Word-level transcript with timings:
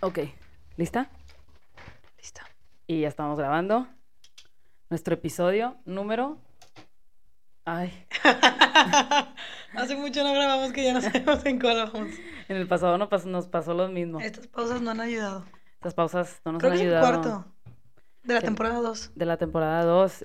Ok, 0.00 0.20
¿lista? 0.76 1.10
Listo. 2.16 2.40
Y 2.86 3.00
ya 3.00 3.08
estamos 3.08 3.38
grabando 3.38 3.86
nuestro 4.90 5.14
episodio 5.14 5.76
número... 5.84 6.38
Ay, 7.64 7.92
Hace 9.76 9.94
mucho 9.96 10.22
no 10.24 10.32
grabamos 10.32 10.72
que 10.72 10.82
ya 10.84 10.94
no 10.94 11.02
sabemos 11.02 11.44
en 11.44 11.60
cuál 11.60 11.90
vamos. 11.92 12.08
en 12.48 12.56
el 12.56 12.66
pasado 12.66 12.96
no 12.96 13.10
pas- 13.10 13.26
nos 13.26 13.46
pasó 13.46 13.74
lo 13.74 13.88
mismo. 13.88 14.20
Estas 14.20 14.46
pausas 14.46 14.80
no 14.80 14.92
han 14.92 15.00
ayudado. 15.02 15.44
Estas 15.74 15.92
pausas 15.92 16.40
no 16.46 16.52
nos 16.52 16.60
Creo 16.60 16.72
han 16.72 16.78
que 16.78 16.84
es 16.84 16.88
el 16.90 16.96
ayudado. 16.96 17.20
cuarto 17.22 17.52
de 18.28 18.34
la 18.34 18.40
temporada 18.40 18.80
2. 18.80 19.12
De 19.14 19.24
la 19.26 19.36
temporada 19.36 19.84
2. 19.84 20.24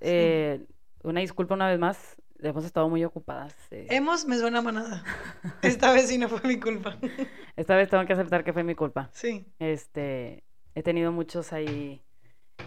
una 1.04 1.20
disculpa 1.22 1.56
una 1.56 1.68
vez 1.70 1.80
más. 1.80 2.16
Hemos 2.40 2.66
estado 2.66 2.90
muy 2.90 3.04
ocupadas. 3.06 3.56
eh. 3.72 3.88
Hemos 3.90 4.26
me 4.26 4.38
suena 4.38 4.62
manada. 4.62 5.04
Esta 5.62 5.94
vez 5.94 6.10
sí 6.10 6.18
no 6.18 6.28
fue 6.28 6.42
mi 6.48 6.60
culpa. 6.60 6.98
Esta 7.56 7.76
vez 7.78 7.90
tengo 7.90 8.06
que 8.06 8.12
aceptar 8.14 8.44
que 8.44 8.52
fue 8.52 8.64
mi 8.64 8.76
culpa. 8.76 9.10
Sí. 9.14 9.46
Este, 9.60 10.44
he 10.76 10.84
tenido 10.84 11.14
muchos 11.14 11.54
ahí 11.54 12.02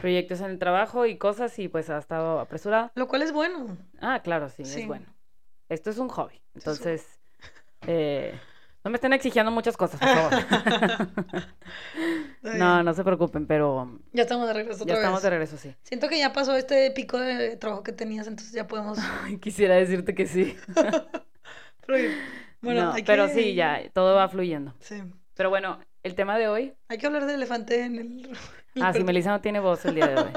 proyectos 0.00 0.40
en 0.40 0.46
el 0.52 0.58
trabajo 0.58 1.04
y 1.04 1.18
cosas 1.18 1.58
y 1.58 1.68
pues 1.68 1.90
ha 1.90 1.98
estado 1.98 2.40
apresurado. 2.40 2.90
Lo 2.94 3.06
cual 3.06 3.20
es 3.22 3.32
bueno. 3.32 3.76
Ah, 4.00 4.20
claro, 4.24 4.48
sí, 4.48 4.64
Sí. 4.64 4.80
es 4.80 4.86
bueno. 4.86 5.06
Esto 5.68 5.90
es 5.90 5.98
un 5.98 6.08
hobby. 6.08 6.40
Entonces, 6.54 7.20
eh, 7.86 8.38
no 8.86 8.90
me 8.90 8.98
estén 8.98 9.12
exigiendo 9.12 9.50
muchas 9.50 9.76
cosas, 9.76 9.98
por 9.98 10.08
favor. 10.08 11.46
No, 12.42 12.82
no 12.84 12.94
se 12.94 13.02
preocupen, 13.02 13.46
pero 13.48 13.98
Ya 14.12 14.22
estamos 14.22 14.46
de 14.46 14.52
regreso 14.54 14.84
otra 14.84 14.94
ya 14.94 15.00
estamos 15.00 15.22
de 15.22 15.30
regreso, 15.30 15.56
sí. 15.56 15.74
Siento 15.82 16.08
que 16.08 16.16
ya 16.18 16.32
pasó 16.32 16.54
este 16.54 16.92
pico 16.92 17.18
de 17.18 17.56
trabajo 17.56 17.82
que 17.82 17.90
tenías, 17.92 18.28
entonces 18.28 18.52
ya 18.52 18.68
podemos. 18.68 18.98
Quisiera 19.42 19.74
decirte 19.74 20.14
que 20.14 20.26
sí. 20.26 20.56
Pero, 21.86 22.08
bueno, 22.62 22.84
No, 22.84 22.92
hay 22.92 23.02
pero 23.02 23.26
que- 23.26 23.34
sí, 23.34 23.54
ya, 23.54 23.80
todo 23.92 24.14
va 24.14 24.28
fluyendo. 24.28 24.74
Sí. 24.80 25.02
Pero 25.34 25.50
bueno, 25.50 25.78
el 26.04 26.14
tema 26.14 26.38
de 26.38 26.46
hoy. 26.48 26.74
Hay 26.88 26.98
que 26.98 27.06
hablar 27.06 27.26
del 27.26 27.36
elefante 27.36 27.82
en 27.84 27.96
el. 27.98 28.38
Ah, 28.80 28.92
sí, 28.92 29.02
Melissa 29.04 29.30
no 29.30 29.40
tiene 29.40 29.58
voz 29.60 29.84
el 29.84 29.96
día 29.96 30.06
de 30.06 30.16
hoy. 30.16 30.30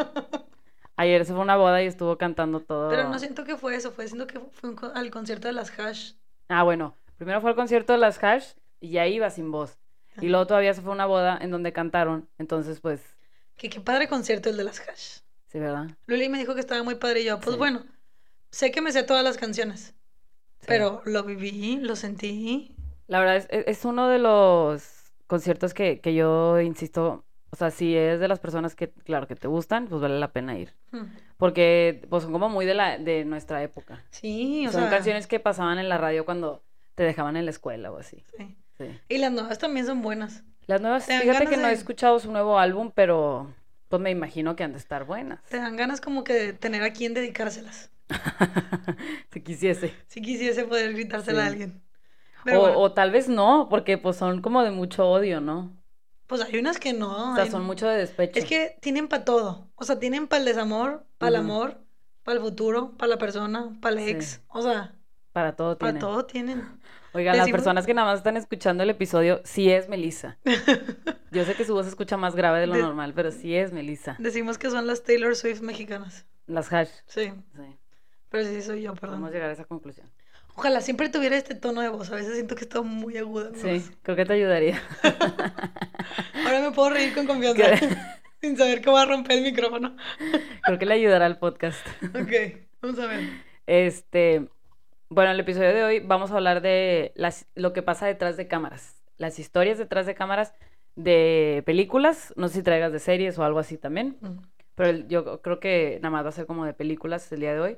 Ayer 0.95 1.23
se 1.25 1.31
fue 1.33 1.41
a 1.41 1.43
una 1.43 1.55
boda 1.57 1.81
y 1.83 1.85
estuvo 1.87 2.17
cantando 2.17 2.59
todo. 2.59 2.89
Pero 2.89 3.07
no 3.09 3.17
siento 3.19 3.43
que 3.45 3.55
fue 3.55 3.75
eso, 3.75 3.91
fue 3.91 4.07
siento 4.07 4.25
que 4.27 4.39
fue 4.39 4.69
un 4.71 4.75
co- 4.75 4.91
al 4.93 5.09
concierto 5.11 5.47
de 5.47 5.53
las 5.53 5.77
Hash. 5.79 6.13
Ah, 6.49 6.63
bueno, 6.63 6.95
primero 7.19 7.39
fue 7.41 7.51
al 7.51 7.55
concierto 7.55 7.93
de 7.93 7.99
las 7.99 8.21
Hash 8.23 8.53
y 8.79 8.89
ya 8.89 9.05
iba 9.05 9.29
sin 9.29 9.51
voz. 9.51 9.77
Y 10.21 10.27
luego 10.29 10.47
todavía 10.47 10.73
se 10.73 10.81
fue 10.81 10.89
a 10.91 10.95
una 10.95 11.05
boda 11.05 11.37
en 11.39 11.51
donde 11.51 11.71
cantaron. 11.71 12.27
Entonces, 12.39 12.79
pues, 12.81 13.01
Que 13.55 13.69
qué 13.69 13.79
padre 13.79 14.07
concierto 14.07 14.49
el 14.49 14.57
de 14.57 14.63
las 14.63 14.79
Hash. 14.79 15.19
sí, 15.47 15.59
¿verdad? 15.59 15.87
Luli 16.07 16.27
me 16.29 16.39
dijo 16.39 16.55
que 16.55 16.59
estaba 16.61 16.81
muy 16.83 16.95
padre 16.95 17.21
y 17.21 17.25
yo, 17.25 17.39
pues 17.39 17.53
Sí. 17.53 17.57
bueno, 17.57 17.85
sé 18.49 18.71
que 18.71 18.81
me 18.81 18.91
sé 18.91 19.03
todas 19.03 19.23
las 19.23 19.37
canciones, 19.37 19.93
Sí. 20.59 20.65
pero 20.67 21.01
lo 21.05 21.23
viví, 21.23 21.77
lo 21.77 21.95
sentí. 21.95 22.75
La 23.07 23.19
verdad 23.19 23.35
es, 23.37 23.47
es- 23.51 23.65
es 23.67 23.85
uno 23.85 24.07
de 24.09 24.19
los 24.19 25.11
conciertos 25.27 25.73
que, 25.73 25.99
que 26.01 26.13
yo 26.13 26.59
insisto, 26.59 27.23
o 27.51 27.55
sea, 27.55 27.71
si 27.71 27.95
es 27.95 28.19
de 28.19 28.27
las 28.27 28.39
personas 28.39 28.75
que, 28.75 28.89
claro, 28.91 29.27
que 29.27 29.35
te 29.35 29.47
gustan, 29.47 29.87
pues 29.87 30.01
vale 30.01 30.19
la 30.19 30.31
pena 30.31 30.57
ir. 30.57 30.73
Hmm. 30.91 31.05
Porque, 31.37 32.05
pues, 32.09 32.23
son 32.23 32.31
como 32.33 32.49
muy 32.49 32.65
de 32.65 32.73
la, 32.73 32.97
de 32.97 33.23
nuestra 33.25 33.63
época. 33.63 34.03
Sí, 34.11 34.65
o 34.67 34.71
son 34.71 34.81
sea, 34.81 34.89
canciones 34.89 35.27
que 35.27 35.39
pasaban 35.39 35.79
en 35.79 35.87
la 35.89 35.97
radio 35.97 36.25
cuando 36.25 36.61
te 36.99 37.05
dejaban 37.05 37.37
en 37.37 37.45
la 37.45 37.51
escuela 37.51 37.93
o 37.93 37.97
así. 37.97 38.25
sí. 38.37 38.57
Sí. 38.77 38.85
Y 39.07 39.17
las 39.19 39.31
nuevas 39.31 39.57
también 39.57 39.85
son 39.85 40.01
buenas. 40.01 40.43
Las 40.67 40.81
nuevas, 40.81 41.05
fíjate 41.05 41.47
que 41.47 41.55
no 41.55 41.67
he 41.69 41.71
escuchado 41.71 42.19
su 42.19 42.29
nuevo 42.29 42.59
álbum, 42.59 42.91
pero 42.93 43.53
pues 43.87 44.01
me 44.01 44.09
imagino 44.11 44.57
que 44.57 44.65
han 44.65 44.73
de 44.73 44.79
estar 44.79 45.05
buenas. 45.05 45.41
Te 45.43 45.57
dan 45.57 45.77
ganas 45.77 46.01
como 46.01 46.25
que 46.25 46.33
de 46.33 46.53
tener 46.53 46.83
a 46.83 46.91
quien 46.91 47.13
dedicárselas. 47.13 47.89
si 49.33 49.41
quisiese. 49.41 49.93
Si 50.07 50.21
quisiese 50.21 50.65
poder 50.65 50.91
gritársela 50.93 51.43
a 51.43 51.47
alguien. 51.47 51.81
O, 51.81 52.41
Pero 52.45 52.59
bueno, 52.61 52.79
o 52.79 52.91
tal 52.93 53.11
vez 53.11 53.29
no, 53.29 53.67
porque 53.69 53.97
pues 53.97 54.17
son 54.17 54.41
como 54.41 54.61
de 54.63 54.71
mucho 54.71 55.09
odio, 55.09 55.39
¿no? 55.41 55.73
pues 56.27 56.41
hay 56.41 56.59
unas 56.59 56.79
que 56.79 56.93
no. 56.93 57.31
O 57.31 57.35
sea, 57.35 57.45
hay- 57.45 57.49
son 57.51 57.63
mucho 57.65 57.87
de 57.87 57.97
despecho. 57.97 58.37
Es 58.39 58.45
que 58.45 58.77
tienen 58.81 59.07
para 59.07 59.25
todo. 59.25 59.71
O 59.75 59.83
sea, 59.85 59.99
tienen 59.99 60.27
para 60.27 60.39
el 60.41 60.45
desamor, 60.45 61.05
para 61.17 61.29
el 61.29 61.35
amor, 61.37 61.81
para 62.23 62.37
el 62.37 62.43
futuro, 62.43 62.95
para 62.97 63.09
la 63.09 63.17
persona, 63.17 63.71
para 63.81 63.95
el 63.99 64.05
Sí. 64.05 64.11
ex. 64.11 64.41
O 64.49 64.61
sea, 64.61 64.93
Para 65.39 65.55
todo 65.55 65.77
para 65.77 65.91
tiene. 65.93 65.99
todo 65.99 66.25
tienen. 66.25 66.63
Oigan, 67.13 67.37
las 67.37 67.49
personas 67.49 67.85
que 67.87 67.93
nada 67.93 68.07
más 68.11 68.19
están 68.19 68.37
escuchando 68.37 68.83
el 68.83 68.89
episodio, 68.91 69.41
sí 69.43 69.71
es 69.71 69.89
Melissa. 69.89 70.37
Yo 71.31 71.43
sé 71.45 71.55
que 71.55 71.65
su 71.65 71.73
voz 71.73 71.85
se 71.85 71.89
escucha 71.89 72.17
más 72.17 72.35
grave 72.35 72.59
de 72.59 72.67
lo 72.67 72.75
De- 72.75 72.81
normal, 72.81 73.13
pero 73.15 73.31
sí 73.31 73.55
es 73.55 73.71
Melissa. 73.73 74.15
Decimos 74.19 74.57
que 74.57 74.69
son 74.69 74.85
las 74.87 75.03
Taylor 75.03 75.35
Swift 75.35 75.61
mexicanas. 75.61 76.25
Las 76.45 76.71
hash. 76.71 76.89
Sí, 77.07 77.31
Sí, 77.55 77.77
pero 78.29 78.43
sí 78.45 78.61
soy 78.61 78.81
yo, 78.83 78.93
perdón. 78.95 79.27
llegar 79.31 79.49
a 79.49 79.53
esa 79.53 79.65
conclusión. 79.65 80.07
Ojalá 80.55 80.81
siempre 80.81 81.09
tuviera 81.09 81.37
este 81.37 81.55
tono 81.55 81.81
de 81.81 81.89
voz. 81.89 82.11
A 82.11 82.15
veces 82.15 82.33
siento 82.33 82.55
que 82.55 82.63
está 82.65 82.81
muy 82.81 83.17
aguda. 83.17 83.51
Sí, 83.55 83.69
voz. 83.79 83.91
creo 84.03 84.15
que 84.17 84.25
te 84.25 84.33
ayudaría. 84.33 84.81
Ahora 86.45 86.59
me 86.61 86.71
puedo 86.71 86.89
reír 86.91 87.13
con 87.13 87.25
confianza. 87.27 87.63
Sin 88.41 88.57
saber 88.57 88.81
que 88.81 88.89
voy 88.89 89.01
a 89.01 89.05
romper 89.05 89.37
el 89.37 89.43
micrófono. 89.43 89.95
Creo 90.63 90.79
que 90.79 90.85
le 90.85 90.93
ayudará 90.93 91.25
al 91.25 91.39
podcast. 91.39 91.85
Ok, 92.03 92.31
vamos 92.81 92.99
a 92.99 93.05
ver. 93.07 93.21
Este, 93.67 94.47
bueno, 95.09 95.31
el 95.31 95.39
episodio 95.39 95.73
de 95.73 95.83
hoy 95.83 95.99
vamos 95.99 96.31
a 96.31 96.35
hablar 96.35 96.61
de 96.61 97.11
las, 97.15 97.47
lo 97.55 97.73
que 97.73 97.81
pasa 97.81 98.05
detrás 98.05 98.37
de 98.37 98.47
cámaras, 98.47 99.01
las 99.17 99.39
historias 99.39 99.77
detrás 99.77 100.05
de 100.05 100.15
cámaras 100.15 100.53
de 100.95 101.63
películas, 101.65 102.33
no 102.37 102.47
sé 102.47 102.55
si 102.55 102.63
traigas 102.63 102.91
de 102.91 102.99
series 102.99 103.37
o 103.39 103.43
algo 103.43 103.59
así 103.59 103.77
también, 103.77 104.17
pero 104.75 104.89
el- 104.89 105.07
yo 105.07 105.41
creo 105.41 105.59
que 105.59 105.99
nada 106.01 106.11
más 106.11 106.25
va 106.25 106.29
a 106.29 106.33
ser 106.33 106.45
como 106.45 106.65
de 106.65 106.73
películas 106.73 107.31
el 107.31 107.39
día 107.39 107.53
de 107.53 107.59
hoy. 107.59 107.77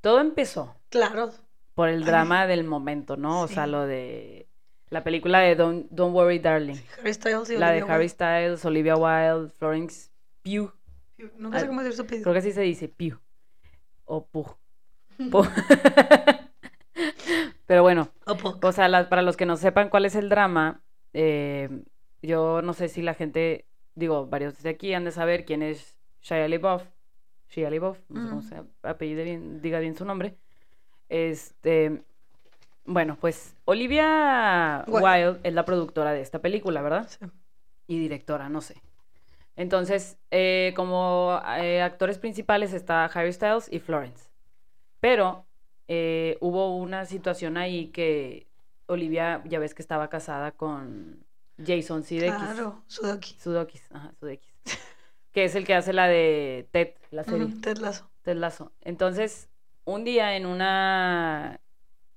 Todo 0.00 0.20
empezó 0.20 0.74
Claro. 0.90 1.30
por 1.74 1.88
el 1.88 2.00
Ay. 2.02 2.06
drama 2.06 2.46
del 2.46 2.64
momento, 2.64 3.16
¿no? 3.16 3.42
O 3.42 3.48
sea, 3.48 3.66
lo 3.66 3.86
de 3.86 4.46
la 4.90 5.02
película 5.04 5.40
de 5.40 5.56
Don't, 5.56 5.86
Don't 5.90 6.14
Worry 6.14 6.38
Darling, 6.38 6.76
Harry 6.98 7.14
Styles 7.14 7.50
y 7.50 7.56
la 7.56 7.70
de 7.72 7.80
Harry 7.82 7.90
Wilde. 7.92 8.08
Styles, 8.10 8.64
Olivia 8.64 8.96
Wilde, 8.96 9.50
Florence 9.58 10.10
Pugh, 10.42 10.72
Nunca 11.38 11.60
sé 11.60 11.66
cómo 11.68 11.80
decir 11.82 11.96
su 11.96 12.04
creo 12.04 12.18
apellido. 12.20 12.32
que 12.32 12.38
así 12.38 12.52
se 12.52 12.60
dice, 12.62 12.88
Pugh, 12.88 13.18
o 14.04 14.26
Pugh. 14.26 14.56
Pugh. 15.30 15.46
Pero 17.66 17.82
bueno. 17.82 18.08
O 18.62 18.72
sea, 18.72 18.88
la- 18.88 19.08
para 19.08 19.22
los 19.22 19.36
que 19.36 19.46
no 19.46 19.56
sepan 19.56 19.88
cuál 19.88 20.04
es 20.04 20.14
el 20.14 20.28
drama, 20.28 20.82
eh, 21.12 21.68
yo 22.22 22.62
no 22.62 22.72
sé 22.72 22.88
si 22.88 23.02
la 23.02 23.14
gente, 23.14 23.66
digo, 23.94 24.26
varios 24.26 24.62
de 24.62 24.70
aquí 24.70 24.92
han 24.94 25.04
de 25.04 25.10
saber 25.12 25.44
quién 25.44 25.62
es 25.62 25.96
Shia 26.22 26.48
LaBeouf. 26.48 26.82
Shia 27.48 27.70
LaBeouf, 27.70 27.98
no 28.08 28.20
sé 28.22 28.28
cómo 28.28 28.40
Ujú. 28.40 28.48
se 28.48 28.62
apellide 28.88 29.24
bien, 29.24 29.60
diga 29.62 29.78
bien 29.78 29.94
su 29.96 30.04
nombre. 30.04 30.36
Este, 31.08 32.02
bueno, 32.84 33.16
pues 33.20 33.56
Olivia 33.64 34.84
Wilde. 34.86 35.04
Wilde 35.28 35.40
es 35.42 35.54
la 35.54 35.64
productora 35.64 36.12
de 36.12 36.20
esta 36.20 36.40
película, 36.40 36.82
¿verdad? 36.82 37.08
Sí. 37.08 37.26
Y 37.86 37.98
directora, 37.98 38.48
no 38.48 38.60
sé. 38.60 38.74
Entonces, 39.56 40.18
eh, 40.30 40.72
como 40.74 41.40
eh, 41.58 41.80
actores 41.82 42.18
principales 42.18 42.72
está 42.72 43.04
Harry 43.04 43.32
Styles 43.32 43.70
y 43.72 43.78
Florence. 43.78 44.28
Pero 45.00 45.46
eh, 45.88 46.36
hubo 46.40 46.76
una 46.76 47.04
situación 47.06 47.56
ahí 47.56 47.88
que 47.88 48.46
Olivia, 48.86 49.42
ya 49.46 49.58
ves 49.58 49.74
que 49.74 49.82
estaba 49.82 50.08
casada 50.08 50.52
con 50.52 51.24
Jason 51.58 52.02
Sudeikis. 52.04 52.34
Claro, 52.36 52.82
Sudoki. 52.86 53.36
Sudeikis, 53.38 53.82
ajá, 53.92 54.12
Sudeikis. 54.20 54.54
que 55.32 55.44
es 55.44 55.54
el 55.54 55.64
que 55.66 55.74
hace 55.74 55.92
la 55.92 56.06
de 56.08 56.68
Ted, 56.70 56.94
la 57.10 57.24
serie. 57.24 57.48
Ted 57.62 57.78
Lasso. 57.78 58.10
Ted 58.22 58.36
Lasso. 58.36 58.72
Entonces, 58.82 59.48
un 59.84 60.04
día 60.04 60.36
en 60.36 60.46
una, 60.46 61.60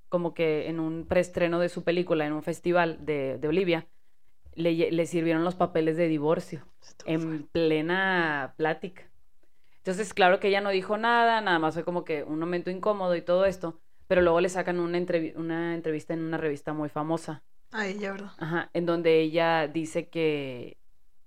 como 0.09 0.33
que 0.33 0.67
en 0.69 0.79
un 0.79 1.05
preestreno 1.05 1.59
de 1.59 1.69
su 1.69 1.83
película, 1.83 2.25
en 2.25 2.33
un 2.33 2.43
festival 2.43 3.05
de, 3.05 3.37
de 3.37 3.47
Olivia, 3.47 3.87
le, 4.55 4.91
le 4.91 5.05
sirvieron 5.05 5.43
los 5.43 5.55
papeles 5.55 5.97
de 5.97 6.07
divorcio 6.07 6.65
Estuvo 6.81 7.09
en 7.11 7.21
fuerte. 7.21 7.47
plena 7.51 8.53
plática. 8.57 9.03
Entonces, 9.87 10.13
claro 10.13 10.39
que 10.41 10.49
ella 10.49 10.59
no 10.59 10.69
dijo 10.71 10.97
nada, 10.97 11.39
nada 11.39 11.59
más 11.59 11.73
fue 11.75 11.85
como 11.85 12.03
que 12.03 12.23
un 12.23 12.39
momento 12.39 12.69
incómodo 12.69 13.15
y 13.15 13.21
todo 13.21 13.45
esto, 13.45 13.79
pero 14.07 14.21
luego 14.21 14.41
le 14.41 14.49
sacan 14.49 14.79
una, 14.81 14.97
entrevi- 14.99 15.33
una 15.37 15.75
entrevista 15.75 16.13
en 16.13 16.21
una 16.23 16.37
revista 16.37 16.73
muy 16.73 16.89
famosa, 16.89 17.45
A 17.71 17.87
ella, 17.87 18.11
¿verdad? 18.11 18.31
ajá, 18.37 18.69
en 18.73 18.85
donde 18.85 19.21
ella 19.21 19.67
dice 19.67 20.09
que, 20.09 20.77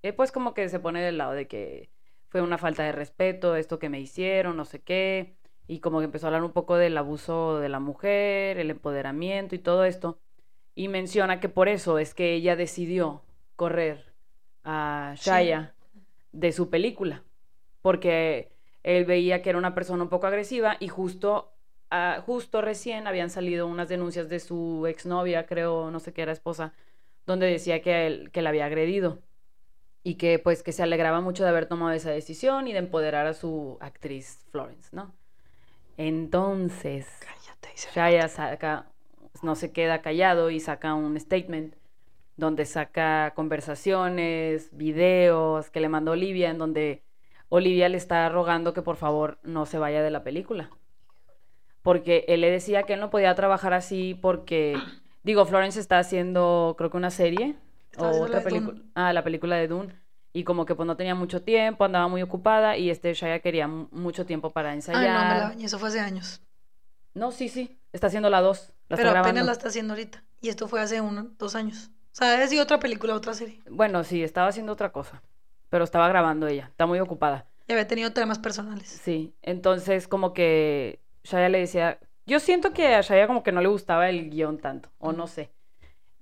eh, 0.02 0.12
pues 0.12 0.32
como 0.32 0.54
que 0.54 0.68
se 0.68 0.80
pone 0.80 1.02
del 1.02 1.18
lado 1.18 1.32
de 1.32 1.48
que 1.48 1.90
fue 2.28 2.42
una 2.42 2.58
falta 2.58 2.82
de 2.84 2.92
respeto, 2.92 3.56
esto 3.56 3.78
que 3.78 3.88
me 3.88 4.00
hicieron, 4.00 4.56
no 4.56 4.64
sé 4.66 4.82
qué, 4.82 5.36
y 5.66 5.80
como 5.80 6.00
que 6.00 6.04
empezó 6.06 6.26
a 6.26 6.28
hablar 6.28 6.44
un 6.44 6.52
poco 6.52 6.76
del 6.76 6.98
abuso 6.98 7.58
de 7.60 7.68
la 7.70 7.80
mujer, 7.80 8.58
el 8.58 8.70
empoderamiento 8.70 9.54
y 9.54 9.58
todo 9.58 9.84
esto, 9.84 10.20
y 10.74 10.88
menciona 10.88 11.40
que 11.40 11.48
por 11.48 11.68
eso 11.68 11.98
es 11.98 12.14
que 12.14 12.34
ella 12.34 12.56
decidió 12.56 13.22
correr 13.56 14.14
a 14.64 15.14
Sí. 15.16 15.30
Shaya 15.30 15.74
de 16.32 16.52
su 16.52 16.70
película, 16.70 17.24
porque 17.82 18.49
él 18.82 19.04
veía 19.04 19.42
que 19.42 19.50
era 19.50 19.58
una 19.58 19.74
persona 19.74 20.02
un 20.02 20.08
poco 20.08 20.26
agresiva 20.26 20.76
y 20.80 20.88
justo, 20.88 21.52
ah, 21.90 22.22
justo 22.26 22.60
recién 22.62 23.06
habían 23.06 23.30
salido 23.30 23.66
unas 23.66 23.88
denuncias 23.88 24.28
de 24.28 24.40
su 24.40 24.86
exnovia, 24.86 25.46
creo, 25.46 25.90
no 25.90 26.00
sé 26.00 26.12
qué 26.12 26.22
era 26.22 26.32
esposa, 26.32 26.72
donde 27.26 27.46
decía 27.46 27.82
que, 27.82 28.06
él, 28.06 28.30
que 28.32 28.42
la 28.42 28.50
había 28.50 28.66
agredido. 28.66 29.22
y 30.02 30.14
que 30.16 30.38
pues 30.38 30.62
que 30.62 30.72
se 30.72 30.82
alegraba 30.82 31.20
mucho 31.20 31.42
de 31.44 31.50
haber 31.50 31.66
tomado 31.66 31.92
esa 31.92 32.10
decisión 32.10 32.68
y 32.68 32.72
de 32.72 32.78
empoderar 32.78 33.26
a 33.26 33.34
su 33.34 33.76
actriz 33.80 34.46
Florence, 34.50 34.90
¿no? 34.92 35.14
Entonces. 35.96 37.06
Shaya 37.94 38.28
saca, 38.28 38.92
no 39.42 39.54
se 39.54 39.72
queda 39.72 40.02
callado 40.02 40.50
y 40.50 40.60
saca 40.60 40.94
un 40.94 41.18
statement 41.18 41.74
donde 42.36 42.64
saca 42.66 43.32
conversaciones, 43.34 44.70
videos 44.76 45.70
que 45.70 45.80
le 45.80 45.88
mandó 45.88 46.12
Olivia, 46.12 46.50
en 46.50 46.58
donde 46.58 47.02
Olivia 47.50 47.88
le 47.90 47.98
está 47.98 48.26
rogando 48.30 48.72
que 48.72 48.80
por 48.80 48.96
favor 48.96 49.38
no 49.42 49.66
se 49.66 49.78
vaya 49.78 50.02
de 50.02 50.10
la 50.10 50.24
película. 50.24 50.70
Porque 51.82 52.24
él 52.28 52.40
le 52.42 52.50
decía 52.50 52.84
que 52.84 52.94
él 52.94 53.00
no 53.00 53.10
podía 53.10 53.34
trabajar 53.34 53.72
así 53.72 54.18
porque, 54.20 54.76
digo, 55.22 55.44
Florence 55.46 55.80
está 55.80 55.98
haciendo 55.98 56.74
creo 56.78 56.90
que 56.90 56.96
una 56.96 57.10
serie 57.10 57.56
Está 57.90 58.06
o 58.06 58.22
otra 58.22 58.42
película, 58.42 58.78
ah, 58.94 59.12
la 59.12 59.24
película 59.24 59.56
de 59.56 59.68
Dune. 59.68 59.94
Y 60.32 60.44
como 60.44 60.64
que 60.64 60.74
pues 60.76 60.86
no 60.86 60.96
tenía 60.96 61.14
mucho 61.14 61.42
tiempo, 61.42 61.84
andaba 61.84 62.06
muy 62.06 62.22
ocupada 62.22 62.76
y 62.76 62.88
este 62.90 63.12
Shaya 63.14 63.40
quería 63.40 63.66
mu- 63.66 63.88
mucho 63.90 64.26
tiempo 64.26 64.50
para 64.50 64.70
Ay, 64.70 64.76
ensayar. 64.76 65.14
no, 65.28 65.34
me 65.34 65.40
la 65.40 65.48
bañé, 65.48 65.64
eso 65.64 65.78
fue 65.78 65.88
hace 65.88 66.00
años. 66.00 66.40
No, 67.14 67.32
sí, 67.32 67.48
sí, 67.48 67.80
está 67.92 68.06
haciendo 68.06 68.30
la 68.30 68.40
2, 68.40 68.72
la 68.88 68.96
Pero 68.96 69.10
apenas 69.10 69.44
la 69.44 69.52
está 69.52 69.68
haciendo 69.68 69.94
ahorita. 69.94 70.22
Y 70.40 70.48
esto 70.48 70.68
fue 70.68 70.80
hace 70.80 71.00
uno, 71.00 71.30
dos 71.38 71.56
años. 71.56 71.90
O 72.12 72.16
sea, 72.16 72.46
sido 72.46 72.62
otra 72.62 72.78
película, 72.78 73.14
otra 73.14 73.34
serie. 73.34 73.60
Bueno, 73.68 74.04
sí, 74.04 74.22
estaba 74.22 74.48
haciendo 74.48 74.72
otra 74.72 74.92
cosa, 74.92 75.22
pero 75.70 75.84
estaba 75.84 76.08
grabando 76.08 76.46
ella, 76.48 76.66
está 76.70 76.86
muy 76.86 77.00
ocupada. 77.00 77.46
Y 77.68 77.72
había 77.72 77.86
tenido 77.88 78.12
temas 78.12 78.38
personales. 78.38 78.88
Sí, 78.88 79.32
entonces 79.42 80.08
como 80.08 80.34
que 80.34 80.98
Shaya 81.24 81.48
le 81.48 81.60
decía, 81.60 81.98
yo 82.26 82.40
siento 82.40 82.72
que 82.72 82.94
a 82.94 83.00
Shaya 83.00 83.26
como 83.26 83.42
que 83.42 83.52
no 83.52 83.62
le 83.62 83.68
gustaba 83.68 84.10
el 84.10 84.28
guion 84.28 84.58
tanto, 84.58 84.90
o 84.98 85.12
no 85.12 85.26
sé. 85.26 85.50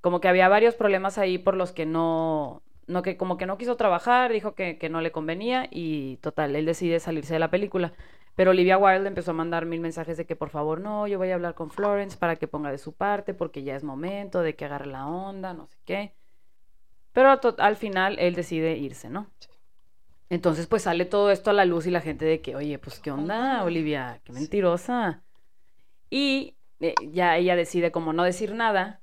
Como 0.00 0.20
que 0.20 0.28
había 0.28 0.48
varios 0.48 0.74
problemas 0.74 1.18
ahí 1.18 1.38
por 1.38 1.56
los 1.56 1.72
que 1.72 1.86
no, 1.86 2.62
no 2.86 3.02
que 3.02 3.16
como 3.16 3.36
que 3.36 3.46
no 3.46 3.58
quiso 3.58 3.76
trabajar, 3.76 4.32
dijo 4.32 4.54
que, 4.54 4.78
que 4.78 4.90
no 4.90 5.00
le 5.00 5.10
convenía 5.10 5.66
y 5.70 6.18
total, 6.18 6.54
él 6.54 6.66
decide 6.66 7.00
salirse 7.00 7.32
de 7.32 7.40
la 7.40 7.50
película. 7.50 7.94
Pero 8.36 8.52
Olivia 8.52 8.78
Wilde 8.78 9.08
empezó 9.08 9.32
a 9.32 9.34
mandar 9.34 9.66
mil 9.66 9.80
mensajes 9.80 10.16
de 10.16 10.24
que 10.24 10.36
por 10.36 10.50
favor 10.50 10.80
no, 10.80 11.08
yo 11.08 11.18
voy 11.18 11.30
a 11.30 11.34
hablar 11.34 11.54
con 11.54 11.70
Florence 11.70 12.16
para 12.16 12.36
que 12.36 12.46
ponga 12.46 12.70
de 12.70 12.78
su 12.78 12.92
parte 12.92 13.34
porque 13.34 13.64
ya 13.64 13.74
es 13.74 13.82
momento 13.82 14.42
de 14.42 14.54
que 14.54 14.64
agarre 14.64 14.86
la 14.86 15.08
onda, 15.08 15.54
no 15.54 15.66
sé 15.66 15.76
qué. 15.84 16.14
Pero 17.19 17.37
al 17.59 17.75
final 17.75 18.17
él 18.20 18.37
decide 18.37 18.76
irse, 18.76 19.11
¿no? 19.11 19.26
Entonces 20.31 20.69
pues 20.69 20.82
sale 20.82 21.05
todo 21.05 21.32
esto 21.32 21.50
a 21.50 21.53
la 21.53 21.65
luz 21.65 21.85
y 21.88 21.91
la 21.91 22.00
gente 22.00 22.25
de 22.25 22.41
que, 22.41 22.55
oye, 22.55 22.79
pues 22.79 23.00
qué 23.00 23.11
onda, 23.11 23.65
Olivia, 23.65 24.20
qué 24.23 24.32
mentirosa. 24.32 25.25
Y 26.11 26.55
eh, 26.79 26.94
ya 27.11 27.37
ella 27.37 27.56
decide 27.56 27.91
como 27.91 28.12
no 28.12 28.23
decir 28.23 28.55
nada. 28.55 29.00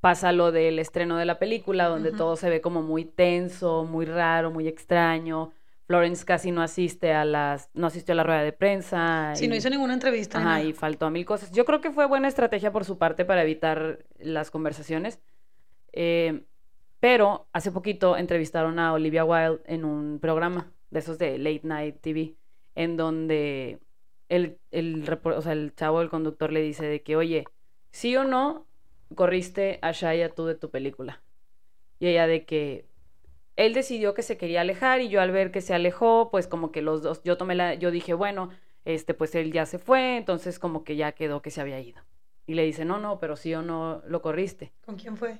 Pasa 0.00 0.32
lo 0.32 0.50
del 0.50 0.80
estreno 0.80 1.16
de 1.16 1.26
la 1.26 1.38
película, 1.38 1.86
donde 1.86 2.10
todo 2.10 2.34
se 2.34 2.50
ve 2.50 2.60
como 2.60 2.82
muy 2.82 3.04
tenso, 3.04 3.84
muy 3.84 4.04
raro, 4.04 4.50
muy 4.50 4.66
extraño. 4.66 5.52
Florence 5.86 6.24
casi 6.24 6.50
no 6.50 6.60
asiste 6.60 7.12
a 7.12 7.24
las, 7.24 7.70
no 7.72 7.86
asistió 7.86 8.14
a 8.14 8.16
la 8.16 8.24
rueda 8.24 8.42
de 8.42 8.52
prensa. 8.52 9.30
Sí, 9.36 9.46
no 9.46 9.54
hizo 9.54 9.70
ninguna 9.70 9.94
entrevista. 9.94 10.38
Ajá, 10.40 10.60
y 10.60 10.72
faltó 10.72 11.06
a 11.06 11.10
mil 11.10 11.24
cosas. 11.24 11.52
Yo 11.52 11.64
creo 11.64 11.80
que 11.80 11.92
fue 11.92 12.06
buena 12.06 12.26
estrategia 12.26 12.72
por 12.72 12.84
su 12.84 12.98
parte 12.98 13.24
para 13.24 13.42
evitar 13.42 14.04
las 14.18 14.50
conversaciones. 14.50 15.20
Eh, 15.92 16.46
pero 17.04 17.48
hace 17.52 17.70
poquito 17.70 18.16
entrevistaron 18.16 18.78
a 18.78 18.94
Olivia 18.94 19.26
Wilde 19.26 19.60
en 19.66 19.84
un 19.84 20.18
programa 20.20 20.72
de 20.88 21.00
esos 21.00 21.18
de 21.18 21.36
Late 21.36 21.60
Night 21.62 22.00
TV, 22.00 22.34
en 22.74 22.96
donde 22.96 23.78
el, 24.30 24.58
el, 24.70 25.06
o 25.22 25.42
sea, 25.42 25.52
el 25.52 25.74
chavo, 25.74 26.00
el 26.00 26.08
conductor, 26.08 26.50
le 26.50 26.62
dice 26.62 26.86
de 26.86 27.02
que, 27.02 27.16
oye, 27.16 27.44
sí 27.90 28.16
o 28.16 28.24
no 28.24 28.66
corriste 29.14 29.80
a 29.82 29.92
Shia 29.92 30.30
tú 30.30 30.46
de 30.46 30.54
tu 30.54 30.70
película. 30.70 31.22
Y 31.98 32.06
ella 32.06 32.26
de 32.26 32.46
que 32.46 32.86
él 33.56 33.74
decidió 33.74 34.14
que 34.14 34.22
se 34.22 34.38
quería 34.38 34.62
alejar 34.62 35.02
y 35.02 35.10
yo 35.10 35.20
al 35.20 35.30
ver 35.30 35.50
que 35.50 35.60
se 35.60 35.74
alejó, 35.74 36.30
pues 36.30 36.46
como 36.46 36.72
que 36.72 36.80
los 36.80 37.02
dos, 37.02 37.22
yo 37.22 37.36
tomé 37.36 37.54
la, 37.54 37.74
yo 37.74 37.90
dije, 37.90 38.14
bueno, 38.14 38.48
este, 38.86 39.12
pues 39.12 39.34
él 39.34 39.52
ya 39.52 39.66
se 39.66 39.78
fue, 39.78 40.16
entonces 40.16 40.58
como 40.58 40.84
que 40.84 40.96
ya 40.96 41.12
quedó 41.12 41.42
que 41.42 41.50
se 41.50 41.60
había 41.60 41.78
ido. 41.80 42.00
Y 42.46 42.54
le 42.54 42.64
dice, 42.64 42.86
no, 42.86 42.98
no, 42.98 43.20
pero 43.20 43.36
sí 43.36 43.54
o 43.54 43.60
no 43.60 44.00
lo 44.06 44.22
corriste. 44.22 44.72
¿Con 44.86 44.96
quién 44.96 45.18
fue? 45.18 45.38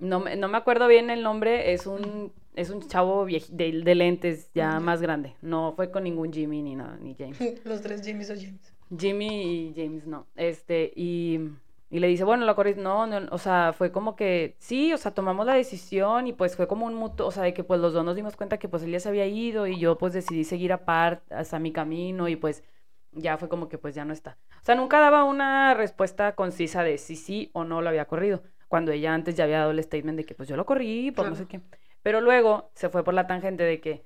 No, 0.00 0.20
me- 0.20 0.36
no 0.36 0.48
me 0.48 0.56
acuerdo 0.58 0.88
bien 0.88 1.10
el 1.10 1.22
nombre, 1.22 1.72
es 1.72 1.86
un, 1.86 2.32
es 2.54 2.70
un 2.70 2.86
chavo 2.88 3.26
de, 3.26 3.42
de 3.50 3.94
lentes 3.94 4.50
ya 4.54 4.80
más 4.80 5.02
grande. 5.02 5.34
No 5.42 5.72
fue 5.76 5.90
con 5.90 6.04
ningún 6.04 6.32
Jimmy 6.32 6.62
ni 6.62 6.74
nada, 6.74 6.96
ni 7.00 7.14
James. 7.14 7.38
Los 7.64 7.82
tres 7.82 8.02
Jimmys 8.02 8.30
o 8.30 8.34
James. 8.34 8.72
Jimmy 8.98 9.42
y 9.42 9.74
James 9.76 10.06
no. 10.06 10.26
Este, 10.36 10.92
y, 10.96 11.38
y 11.90 12.00
le 12.00 12.08
dice, 12.08 12.24
bueno, 12.24 12.44
la 12.46 12.54
corriste, 12.54 12.80
no, 12.80 13.06
no, 13.06 13.28
o 13.30 13.38
sea, 13.38 13.72
fue 13.76 13.92
como 13.92 14.16
que, 14.16 14.56
sí, 14.58 14.92
o 14.92 14.96
sea, 14.98 15.12
tomamos 15.12 15.46
la 15.46 15.54
decisión 15.54 16.26
y 16.26 16.32
pues 16.32 16.56
fue 16.56 16.66
como 16.66 16.86
un 16.86 16.94
mutuo, 16.94 17.26
o 17.26 17.30
sea, 17.30 17.42
de 17.44 17.54
que 17.54 17.62
pues 17.62 17.78
los 17.80 17.92
dos 17.92 18.04
nos 18.04 18.16
dimos 18.16 18.36
cuenta 18.36 18.58
que 18.58 18.68
pues 18.68 18.82
él 18.82 18.90
ya 18.92 19.00
se 19.00 19.08
había 19.08 19.26
ido 19.26 19.66
y 19.66 19.78
yo 19.78 19.98
pues 19.98 20.12
decidí 20.12 20.44
seguir 20.44 20.72
aparte 20.72 21.32
hasta 21.34 21.58
mi 21.58 21.72
camino 21.72 22.26
y 22.28 22.36
pues 22.36 22.64
ya 23.12 23.36
fue 23.38 23.48
como 23.48 23.68
que 23.68 23.78
pues 23.78 23.94
ya 23.94 24.04
no 24.04 24.12
está. 24.12 24.38
O 24.62 24.64
sea, 24.64 24.74
nunca 24.74 25.00
daba 25.00 25.24
una 25.24 25.74
respuesta 25.74 26.34
concisa 26.34 26.82
de 26.82 26.98
si 26.98 27.16
sí 27.16 27.50
o 27.52 27.64
no 27.64 27.82
lo 27.82 27.88
había 27.88 28.06
corrido, 28.06 28.42
cuando 28.70 28.92
ella 28.92 29.12
antes 29.12 29.34
ya 29.34 29.42
había 29.44 29.58
dado 29.58 29.72
el 29.72 29.82
statement 29.82 30.16
de 30.16 30.24
que 30.24 30.36
pues 30.36 30.48
yo 30.48 30.56
lo 30.56 30.64
corrí 30.64 31.10
por 31.10 31.28
no 31.28 31.34
sé 31.34 31.46
qué. 31.46 31.60
Pero 32.02 32.20
luego 32.20 32.70
se 32.74 32.88
fue 32.88 33.02
por 33.02 33.14
la 33.14 33.26
tangente 33.26 33.64
de 33.64 33.80
que 33.80 34.04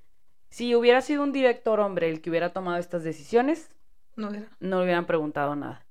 si 0.49 0.75
hubiera 0.75 1.02
sido 1.02 1.22
un 1.22 1.32
director 1.32 1.81
hombre 1.81 2.08
el 2.08 2.22
que 2.22 2.31
hubiera 2.31 2.55
tomado 2.55 2.78
estas 2.78 3.05
decisiones, 3.05 3.70
No 4.16 4.32
era. 4.32 4.49
no 4.61 4.78
le 4.78 4.84
hubieran 4.84 5.05
preguntado 5.05 5.55
nada. 5.55 5.84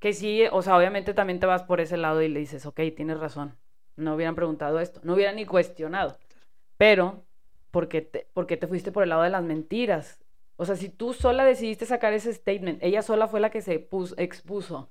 Que 0.00 0.12
sí, 0.12 0.42
o 0.50 0.60
sea, 0.60 0.76
obviamente 0.76 1.14
también 1.14 1.38
te 1.38 1.46
vas 1.46 1.62
por 1.62 1.80
ese 1.80 1.96
lado 1.96 2.20
y 2.20 2.28
le 2.28 2.40
dices, 2.40 2.66
ok, 2.66 2.80
tienes 2.96 3.20
razón. 3.20 3.56
No 3.94 4.14
hubieran 4.16 4.34
preguntado 4.34 4.80
esto, 4.80 5.00
no 5.04 5.14
hubieran 5.14 5.36
ni 5.36 5.46
cuestionado. 5.46 6.18
Pero, 6.76 7.24
¿por 7.70 7.88
qué 7.88 8.02
te, 8.02 8.26
por 8.34 8.46
qué 8.48 8.56
te 8.56 8.66
fuiste 8.66 8.90
por 8.90 9.04
el 9.04 9.08
lado 9.10 9.22
de 9.22 9.30
las 9.30 9.44
mentiras? 9.44 10.18
O 10.56 10.64
sea, 10.64 10.74
si 10.74 10.88
tú 10.88 11.12
sola 11.12 11.44
decidiste 11.44 11.86
sacar 11.86 12.12
ese 12.12 12.34
statement, 12.34 12.82
ella 12.82 13.02
sola 13.02 13.28
fue 13.28 13.38
la 13.38 13.50
que 13.50 13.62
se 13.62 13.78
puso, 13.78 14.16
expuso 14.18 14.90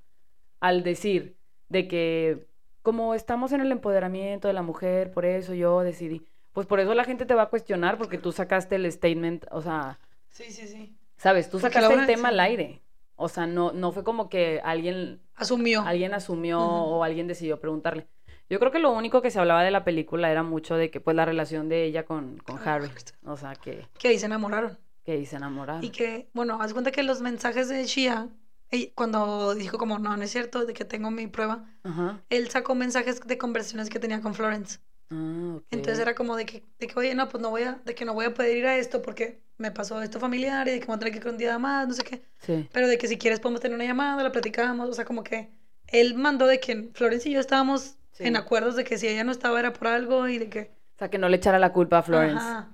al 0.62 0.84
decir 0.84 1.36
de 1.68 1.88
que 1.90 2.48
como 2.88 3.14
estamos 3.16 3.52
en 3.52 3.60
el 3.60 3.70
empoderamiento 3.74 4.48
de 4.48 4.54
la 4.54 4.62
mujer, 4.62 5.12
por 5.12 5.26
eso 5.26 5.54
yo 5.54 5.82
decidí. 5.82 6.26
Pues 6.54 6.66
por 6.68 6.80
eso 6.80 6.94
la 6.94 7.04
gente 7.04 7.26
te 7.26 7.34
va 7.34 7.42
a 7.42 7.50
cuestionar 7.50 7.98
porque 7.98 8.18
tú 8.18 8.32
sacaste 8.32 8.76
el 8.78 8.90
statement, 8.90 9.46
o 9.52 9.62
sea, 9.62 10.00
Sí, 10.30 10.46
sí, 10.52 10.66
sí. 10.70 10.96
¿Sabes? 11.18 11.50
Tú 11.50 11.60
sacaste 11.60 11.94
el 11.94 12.06
tema 12.06 12.30
sí. 12.30 12.34
al 12.36 12.40
aire. 12.40 12.82
O 13.18 13.28
sea, 13.28 13.46
no, 13.46 13.74
no 13.74 13.92
fue 13.92 14.06
como 14.06 14.30
que 14.30 14.62
alguien, 14.64 15.20
Asumió. 15.36 15.82
alguien 15.82 16.14
asumió 16.14 16.62
o 16.62 17.04
alguien 17.04 17.28
decidió 17.28 17.60
preguntarle. 17.60 18.08
Yo 18.50 18.58
creo 18.58 18.72
que 18.72 18.80
lo 18.80 18.92
único 18.94 19.22
que 19.22 19.32
se 19.32 19.40
hablaba 19.42 19.64
de 19.66 19.72
la 19.72 19.84
película 19.84 20.32
era 20.32 20.44
mucho 20.44 20.76
de 20.78 20.90
que, 20.90 21.02
pues, 21.02 21.14
la 21.14 21.26
relación 21.26 21.68
de 21.68 21.84
ella 21.84 22.06
con, 22.06 22.38
con 22.38 22.58
Harry. 22.66 22.90
O 23.26 23.36
sea, 23.36 23.54
que, 23.56 23.86
Que 24.00 24.08
ahí 24.08 24.18
se 24.18 24.28
enamoraron. 24.28 24.78
que 25.04 25.12
ahí 25.12 25.26
se 25.26 25.36
enamoraron. 25.36 25.84
Y 25.84 25.90
que, 25.90 26.30
bueno, 26.34 26.62
haz 26.62 26.72
cuenta 26.72 26.92
que 26.92 27.04
los 27.04 27.20
mensajes 27.20 27.68
de 27.68 27.84
Shia, 27.84 28.30
ella- 28.72 28.92
cuando 28.96 29.56
dijo 29.56 29.78
como, 29.78 30.00
no, 30.00 30.16
no 30.18 30.24
es 30.24 30.32
cierto, 30.32 30.66
de 30.66 30.74
que 30.74 30.86
tengo 30.86 31.12
mi 31.12 31.28
prueba, 31.28 31.66
Ajá. 31.84 32.22
él 32.30 32.50
sacó 32.50 32.76
mensajes 32.76 33.22
de 33.22 33.38
conversaciones 33.38 33.90
que 33.90 34.00
tenía 34.00 34.22
con 34.22 34.34
Florence. 34.36 34.80
Ah, 35.10 35.54
ok. 35.58 35.64
Entonces 35.72 36.00
era 36.00 36.16
como 36.16 36.36
de 36.36 36.46
que, 36.46 36.64
de 36.80 36.88
que, 36.88 37.00
oye, 37.00 37.16
no, 37.16 37.30
pues 37.30 37.42
no 37.42 37.50
voy 37.50 37.64
a, 37.64 37.80
de 37.86 37.96
que 37.96 38.04
no 38.06 38.14
voy 38.14 38.26
a 38.26 38.34
poder 38.34 38.58
ir 38.58 38.66
a 38.68 38.78
esto 38.78 39.02
porque 39.02 39.42
me 39.58 39.72
pasó 39.72 40.02
esto 40.02 40.20
familiar 40.20 40.68
y 40.68 40.72
de 40.72 40.80
que 40.80 40.86
voy 40.86 40.96
a 40.96 41.00
tener 41.00 41.14
que 41.14 41.20
ir 41.20 41.28
un 41.28 41.38
día 41.38 41.58
más, 41.58 41.88
no 41.88 41.94
sé 41.94 42.04
qué. 42.04 42.24
Sí. 42.40 42.68
Pero 42.74 42.88
de 42.88 42.98
que 42.98 43.08
si 43.08 43.18
quieres 43.18 43.40
podemos 43.40 43.62
tener 43.62 43.76
una 43.76 43.86
llamada, 43.86 44.22
la 44.22 44.32
platicamos, 44.32 44.90
o 44.90 44.94
sea, 44.94 45.06
como 45.06 45.24
que 45.24 45.50
él 45.88 46.16
mandó 46.16 46.46
de 46.48 46.60
que 46.60 46.90
Florence 46.94 47.30
y 47.30 47.34
yo 47.34 47.40
estábamos 47.40 47.96
Sí. 48.12 48.24
en 48.26 48.36
acuerdos 48.36 48.76
de 48.76 48.84
que 48.84 48.98
si 48.98 49.08
ella 49.08 49.24
no 49.24 49.32
estaba 49.32 49.60
era 49.60 49.74
por 49.74 49.88
algo 49.88 50.28
y 50.28 50.40
de 50.40 50.50
que... 50.50 50.72
O 50.96 50.98
sea, 50.98 51.10
que 51.10 51.20
no 51.20 51.30
le 51.30 51.38
echara 51.38 51.60
la 51.60 51.72
culpa 51.72 52.00
a 52.00 52.04
Florence. 52.04 52.38
Ajá. 52.44 52.70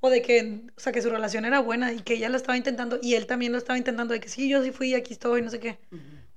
O 0.00 0.10
de 0.10 0.22
que, 0.22 0.62
o 0.76 0.80
sea, 0.80 0.92
que 0.92 1.02
su 1.02 1.10
relación 1.10 1.44
era 1.44 1.60
buena 1.60 1.92
y 1.92 2.00
que 2.00 2.14
ella 2.14 2.28
lo 2.28 2.36
estaba 2.36 2.56
intentando 2.56 2.98
y 3.02 3.14
él 3.14 3.26
también 3.26 3.52
lo 3.52 3.58
estaba 3.58 3.78
intentando 3.78 4.14
de 4.14 4.20
que 4.20 4.28
sí, 4.28 4.48
yo 4.48 4.62
sí 4.62 4.70
fui, 4.70 4.94
aquí 4.94 5.12
estoy, 5.12 5.42
no 5.42 5.50
sé 5.50 5.58
qué. 5.58 5.78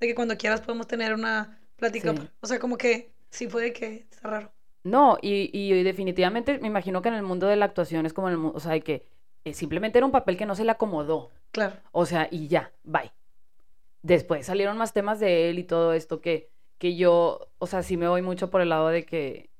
De 0.00 0.06
que 0.06 0.14
cuando 0.14 0.36
quieras 0.36 0.60
podemos 0.60 0.88
tener 0.88 1.14
una 1.14 1.60
plática. 1.76 2.12
Sí. 2.12 2.28
O 2.40 2.46
sea, 2.46 2.58
como 2.58 2.76
que 2.76 3.12
sí 3.30 3.48
fue 3.48 3.62
de 3.62 3.72
que 3.72 4.06
está 4.10 4.28
raro. 4.28 4.52
No, 4.84 5.16
y, 5.22 5.50
y 5.52 5.82
definitivamente 5.84 6.58
me 6.58 6.66
imagino 6.66 7.02
que 7.02 7.08
en 7.08 7.14
el 7.14 7.22
mundo 7.22 7.46
de 7.46 7.56
la 7.56 7.66
actuación 7.66 8.04
es 8.04 8.12
como 8.12 8.28
en 8.28 8.32
el 8.32 8.38
mundo, 8.38 8.56
o 8.56 8.60
sea, 8.60 8.72
de 8.72 8.80
que 8.80 9.06
eh, 9.44 9.54
simplemente 9.54 9.98
era 9.98 10.06
un 10.06 10.12
papel 10.12 10.36
que 10.36 10.46
no 10.46 10.54
se 10.54 10.64
le 10.64 10.72
acomodó. 10.72 11.30
Claro. 11.52 11.76
O 11.92 12.06
sea, 12.06 12.28
y 12.30 12.48
ya, 12.48 12.72
bye. 12.82 13.12
Después 14.02 14.46
salieron 14.46 14.76
más 14.76 14.92
temas 14.92 15.20
de 15.20 15.50
él 15.50 15.60
y 15.60 15.64
todo 15.64 15.92
esto 15.92 16.20
que, 16.20 16.50
que 16.78 16.96
yo, 16.96 17.48
o 17.58 17.66
sea, 17.68 17.84
sí 17.84 17.96
me 17.96 18.08
voy 18.08 18.22
mucho 18.22 18.50
por 18.50 18.60
el 18.60 18.70
lado 18.70 18.88
de 18.88 19.04
que, 19.04 19.50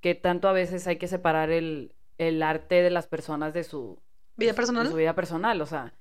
que 0.00 0.14
tanto 0.14 0.48
a 0.48 0.52
veces 0.52 0.86
hay 0.86 0.96
que 0.96 1.08
separar 1.08 1.50
el, 1.50 1.94
el 2.18 2.42
arte 2.42 2.82
de 2.82 2.90
las 2.90 3.06
personas 3.06 3.52
de 3.54 3.64
su, 3.64 4.00
¿Vida 4.36 4.50
de 4.50 4.54
personal? 4.54 4.88
su 4.88 4.94
vida 4.94 5.14
personal, 5.14 5.60
o 5.60 5.66
sea, 5.66 5.94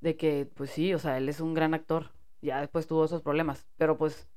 de 0.00 0.16
que, 0.16 0.46
pues 0.54 0.70
sí, 0.70 0.94
o 0.94 0.98
sea, 0.98 1.18
él 1.18 1.28
es 1.28 1.40
un 1.40 1.54
gran 1.54 1.74
actor, 1.74 2.12
ya 2.40 2.60
después 2.60 2.86
tuvo 2.86 3.04
esos 3.04 3.22
problemas, 3.22 3.66
pero 3.76 3.96
pues, 3.98 4.28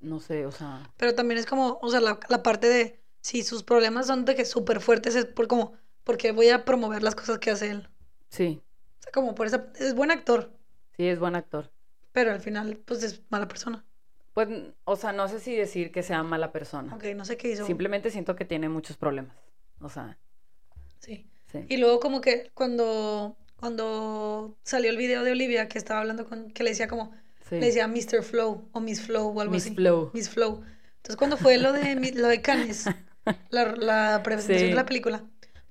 no 0.00 0.20
sé, 0.20 0.46
o 0.46 0.52
sea, 0.52 0.90
Pero 0.96 1.14
también 1.14 1.38
es 1.38 1.46
como, 1.46 1.78
o 1.80 1.90
sea, 1.90 2.00
la, 2.00 2.18
la 2.28 2.42
parte 2.42 2.68
de 2.68 3.00
si 3.20 3.42
sus 3.42 3.62
problemas 3.62 4.06
son 4.06 4.24
de 4.24 4.34
que 4.34 4.44
súper 4.44 4.80
fuertes 4.80 5.14
es 5.14 5.24
por 5.26 5.46
como, 5.48 5.72
porque 6.04 6.32
voy 6.32 6.50
a 6.50 6.64
promover 6.64 7.02
las 7.02 7.14
cosas 7.14 7.38
que 7.38 7.50
hace 7.50 7.70
él. 7.70 7.88
sí, 8.28 8.62
O 9.00 9.02
sea, 9.02 9.12
como 9.12 9.34
por 9.34 9.46
esa, 9.46 9.72
es 9.78 9.94
buen 9.94 10.10
actor, 10.10 10.50
sí 10.96 11.06
es 11.08 11.18
buen 11.18 11.36
actor. 11.36 11.70
pero 12.12 12.32
al 12.32 12.40
final, 12.40 12.76
pues 12.84 13.02
es 13.02 13.22
mala 13.30 13.48
persona. 13.48 13.84
Pues, 14.34 14.48
o 14.84 14.96
sea, 14.96 15.12
no 15.12 15.28
sé 15.28 15.38
si 15.40 15.54
decir 15.54 15.92
que 15.92 16.02
sea 16.02 16.22
mala 16.24 16.50
persona. 16.52 16.94
Ok, 16.94 17.04
no 17.14 17.24
sé 17.24 17.36
qué 17.36 17.52
hizo. 17.52 17.64
Simplemente 17.66 18.10
siento 18.10 18.34
que 18.34 18.44
tiene 18.44 18.68
muchos 18.68 18.96
problemas. 18.96 19.36
O 19.80 19.88
sea, 19.88 20.18
Sí. 21.00 21.26
Sí. 21.52 21.66
Y 21.68 21.76
luego 21.76 22.00
como 22.00 22.20
que 22.20 22.50
cuando, 22.54 23.36
cuando 23.56 24.56
salió 24.64 24.90
el 24.90 24.96
video 24.96 25.22
de 25.22 25.32
Olivia 25.32 25.68
que 25.68 25.78
estaba 25.78 26.00
hablando 26.00 26.26
con, 26.26 26.50
que 26.50 26.62
le 26.64 26.70
decía 26.70 26.88
como, 26.88 27.12
Sí. 27.48 27.56
le 27.56 27.66
decía 27.66 27.86
Mr. 27.86 28.22
Flow 28.22 28.68
o 28.72 28.80
Miss 28.80 29.02
Flow 29.02 29.28
o 29.36 29.40
algo 29.40 29.52
Miss 29.52 29.66
así. 29.66 29.74
Flow. 29.74 30.10
Miss 30.14 30.30
Flow. 30.30 30.62
Entonces 30.96 31.16
cuando 31.16 31.36
fue 31.36 31.58
lo 31.58 31.72
de, 31.72 31.94
lo 32.14 32.28
de 32.28 32.40
Cannes, 32.40 32.86
la, 33.50 33.72
la 33.76 34.22
presentación 34.22 34.60
Sí. 34.60 34.68
de 34.70 34.74
la 34.74 34.86
película, 34.86 35.24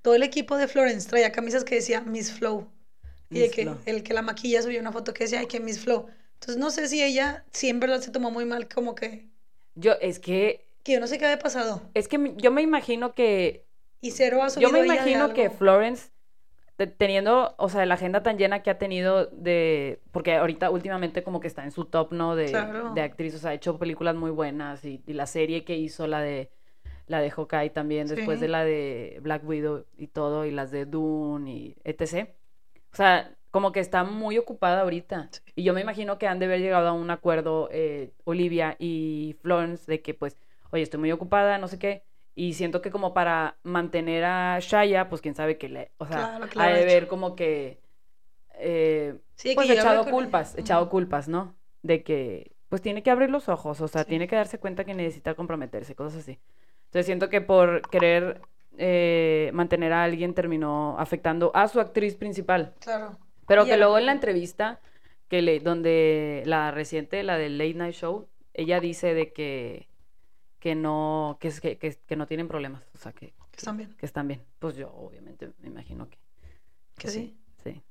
todo 0.03 0.13
el 0.15 0.21
equipo 0.23 0.57
de 0.57 0.67
Florence 0.67 1.09
traía 1.09 1.31
camisas 1.31 1.63
que 1.63 1.75
decía 1.75 2.01
Miss 2.01 2.31
Flow. 2.31 2.69
Y 3.31 3.39
de 3.39 3.45
Miss 3.47 3.51
que 3.55 3.75
el 3.89 4.03
que 4.03 4.13
la 4.13 4.21
maquilla 4.21 4.61
subió 4.61 4.79
una 4.79 4.91
foto 4.91 5.13
que 5.13 5.23
decía, 5.23 5.39
ay, 5.39 5.47
que 5.47 5.59
Miss 5.59 5.79
Flow. 5.79 6.05
Entonces 6.35 6.57
no 6.57 6.69
sé 6.69 6.87
si 6.87 7.01
ella, 7.01 7.43
sí 7.51 7.69
en 7.69 7.79
verdad 7.79 7.99
se 8.01 8.11
tomó 8.11 8.29
muy 8.29 8.45
mal, 8.45 8.67
como 8.69 8.93
que, 8.93 9.27
Yo, 9.75 9.93
es 10.01 10.19
que, 10.19 10.63
que 10.83 10.93
yo 10.93 10.99
no 10.99 11.07
sé 11.07 11.17
qué 11.17 11.25
había 11.25 11.39
pasado. 11.39 11.81
es 11.95 12.07
que 12.07 12.33
yo 12.37 12.51
me 12.51 12.61
imagino 12.61 13.15
que, 13.15 13.65
Y 14.03 14.11
cero 14.11 14.43
ha 14.43 14.49
subido 14.51 14.69
yo 14.69 14.73
me 14.73 14.81
de 14.81 14.85
imagino 14.87 15.33
que. 15.33 15.49
Florence, 15.49 16.11
te- 16.77 16.87
teniendo, 16.87 17.55
o 17.57 17.69
sea, 17.69 17.85
la 17.85 17.95
agenda 17.95 18.23
tan 18.23 18.37
llena 18.37 18.63
que 18.63 18.69
ha 18.69 18.77
tenido 18.77 19.27
de, 19.27 20.01
porque 20.11 20.35
ahorita 20.35 20.69
últimamente 20.69 21.23
como 21.23 21.39
que 21.39 21.47
está 21.47 21.63
en 21.63 21.71
su 21.71 21.85
top, 21.85 22.11
¿no? 22.13 22.35
De, 22.35 22.47
Claro. 22.47 22.93
de 22.93 23.01
actriz, 23.01 23.35
o 23.35 23.39
sea, 23.39 23.51
ha 23.51 23.53
hecho 23.53 23.79
películas 23.79 24.15
muy 24.15 24.31
buenas 24.31 24.83
y, 24.85 25.03
y 25.07 25.13
la 25.13 25.25
serie 25.27 25.63
que 25.63 25.77
hizo, 25.77 26.07
la 26.07 26.21
de, 26.21 26.51
la 27.07 27.21
de 27.21 27.31
Hawkeye 27.31 27.69
también, 27.71 28.07
después 28.07 28.39
de 28.39 28.47
la 28.47 28.63
de 28.63 29.19
Black 29.21 29.47
Widow 29.47 29.85
y 29.97 30.07
todo, 30.07 30.45
y 30.45 30.51
las 30.51 30.71
de 30.71 30.85
Dune 30.85 31.51
y 31.51 31.75
etc. 31.83 32.29
O 32.91 32.95
sea, 32.95 33.35
como 33.51 33.71
que 33.71 33.79
está 33.79 34.03
muy 34.03 34.37
ocupada 34.37 34.81
ahorita. 34.81 35.29
Sí. 35.31 35.41
Y 35.55 35.63
yo 35.63 35.73
me 35.73 35.81
imagino 35.81 36.17
que 36.17 36.27
han 36.27 36.39
de 36.39 36.45
haber 36.45 36.61
llegado 36.61 36.87
a 36.87 36.93
un 36.93 37.09
acuerdo 37.11 37.69
eh, 37.71 38.13
Olivia 38.25 38.75
y 38.79 39.35
Florence 39.41 39.89
de 39.91 40.01
que 40.01 40.13
pues, 40.13 40.37
oye, 40.71 40.83
estoy 40.83 40.99
muy 40.99 41.11
ocupada, 41.11 41.57
no 41.57 41.67
sé 41.67 41.77
qué. 41.79 42.03
Y 42.35 42.53
siento 42.53 42.81
que 42.81 42.89
como 42.91 43.13
para 43.13 43.57
mantener 43.63 44.23
a 44.25 44.57
Shaya, 44.59 45.07
pues 45.09 45.21
quién 45.21 45.35
sabe 45.35 45.57
que 45.57 45.69
le, 45.69 45.91
o 45.97 46.05
sea, 46.07 46.39
Claro 46.49 46.71
ha 46.73 46.75
de 46.75 46.85
ver 46.85 47.07
como 47.07 47.35
que, 47.35 47.79
eh, 48.55 49.15
Sí, 49.35 49.53
pues 49.55 49.67
que 49.67 49.73
echado 49.73 50.05
culpas, 50.05 50.57
echado 50.57 50.89
culpas, 50.89 51.27
¿no? 51.27 51.55
De 51.81 52.03
que 52.03 52.51
pues 52.69 52.81
tiene 52.81 53.03
que 53.03 53.11
abrir 53.11 53.29
los 53.29 53.49
ojos, 53.49 53.81
o 53.81 53.87
sea, 53.87 54.01
Sí. 54.03 54.09
tiene 54.09 54.27
que 54.27 54.35
darse 54.35 54.57
cuenta 54.57 54.83
que 54.83 54.95
necesita 54.95 55.35
comprometerse, 55.35 55.93
cosas 55.93 56.21
así. 56.21 56.39
Entonces 56.85 57.05
siento 57.05 57.29
que 57.29 57.41
por 57.41 57.87
querer 57.89 58.41
eh, 58.79 59.51
mantener 59.53 59.93
a 59.93 60.03
alguien 60.03 60.33
terminó 60.33 60.95
afectando 60.97 61.51
a 61.53 61.67
su 61.67 61.79
actriz 61.79 62.15
principal. 62.15 62.73
Claro. 62.79 63.19
Pero 63.47 63.65
Y 63.65 63.69
que 63.69 63.77
luego 63.77 63.99
en 63.99 64.07
la 64.07 64.11
entrevista, 64.13 64.79
que 65.27 65.43
le, 65.43 65.59
donde 65.59 66.41
la 66.47 66.71
reciente, 66.71 67.21
la 67.21 67.37
del 67.37 67.59
Late 67.59 67.75
Night 67.75 67.93
Show, 67.93 68.27
ella 68.55 68.79
dice 68.79 69.13
de 69.13 69.31
que, 69.33 69.87
que 70.63 70.75
no, 70.75 71.37
que, 71.41 71.49
es- 71.49 71.59
que, 71.59 71.77
que, 71.77 71.93
que 72.07 72.15
no 72.15 72.25
tienen 72.25 72.47
problemas, 72.47 72.83
o 72.95 72.97
sea, 72.97 73.11
que, 73.11 73.33
Que 73.51 73.57
están 73.57 73.75
bien. 73.75 73.93
que 73.99 74.05
están 74.05 74.29
bien. 74.29 74.41
Pues 74.59 74.77
yo 74.77 74.89
obviamente 74.95 75.51
me 75.59 75.67
imagino 75.67 76.07
que, 76.09 76.17
Que 76.97 77.09
sí. 77.09 77.37
sí. 77.61 77.81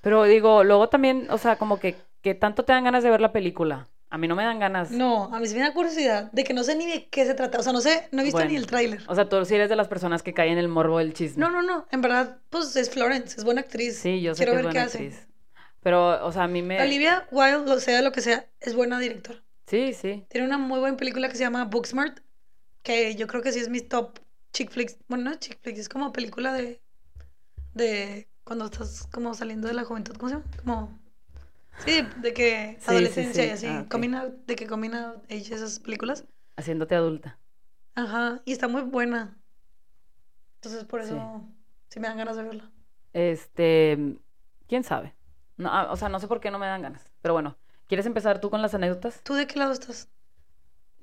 Pero 0.00 0.24
digo, 0.24 0.64
luego 0.64 0.88
también, 0.88 1.26
o 1.30 1.36
sea, 1.36 1.56
como 1.56 1.78
que, 1.78 1.96
que 2.22 2.34
tanto 2.34 2.64
te 2.64 2.72
dan 2.72 2.84
ganas 2.84 3.02
de 3.02 3.10
ver 3.10 3.20
la 3.20 3.32
película. 3.32 3.86
A 4.08 4.16
mí 4.16 4.26
no 4.28 4.34
me 4.34 4.44
dan 4.44 4.58
ganas. 4.58 4.90
No, 4.90 5.24
a 5.34 5.38
mí 5.40 5.46
sí 5.46 5.54
me 5.54 5.60
da 5.60 5.74
curiosidad 5.74 6.32
de 6.32 6.42
que 6.42 6.54
no 6.54 6.64
sé 6.64 6.74
ni 6.74 6.86
de 6.86 7.08
qué 7.10 7.26
se 7.26 7.34
trata. 7.34 7.58
O 7.58 7.62
sea, 7.62 7.74
no 7.74 7.82
sé, 7.82 8.08
no 8.12 8.22
he 8.22 8.24
visto 8.24 8.42
ni 8.46 8.56
el 8.56 8.66
tráiler. 8.66 9.02
O 9.06 9.14
sea, 9.14 9.28
tú 9.28 9.44
sí 9.44 9.54
eres 9.56 9.68
de 9.68 9.76
las 9.76 9.88
personas 9.88 10.22
que 10.22 10.32
caen 10.32 10.52
en 10.54 10.58
el 10.58 10.68
morbo 10.68 10.96
del 11.00 11.12
chisme. 11.12 11.38
No, 11.38 11.50
no, 11.50 11.60
no. 11.60 11.86
En 11.90 12.00
verdad, 12.00 12.38
pues 12.48 12.74
es 12.76 12.88
Florence, 12.88 13.36
es 13.36 13.44
buena 13.44 13.60
actriz. 13.60 13.98
Sí, 13.98 14.22
yo 14.22 14.34
sé 14.34 14.38
Quiero 14.46 14.52
que 14.52 14.56
es 14.60 14.64
ver 14.64 14.72
buena 14.72 14.80
qué 14.80 14.86
hace. 14.86 14.98
actriz. 15.04 15.28
Pero, 15.82 16.26
o 16.26 16.32
sea, 16.32 16.44
a 16.44 16.48
mí 16.48 16.62
me... 16.62 16.80
Olivia 16.80 17.28
Wilde, 17.30 17.66
lo 17.66 17.78
sea 17.78 18.00
lo 18.00 18.10
que 18.10 18.22
sea, 18.22 18.46
es 18.60 18.74
buena 18.74 18.98
directora. 18.98 19.38
Sí, 19.70 19.94
sí. 19.94 20.26
Tiene 20.28 20.46
una 20.46 20.58
muy 20.58 20.78
buena 20.80 20.96
película 20.96 21.28
que 21.28 21.34
se 21.36 21.42
llama 21.44 21.64
Booksmart, 21.66 22.20
que 22.82 23.16
yo 23.16 23.26
creo 23.28 23.42
que 23.42 23.52
sí 23.52 23.60
es 23.60 23.68
mi 23.70 23.80
top 23.82 24.20
chick 24.52 24.70
flicks. 24.72 24.98
Bueno, 25.08 25.24
no 25.24 25.32
es 25.32 25.40
chick 25.40 25.60
flicks, 25.62 25.80
es 25.80 25.88
como 25.88 26.12
película 26.12 26.52
de 26.54 26.82
de 27.74 28.28
cuando 28.44 28.66
estás 28.66 29.06
como 29.12 29.34
saliendo 29.34 29.68
de 29.68 29.74
la 29.74 29.84
juventud, 29.84 30.16
¿cómo 30.16 30.28
se 30.30 30.36
llama? 30.36 30.46
Como 30.64 31.00
sí, 31.78 32.02
de 32.16 32.34
que 32.34 32.78
Sí, 32.78 33.08
sí, 33.08 33.24
adolescencia 33.24 33.46
sí. 33.46 33.46
y 33.46 33.50
así, 33.50 33.68
Ah, 33.68 33.86
out- 34.14 34.46
de 34.46 34.56
que 34.56 34.66
coming 34.68 34.94
out 34.94 35.24
age 35.30 35.54
esas 35.54 35.80
películas. 35.80 36.26
Haciéndote 36.56 36.94
adulta. 36.94 37.40
Ajá, 37.94 38.42
y 38.46 38.50
está 38.52 38.66
muy 38.68 38.82
buena. 38.82 39.40
Entonces 40.56 40.84
por 40.84 41.00
eso 41.00 41.50
sí 41.88 41.98
me 42.00 42.08
dan 42.08 42.18
ganas 42.18 42.36
de 42.36 42.42
verla. 42.44 42.70
Este, 43.12 43.98
quién 44.68 44.84
sabe. 44.84 45.16
No, 45.56 45.70
ah, 45.72 45.90
o 45.92 45.96
sea, 45.96 46.08
no 46.08 46.20
sé 46.20 46.28
por 46.28 46.40
qué 46.40 46.50
no 46.50 46.58
me 46.58 46.66
dan 46.66 46.82
ganas. 46.82 47.12
Pero 47.22 47.34
bueno, 47.34 47.58
¿quieres 47.90 48.06
empezar 48.06 48.40
tú 48.40 48.48
con 48.48 48.62
las 48.62 48.72
anécdotas? 48.72 49.20
¿Tú 49.24 49.34
de 49.34 49.46
qué 49.48 49.58
lado 49.58 49.72
estás? 49.72 50.08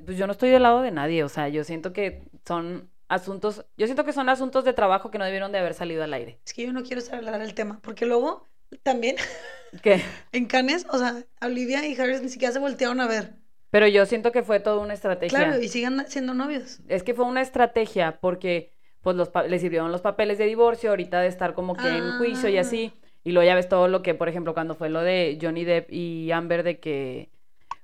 Pues 0.03 0.17
yo 0.17 0.25
no 0.25 0.32
estoy 0.32 0.50
del 0.50 0.63
lado 0.63 0.82
de 0.82 0.91
nadie. 0.91 1.24
O 1.25 1.29
sea, 1.29 1.50
yo 1.50 1.63
siento 1.65 1.91
que 1.91 2.24
son 2.48 2.89
asuntos, 3.10 3.65
yo 3.77 3.86
siento 3.88 4.06
que 4.06 4.13
son 4.13 4.29
asuntos 4.29 4.63
de 4.63 4.72
trabajo 4.74 5.12
que 5.12 5.17
no 5.17 5.25
debieron 5.25 5.51
de 5.51 5.60
haber 5.60 5.74
salido 5.74 6.03
al 6.03 6.13
aire. 6.13 6.39
Es 6.46 6.53
que 6.53 6.65
yo 6.65 6.72
no 6.72 6.84
quiero 6.84 7.01
hablar 7.12 7.41
el 7.41 7.53
tema, 7.53 7.79
porque 7.82 8.06
luego 8.06 8.48
también 8.84 9.17
¿Qué? 9.84 10.01
en 10.32 10.46
Cannes, 10.46 10.86
o 10.89 10.98
sea, 10.98 11.24
Olivia 11.41 11.86
y 11.86 12.00
Harris 12.00 12.22
ni 12.22 12.29
siquiera 12.29 12.53
se 12.53 12.60
voltearon 12.60 13.01
a 13.01 13.08
ver. 13.08 13.34
Pero 13.70 13.86
yo 13.88 14.06
siento 14.06 14.32
que 14.32 14.44
fue 14.44 14.62
toda 14.62 14.79
una 14.79 14.94
estrategia. 14.94 15.38
Claro, 15.38 15.62
y 15.62 15.67
sigan 15.67 16.06
siendo 16.08 16.34
novios. 16.34 16.79
Es 16.88 17.03
que 17.03 17.13
fue 17.13 17.25
una 17.25 17.41
estrategia 17.41 18.20
porque 18.22 18.72
pues 19.01 19.15
los 19.15 19.29
le 19.48 19.60
sirvieron 19.60 19.91
los 19.91 20.01
papeles 20.01 20.38
de 20.38 20.46
divorcio, 20.46 20.89
ahorita 20.91 21.20
de 21.22 21.27
estar 21.27 21.53
como 21.53 21.75
que 21.75 21.88
en 21.89 22.17
juicio 22.17 22.48
y 22.50 22.58
Ah. 22.58 22.62
así. 22.62 22.94
Y 23.28 23.34
luego 23.34 23.46
ya 23.46 23.56
ves 23.56 23.68
todo 23.68 23.90
lo 23.90 24.04
que, 24.04 24.14
por 24.16 24.30
ejemplo, 24.30 24.54
cuando 24.54 24.74
fue 24.74 24.88
lo 24.88 25.02
de 25.02 25.38
Johnny 25.42 25.66
Depp 25.66 25.92
y 25.92 26.32
Amber 26.32 26.64
de 26.64 26.80
que 26.80 27.30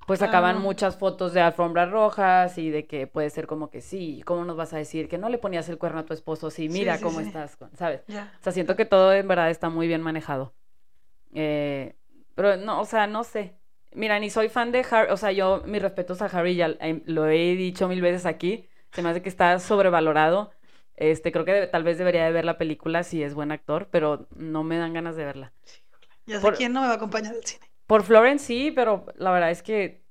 pues 0.07 0.19
sacaban 0.21 0.53
Claro. 0.55 0.63
muchas 0.63 0.97
fotos 0.97 1.33
de 1.33 1.41
alfombras 1.41 1.91
rojas 1.91 2.57
y 2.57 2.69
de 2.69 2.87
que 2.87 3.07
puede 3.07 3.29
ser 3.29 3.45
como 3.45 3.69
que 3.69 3.81
sí, 3.81 4.21
¿cómo 4.25 4.45
nos 4.45 4.55
vas 4.55 4.71
a 4.71 4.77
decir 4.77 5.09
que 5.09 5.17
no 5.17 5.27
le 5.27 5.39
ponías 5.39 5.67
el 5.67 5.77
cuerno 5.77 5.99
a 5.99 6.05
tu 6.05 6.13
esposo? 6.13 6.49
Sí, 6.49 6.69
mira 6.69 6.95
sí, 6.95 7.03
cómo 7.03 7.19
sí. 7.19 7.25
estás, 7.27 7.57
¿sabes? 7.73 8.05
Ya. 8.07 8.31
O 8.39 8.41
sea, 8.41 8.53
siento 8.53 8.77
que 8.77 8.85
todo 8.85 9.11
en 9.11 9.27
verdad 9.27 9.49
está 9.49 9.69
muy 9.69 9.85
bien 9.85 10.01
manejado. 10.01 10.53
Eh, 11.33 11.93
pero 12.35 12.55
no, 12.55 12.79
o 12.79 12.85
sea, 12.85 13.05
no 13.07 13.25
sé. 13.25 13.53
Mira, 13.91 14.19
ni 14.19 14.29
soy 14.29 14.47
fan 14.47 14.71
de 14.71 14.85
Harry, 14.89 15.11
o 15.11 15.17
sea, 15.17 15.33
yo, 15.33 15.61
mis 15.65 15.81
respetos 15.81 16.21
a 16.21 16.27
Harry, 16.27 16.55
ya 16.55 16.67
eh, 16.79 17.01
lo 17.05 17.27
he 17.27 17.57
dicho 17.57 17.89
mil 17.89 18.01
veces 18.01 18.25
aquí, 18.25 18.69
se 18.93 19.01
me 19.01 19.09
hace 19.09 19.21
que 19.21 19.27
está 19.27 19.59
sobrevalorado. 19.59 20.51
Este, 20.95 21.31
creo 21.31 21.45
que 21.45 21.67
tal 21.67 21.83
vez 21.83 21.97
debería 21.97 22.25
de 22.25 22.31
ver 22.31 22.45
la 22.45 22.57
película 22.57 23.03
si 23.03 23.23
es 23.23 23.33
buen 23.33 23.51
actor, 23.51 23.89
pero 23.91 24.27
no 24.35 24.63
me 24.63 24.77
dan 24.77 24.93
ganas 24.93 25.15
de 25.15 25.25
verla. 25.25 25.53
Ya 26.25 26.39
sé 26.39 26.41
Por- 26.41 26.55
quién 26.55 26.73
no 26.73 26.81
me 26.81 26.87
va 26.87 26.93
a 26.93 26.95
acompañar 26.97 27.33
al 27.35 27.45
cine. 27.45 27.71
Por 27.87 28.03
Florence 28.03 28.45
sí, 28.45 28.71
pero 28.71 29.05
la 29.15 29.31
verdad 29.31 29.51
es 29.51 29.61
que 29.63 30.03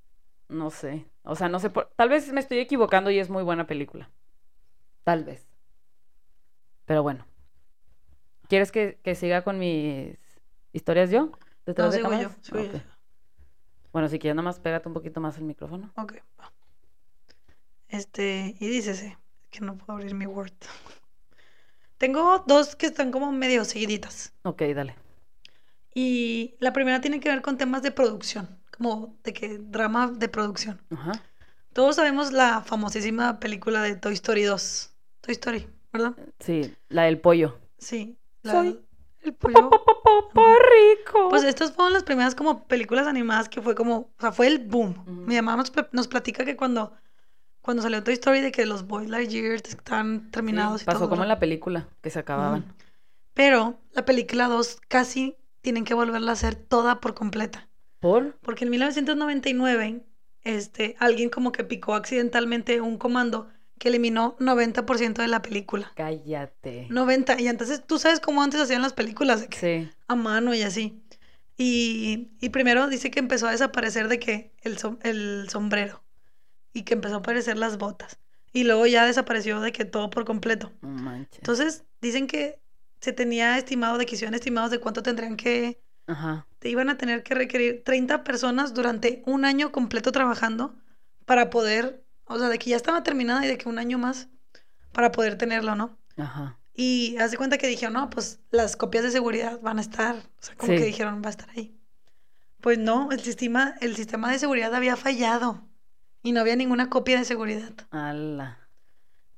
no 0.49 0.71
sé. 0.71 1.07
O 1.25 1.37
sea, 1.37 1.49
no 1.49 1.59
sé 1.61 1.71
por... 1.71 1.93
Tal 1.97 2.09
vez 2.09 2.33
me 2.33 2.41
estoy 2.41 2.59
equivocando 2.59 3.11
y 3.11 3.19
es 3.19 3.31
muy 3.31 3.43
buena 3.43 3.67
película. 3.67 4.11
Tal 5.05 5.25
vez. 5.25 5.49
Pero 6.87 7.03
bueno. 7.03 7.27
¿Quieres 8.49 8.73
que, 8.73 8.99
que 9.03 9.15
siga 9.15 9.43
con 9.43 9.59
mis 9.59 10.19
historias 10.73 11.11
yo? 11.11 11.31
No, 11.67 11.67
¿Detrás 11.67 11.93
de 11.93 11.99
sigo 11.99 12.12
yo. 12.12 12.29
Bueno, 13.93 14.09
si 14.09 14.19
quieres, 14.19 14.37
nada 14.37 14.45
más 14.45 14.61
pégate 14.61 14.89
un 14.89 14.95
poquito 14.95 15.21
más 15.21 15.39
el 15.39 15.45
micrófono. 15.45 15.93
Ok. 15.97 16.12
Este, 17.89 18.57
y 18.59 18.69
dícese 18.69 19.19
que 19.52 19.61
no 19.61 19.76
puedo 19.76 19.92
abrir 19.92 20.14
mi 20.14 20.26
Word. 20.26 20.52
Tengo 21.99 22.42
dos 22.49 22.75
que 22.75 22.87
están 22.87 23.12
como 23.12 23.30
medio 23.30 23.64
seguiditas. 23.64 24.32
Ok, 24.42 24.62
dale. 24.75 24.97
Y 25.94 26.56
la 26.59 26.73
primera 26.73 27.00
tiene 27.00 27.21
que 27.21 27.28
ver 27.28 27.42
con 27.42 27.59
temas 27.59 27.82
de 27.82 27.92
producción, 27.92 28.59
como 28.76 29.16
de 29.23 29.32
que 29.32 29.59
drama 29.59 30.09
de 30.09 30.28
producción. 30.28 30.80
Ajá. 30.90 31.12
Todos 31.73 31.97
sabemos 31.97 32.32
la 32.32 32.62
famosísima 32.62 33.38
película 33.38 33.82
de 33.82 33.94
Toy 33.94 34.14
Story 34.14 34.42
2. 34.42 34.90
Toy 35.21 35.32
Story, 35.32 35.68
¿verdad? 35.92 36.14
Sí, 36.40 36.75
la 36.88 37.04
del 37.04 37.21
pollo. 37.21 37.59
Sí. 37.78 38.18
La, 38.42 38.52
Soy 38.52 38.80
el 39.21 39.35
pollo. 39.35 39.71
¡Popo 39.71 40.44
rico! 40.44 41.28
Pues 41.28 41.44
estas 41.44 41.73
fueron 41.73 41.92
las 41.92 42.02
primeras 42.02 42.35
como 42.35 42.66
películas 42.66 43.06
animadas 43.06 43.49
que 43.49 43.62
fue 43.62 43.75
como, 43.75 43.97
o 43.97 44.14
sea, 44.18 44.32
fue 44.32 44.49
el 44.49 44.59
boom. 44.59 44.99
Ujú. 44.99 45.11
Mi 45.11 45.37
mamá 45.37 45.56
nos, 45.56 45.73
nos 45.92 46.09
platica 46.09 46.44
que 46.44 46.56
cuando, 46.56 46.94
cuando 47.62 47.83
salió 47.83 48.02
Toy 48.02 48.14
Story 48.14 48.40
de 48.40 48.52
que 48.52 48.66
los 48.66 48.87
Boy 48.87 49.07
Lightyear 49.07 49.54
están 49.54 50.31
terminados 50.31 50.81
Sí, 50.81 50.85
y 50.85 50.87
pasó 50.87 50.99
todo. 51.00 51.09
como 51.11 51.23
en 51.23 51.28
la 51.28 51.38
película, 51.38 51.88
que 52.02 52.11
se 52.11 52.19
acababan. 52.19 52.75
Pero 53.35 53.78
la 53.92 54.04
película 54.04 54.49
2 54.49 54.78
casi 54.88 55.37
tienen 55.62 55.85
que 55.85 55.95
volverla 55.95 56.31
a 56.31 56.35
hacer 56.35 56.54
toda 56.54 57.00
por 57.00 57.14
completa. 57.14 57.69
¿Por? 58.00 58.37
Porque 58.40 58.64
en 58.64 58.71
1999, 58.73 60.04
este, 60.42 60.97
alguien 60.99 61.31
como 61.31 61.52
que 61.52 61.64
picó 61.64 61.95
accidentalmente 61.95 62.81
un 62.81 62.99
comando 62.99 63.49
que 63.78 63.88
eliminó 63.88 64.37
90% 64.38 65.23
de 65.23 65.28
la 65.28 65.40
película. 65.42 65.92
Cállate. 65.95 66.87
90. 66.90 67.40
Y 67.40 67.49
entonces 67.49 67.85
tú 67.87 67.99
sabes 67.99 68.21
cómo 68.21 68.42
antes 68.42 68.61
hacían 68.61 68.83
las 68.83 68.92
películas, 68.92 69.47
Sí. 69.50 69.88
a 70.09 70.14
mano 70.14 70.54
y 70.54 70.62
así. 70.62 71.00
Y, 71.57 72.31
y 72.40 72.49
primero 72.50 72.88
dice 72.88 73.11
que 73.11 73.19
empezó 73.21 73.47
a 73.47 73.52
desaparecer 73.52 74.09
de 74.09 74.19
que 74.19 74.52
el, 74.62 74.78
som- 74.78 74.99
el 75.02 75.49
sombrero 75.50 76.02
y 76.73 76.83
que 76.83 76.95
empezó 76.95 77.17
a 77.17 77.19
aparecer 77.19 77.57
las 77.59 77.79
botas. 77.79 78.19
Y 78.52 78.64
luego 78.64 78.87
ya 78.87 79.07
desapareció 79.07 79.61
de 79.61 79.73
que 79.73 79.85
todo 79.85 80.11
por 80.11 80.25
completo. 80.25 80.73
Entonces 80.83 81.85
dicen 82.00 82.26
que 82.26 82.61
se 83.00 83.12
tenía 83.12 83.57
estimado, 83.59 83.99
de 83.99 84.07
que 84.07 84.14
hicieron 84.14 84.35
estimados 84.35 84.71
de 84.71 84.79
cuánto 84.79 85.02
tendrían 85.02 85.37
que, 85.37 85.83
Ajá. 86.07 86.47
te 86.59 86.69
iban 86.69 86.88
a 86.91 86.97
tener 86.99 87.23
que 87.23 87.35
requerir 87.35 87.83
30 87.85 88.23
personas 88.25 88.75
durante 88.75 89.23
un 89.26 89.45
año 89.45 89.73
completo 89.73 90.12
trabajando 90.12 90.75
para 91.25 91.50
poder, 91.50 92.05
o 92.25 92.38
sea, 92.38 92.49
de 92.49 92.59
que 92.59 92.71
ya 92.71 92.76
estaba 92.76 93.02
terminada 93.02 93.45
y 93.45 93.49
de 93.49 93.59
que 93.59 93.69
un 93.69 93.79
año 93.79 93.99
más 93.99 94.29
para 94.93 95.11
poder 95.12 95.37
tenerlo, 95.38 95.75
¿no? 95.75 95.99
Ajá. 96.17 96.59
Y 96.75 97.17
haz 97.19 97.31
de 97.31 97.37
cuenta 97.37 97.59
que 97.59 97.67
dijeron, 97.67 97.95
no, 97.95 98.11
pues 98.11 98.41
las 98.50 98.76
copias 98.76 99.05
de 99.05 99.11
seguridad 99.11 99.61
van 99.61 99.79
a 99.79 99.83
estar. 99.83 100.17
O 100.17 100.43
sea, 100.43 100.55
como 100.57 100.73
Sí. 100.73 100.79
que 100.79 100.85
dijeron, 100.85 101.23
va 101.23 101.29
a 101.29 101.31
estar 101.31 101.49
ahí. 101.50 101.76
Pues 102.61 102.79
no, 102.79 103.11
el 103.11 103.21
sistema, 103.21 103.75
el 103.81 103.97
sistema 103.97 104.31
de 104.31 104.38
seguridad 104.38 104.75
había 104.75 104.97
fallado. 104.97 105.67
Y 106.23 106.33
no 106.33 106.41
había 106.41 106.57
ninguna 106.57 106.88
copia 106.88 107.19
de 107.19 107.25
seguridad. 107.25 107.73
Ala. 107.91 108.59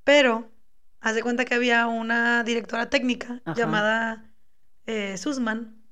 Pero, 0.04 0.50
haz 1.00 1.14
de 1.14 1.22
cuenta 1.22 1.44
que 1.44 1.54
había 1.54 1.86
una 1.86 2.42
directora 2.44 2.90
técnica 2.90 3.40
Ajá. 3.44 3.54
llamada 3.58 4.24
eh, 4.86 5.16
Sussman, 5.16 5.82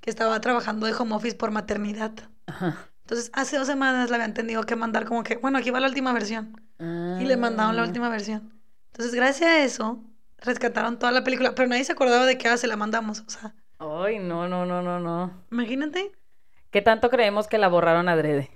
que 0.00 0.10
estaba 0.10 0.38
trabajando 0.40 0.86
de 0.86 0.92
home 0.94 1.14
office 1.14 1.36
por 1.36 1.50
maternidad. 1.50 2.12
Ajá. 2.46 2.76
Entonces, 3.04 3.30
hace 3.34 3.56
dos 3.56 3.66
semanas 3.66 4.10
le 4.10 4.16
habían 4.16 4.34
tenido 4.34 4.64
que 4.64 4.76
mandar 4.76 5.06
como 5.06 5.22
que, 5.22 5.36
bueno, 5.36 5.58
aquí 5.58 5.70
va 5.70 5.80
la 5.80 5.88
última 5.88 6.12
versión. 6.12 6.60
Y 6.78 7.24
le 7.24 7.36
mandaron 7.36 7.76
la 7.76 7.82
Ah. 7.82 7.86
última 7.86 8.08
versión. 8.10 8.52
Entonces, 8.88 9.14
gracias 9.14 9.48
a 9.50 9.64
eso, 9.64 10.02
rescataron 10.38 10.98
toda 10.98 11.12
la 11.12 11.24
película. 11.24 11.54
Pero 11.54 11.68
nadie 11.68 11.84
se 11.84 11.92
acordaba 11.92 12.26
de 12.26 12.36
que 12.36 12.48
ah, 12.48 12.56
se 12.58 12.66
la 12.66 12.76
mandamos. 12.76 13.20
O 13.26 13.30
sea, 13.30 13.54
Ay, 13.78 14.18
no, 14.18 14.48
no, 14.48 14.66
no, 14.66 14.82
no, 14.82 15.00
no. 15.00 15.44
imagínate, 15.50 16.12
¿Qué 16.70 16.82
tanto 16.82 17.08
creemos 17.08 17.46
que 17.46 17.56
la 17.58 17.68
borraron 17.68 18.08
adrede? 18.08 18.50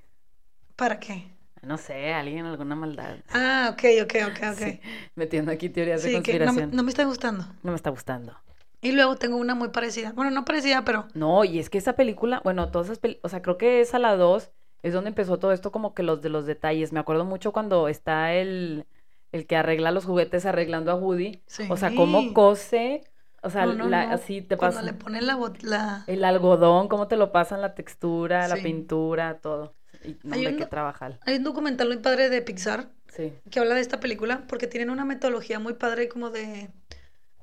¿para 0.76 0.98
qué? 1.00 1.30
No 1.62 1.76
sé, 1.78 2.12
alguien 2.12 2.46
alguna 2.46 2.74
maldad. 2.74 3.16
Ah, 3.30 3.70
ok, 3.72 3.82
ok, 4.04 4.14
ok, 4.30 4.38
ok. 4.52 4.58
Sí, 4.58 4.80
metiendo 5.14 5.50
aquí 5.52 5.68
teorías 5.68 6.02
de 6.02 6.08
Sí, 6.08 6.22
que 6.22 6.38
no 6.38 6.38
me, 6.38 6.44
conspiración. 6.44 6.70
no 6.76 6.82
me 6.82 6.88
está 6.90 7.04
gustando. 7.04 7.44
No 7.62 7.70
me 7.72 7.76
está 7.76 7.90
gustando. 7.90 8.36
Y 8.80 8.92
luego 8.92 9.16
tengo 9.16 9.36
una 9.36 9.54
muy 9.56 9.68
parecida. 9.70 10.12
Bueno, 10.12 10.30
no 10.30 10.44
parecida, 10.44 10.84
pero 10.84 11.08
No, 11.14 11.44
y 11.44 11.58
es 11.58 11.68
que 11.68 11.78
esa 11.78 11.94
película, 11.94 12.40
bueno, 12.44 12.70
todas 12.70 12.86
esas 12.86 12.98
películas, 13.00 13.24
o 13.24 13.28
sea, 13.28 13.42
creo 13.42 13.58
que 13.58 13.80
esa 13.80 13.98
la 13.98 14.14
2 14.16 14.52
es 14.82 14.92
donde 14.92 15.08
empezó 15.08 15.38
todo 15.38 15.50
esto 15.52 15.72
como 15.72 15.94
que 15.94 16.04
los 16.04 16.22
de 16.22 16.28
los 16.28 16.46
detalles. 16.46 16.92
Me 16.92 17.00
acuerdo 17.00 17.24
mucho 17.24 17.52
cuando 17.52 17.88
está 17.88 18.32
el, 18.34 18.86
el 19.32 19.46
que 19.46 19.56
arregla 19.56 19.90
los 19.90 20.04
juguetes 20.04 20.46
arreglando 20.46 20.92
a 20.92 20.94
Woody. 20.94 21.42
O 21.68 21.76
sea, 21.76 21.92
cómo 21.96 22.20
Sí. 22.20 22.32
cose, 22.32 23.02
o 23.42 23.50
sea, 23.50 23.66
No, 23.66 23.74
no, 23.74 23.88
la- 23.88 24.06
no. 24.06 24.14
así 24.14 24.42
te 24.42 24.56
Cuando 24.56 24.76
pasa. 24.76 24.86
le 24.86 24.92
ponen 24.92 25.26
la, 25.26 25.36
la... 25.62 26.04
El 26.06 26.24
algodón, 26.24 26.86
cómo 26.86 27.08
te 27.08 27.16
lo 27.16 27.32
pasan, 27.32 27.60
la 27.60 27.74
textura, 27.74 28.46
la 28.46 28.56
Sí. 28.56 28.62
pintura, 28.62 29.40
todo. 29.40 29.74
Y 30.04 30.16
no, 30.22 30.34
Hay 30.34 30.46
un 30.46 30.56
qué 30.56 30.66
trabajar. 30.66 31.18
Hay 31.26 31.36
un 31.36 31.44
documental 31.44 31.88
muy 31.88 31.98
padre 31.98 32.28
de 32.30 32.42
Pixar 32.42 32.90
Sí, 33.08 33.32
que 33.50 33.58
habla 33.58 33.74
de 33.74 33.80
esta 33.80 34.00
película 34.00 34.46
porque 34.46 34.66
tienen 34.66 34.90
una 34.90 35.04
metodología 35.04 35.58
muy 35.58 35.74
padre 35.74 36.08
como 36.08 36.30
de, 36.30 36.70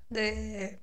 de 0.10 0.80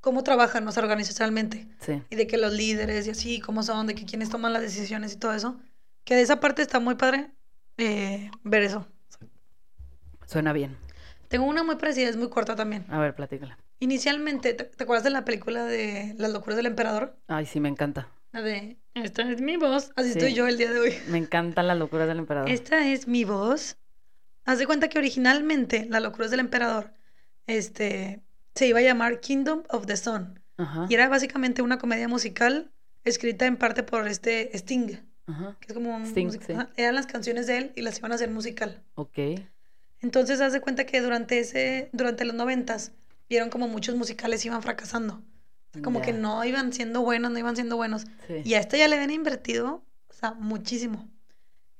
cómo 0.00 0.22
trabajan, 0.24 0.66
o 0.66 0.72
sea, 0.72 0.82
organizacionalmente. 0.82 1.68
sí. 1.80 2.02
Y 2.10 2.16
de 2.16 2.26
que 2.26 2.36
los 2.36 2.52
líderes 2.52 3.06
y 3.06 3.10
así, 3.10 3.40
cómo 3.40 3.62
son, 3.62 3.86
de 3.86 3.94
que 3.94 4.04
quienes 4.04 4.28
toman 4.28 4.52
las 4.52 4.62
decisiones 4.62 5.14
y 5.14 5.18
todo 5.18 5.34
eso. 5.34 5.60
Que 6.04 6.14
de 6.16 6.22
esa 6.22 6.40
parte 6.40 6.62
está 6.62 6.80
muy 6.80 6.96
padre 6.96 7.30
eh, 7.76 8.30
ver 8.42 8.62
eso. 8.62 8.86
Suena 10.26 10.52
bien. 10.52 10.76
Tengo 11.28 11.46
una 11.46 11.62
muy 11.62 11.76
parecida, 11.76 12.08
es 12.08 12.16
muy 12.16 12.28
corta 12.28 12.56
también. 12.56 12.84
A 12.88 12.98
ver, 12.98 13.14
platícala. 13.14 13.58
Inicialmente, 13.80 14.54
¿te, 14.54 14.64
te 14.64 14.82
acuerdas 14.82 15.04
de 15.04 15.10
la 15.10 15.24
película 15.24 15.64
de 15.64 16.14
Las 16.18 16.32
locuras 16.32 16.56
del 16.56 16.66
emperador? 16.66 17.16
Ay, 17.28 17.46
sí, 17.46 17.60
me 17.60 17.68
encanta. 17.68 18.08
La 18.32 18.42
de 18.42 18.76
Esta 18.94 19.22
es 19.30 19.40
mi 19.40 19.56
voz. 19.56 19.92
Así 19.96 20.12
Sí. 20.12 20.18
estoy 20.18 20.34
yo 20.34 20.46
el 20.46 20.58
día 20.58 20.70
de 20.72 20.80
hoy. 20.80 20.94
Me 21.08 21.18
encantan 21.18 21.66
las 21.66 21.78
locuras 21.78 22.08
del 22.08 22.18
emperador. 22.18 22.50
Esta 22.50 22.86
es 22.86 23.06
mi 23.08 23.24
voz. 23.24 23.76
Haz 24.44 24.58
de 24.58 24.66
cuenta 24.66 24.88
que 24.88 24.98
originalmente 24.98 25.86
Las 25.88 26.02
locuras 26.02 26.30
del 26.30 26.40
emperador 26.40 26.92
este, 27.46 28.22
se 28.54 28.66
iba 28.66 28.78
a 28.80 28.82
llamar 28.82 29.20
Kingdom 29.20 29.62
of 29.70 29.86
the 29.86 29.96
Sun. 29.96 30.40
Ajá, 30.58 30.86
Y 30.88 30.94
era 30.94 31.08
básicamente 31.08 31.62
una 31.62 31.78
comedia 31.78 32.08
musical 32.08 32.70
escrita 33.04 33.46
en 33.46 33.56
parte 33.56 33.82
por 33.82 34.06
este 34.08 34.54
Sting. 34.56 34.96
ajá. 35.26 35.56
Que 35.60 35.68
es 35.68 35.72
como 35.74 35.94
un 35.96 36.04
Sting, 36.04 36.30
sí. 36.30 36.52
Eran 36.76 36.94
las 36.94 37.06
canciones 37.06 37.46
de 37.46 37.58
él 37.58 37.72
y 37.76 37.82
las 37.82 37.98
iban 37.98 38.12
a 38.12 38.16
hacer 38.16 38.30
musical. 38.30 38.82
Ok. 38.96 39.18
Entonces, 40.00 40.40
haz 40.40 40.52
de 40.52 40.60
cuenta 40.60 40.84
que 40.86 41.00
durante 41.00 41.38
ese, 41.38 41.88
durante 41.92 42.24
los 42.24 42.34
noventas, 42.34 42.92
vieron 43.28 43.48
como 43.50 43.66
muchos 43.68 43.94
musicales 43.96 44.44
iban 44.44 44.62
fracasando. 44.62 45.22
Como 45.82 46.00
que 46.00 46.12
Ya. 46.12 46.18
no 46.18 46.44
iban 46.44 46.72
siendo 46.72 47.02
buenos, 47.02 47.30
no 47.30 47.38
iban 47.38 47.54
siendo 47.56 47.76
buenos. 47.76 48.02
Sí. 48.26 48.42
Y 48.44 48.54
a 48.54 48.60
esta 48.60 48.76
ya 48.76 48.88
le 48.88 48.96
habían 48.96 49.10
invertido, 49.10 49.84
o 50.08 50.12
sea, 50.12 50.32
muchísimo. 50.34 51.08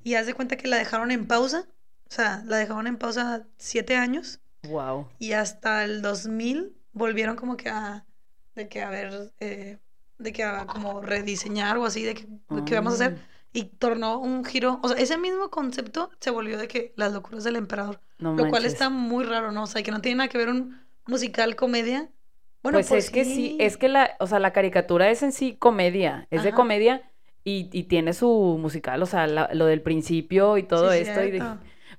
Y 0.03 0.14
haz 0.14 0.27
de 0.27 0.35
cuenta 0.35 0.57
que 0.57 0.68
la 0.68 0.77
dejaron 0.77 1.11
en 1.11 1.27
pausa. 1.27 1.66
O 2.11 2.14
sea, 2.14 2.42
la 2.46 2.57
dejaron 2.59 2.87
en 2.87 2.96
pausa 2.96 3.46
siete 3.59 3.96
años. 3.96 4.40
Wow. 4.62 5.09
Y 5.18 5.33
hasta 5.33 5.85
el 5.85 6.03
2000 6.03 6.77
volvieron 6.92 7.37
como 7.37 7.57
que 7.57 7.68
a, 7.68 8.07
de 8.55 8.68
que 8.68 8.83
a 8.83 8.90
ver, 8.90 9.33
eh, 9.40 9.79
de 10.18 10.33
que 10.33 10.44
a 10.44 10.66
como 10.66 11.01
rediseñar 11.01 11.77
o 11.79 11.85
así, 11.85 12.03
de 12.05 12.14
que, 12.14 12.27
de 12.27 12.74
vamos 12.74 12.92
a 12.92 12.96
hacer. 12.96 13.18
Ah, 13.20 13.24
Y 13.53 13.64
tornó 13.64 14.18
un 14.20 14.44
giro, 14.44 14.79
o 14.83 14.88
sea, 14.88 14.98
ese 14.98 15.16
mismo 15.18 15.51
concepto 15.51 16.11
se 16.20 16.31
volvió 16.31 16.59
de 16.59 16.68
que 16.68 16.92
las 16.96 17.12
locuras 17.12 17.44
del 17.44 17.57
emperador. 17.57 18.01
No 18.18 18.31
Lo 18.33 18.37
cual 18.48 18.62
manches. 18.62 18.72
está 18.74 18.90
muy 18.90 19.24
raro, 19.24 19.53
¿no? 19.53 19.62
O 19.64 19.66
sea, 19.66 19.83
que 19.83 19.90
no 19.90 20.01
tiene 20.01 20.16
nada 20.18 20.29
que 20.29 20.38
ver 20.38 20.48
un 20.51 20.81
musical 21.07 21.57
comedia. 21.57 22.11
Bueno, 22.62 22.79
pues 22.79 22.92
es 22.92 23.11
que 23.11 23.25
sí, 23.25 23.57
es 23.61 23.77
que 23.77 23.88
la, 23.88 24.16
o 24.21 24.27
sea, 24.27 24.38
la 24.40 24.53
caricatura 24.53 25.11
es 25.11 25.23
en 25.23 25.33
sí 25.33 25.57
comedia, 25.57 26.27
es 26.31 26.42
de 26.42 26.53
comedia 26.53 27.03
y, 27.44 27.68
y 27.73 27.85
tiene 27.85 28.12
su 28.12 28.59
musical, 28.61 29.03
o 29.03 29.07
sea, 29.07 29.27
la- 29.27 29.49
lo 29.55 29.66
del 29.66 29.81
principio 29.81 30.59
y 30.59 30.64
todo 30.64 30.90
Sí, 30.92 30.99
esto, 30.99 31.23
y 31.25 31.31
de- 31.31 31.44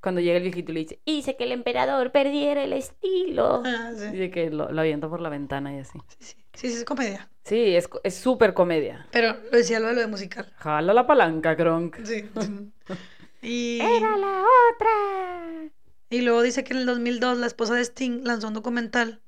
cuando 0.01 0.21
llega 0.21 0.37
el 0.37 0.43
viejito 0.43 0.71
y 0.71 0.75
le 0.75 0.79
dice, 0.81 1.01
hice 1.05 1.35
que 1.35 1.43
el 1.45 1.51
emperador 1.51 2.11
perdiera 2.11 2.63
el 2.63 2.73
estilo, 2.73 3.63
Ah, 3.65 3.91
y 4.13 4.15
de 4.17 4.29
que 4.31 4.49
lo, 4.49 4.71
lo 4.71 4.81
avienta 4.81 5.09
por 5.09 5.21
la 5.21 5.29
ventana 5.29 5.73
y 5.75 5.79
así. 5.79 5.97
Sí, 6.07 6.17
sí, 6.19 6.35
sí, 6.53 6.69
sí, 6.69 6.77
es 6.77 6.85
comedia. 6.85 7.29
Sí, 7.43 7.75
es 7.75 7.87
co- 7.87 7.99
es 8.03 8.15
súper 8.15 8.53
comedia. 8.53 9.07
Pero 9.11 9.33
lo 9.51 9.57
decía 9.57 9.79
lo 9.79 9.87
de 9.87 9.93
lo 9.95 10.01
de 10.01 10.07
musical. 10.07 10.53
Jala 10.57 10.93
la 10.93 11.07
palanca, 11.07 11.55
Kronk. 11.55 11.97
Sí. 12.03 12.29
y, 13.41 13.79
Era 13.81 14.17
la 14.17 14.43
otra. 14.73 15.71
y 16.09 16.21
luego 16.21 16.41
dice 16.41 16.63
que 16.63 16.73
en 16.73 16.79
el 16.79 16.85
2002 16.85 17.37
la 17.37 17.47
esposa 17.47 17.73
de 17.75 17.81
Sting 17.81 18.21
lanzó 18.23 18.47
un 18.49 18.53
documental 18.53 19.21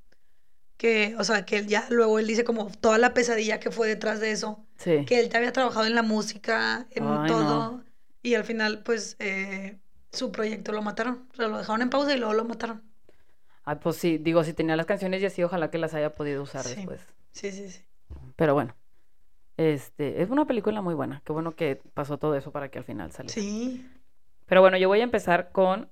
que, 0.81 1.15
o 1.19 1.23
sea, 1.23 1.45
que 1.45 1.59
él 1.59 1.67
ya, 1.67 1.85
luego 1.91 2.17
él 2.17 2.25
dice 2.25 2.43
como 2.43 2.71
toda 2.71 2.97
la 2.97 3.13
pesadilla 3.13 3.59
que 3.59 3.69
fue 3.69 3.87
detrás 3.87 4.19
de 4.19 4.31
eso, 4.31 4.65
Sí. 4.77 5.05
que 5.05 5.19
él 5.19 5.29
ya 5.29 5.37
había 5.37 5.53
trabajado 5.53 5.85
en 5.85 5.93
la 5.93 6.01
música, 6.01 6.87
en 6.89 7.03
Ay, 7.05 7.27
todo, 7.27 7.43
no. 7.77 7.83
y 8.23 8.33
al 8.33 8.43
final, 8.45 8.81
pues, 8.83 9.15
eh, 9.19 9.77
su 10.11 10.31
proyecto 10.31 10.71
lo 10.71 10.81
mataron, 10.81 11.27
o 11.31 11.35
sea, 11.35 11.47
lo 11.49 11.59
dejaron 11.59 11.83
en 11.83 11.91
pausa 11.91 12.15
y 12.15 12.17
luego 12.17 12.33
lo 12.33 12.45
mataron. 12.45 12.81
Ay, 13.63 13.77
pues 13.79 13.97
sí, 13.97 14.17
digo, 14.17 14.43
si 14.43 14.53
tenía 14.53 14.75
las 14.75 14.87
canciones 14.87 15.21
y 15.21 15.27
así, 15.27 15.43
ojalá 15.43 15.69
que 15.69 15.77
las 15.77 15.93
haya 15.93 16.15
podido 16.15 16.41
usar 16.41 16.63
Sí. 16.65 16.73
después. 16.77 16.99
Sí, 17.31 17.51
sí, 17.51 17.69
sí. 17.69 17.81
Pero 18.35 18.55
bueno, 18.55 18.75
este, 19.57 20.23
es 20.23 20.31
una 20.31 20.45
película 20.45 20.81
muy 20.81 20.95
buena. 20.95 21.21
Qué 21.23 21.31
bueno 21.31 21.55
que 21.55 21.79
pasó 21.93 22.17
todo 22.17 22.35
eso 22.35 22.51
para 22.51 22.69
que 22.71 22.79
al 22.79 22.85
final 22.85 23.11
saliera. 23.11 23.35
Sí. 23.39 23.87
Pero 24.47 24.61
bueno, 24.61 24.77
yo 24.77 24.87
voy 24.87 25.01
a 25.01 25.03
empezar 25.03 25.51
con 25.51 25.91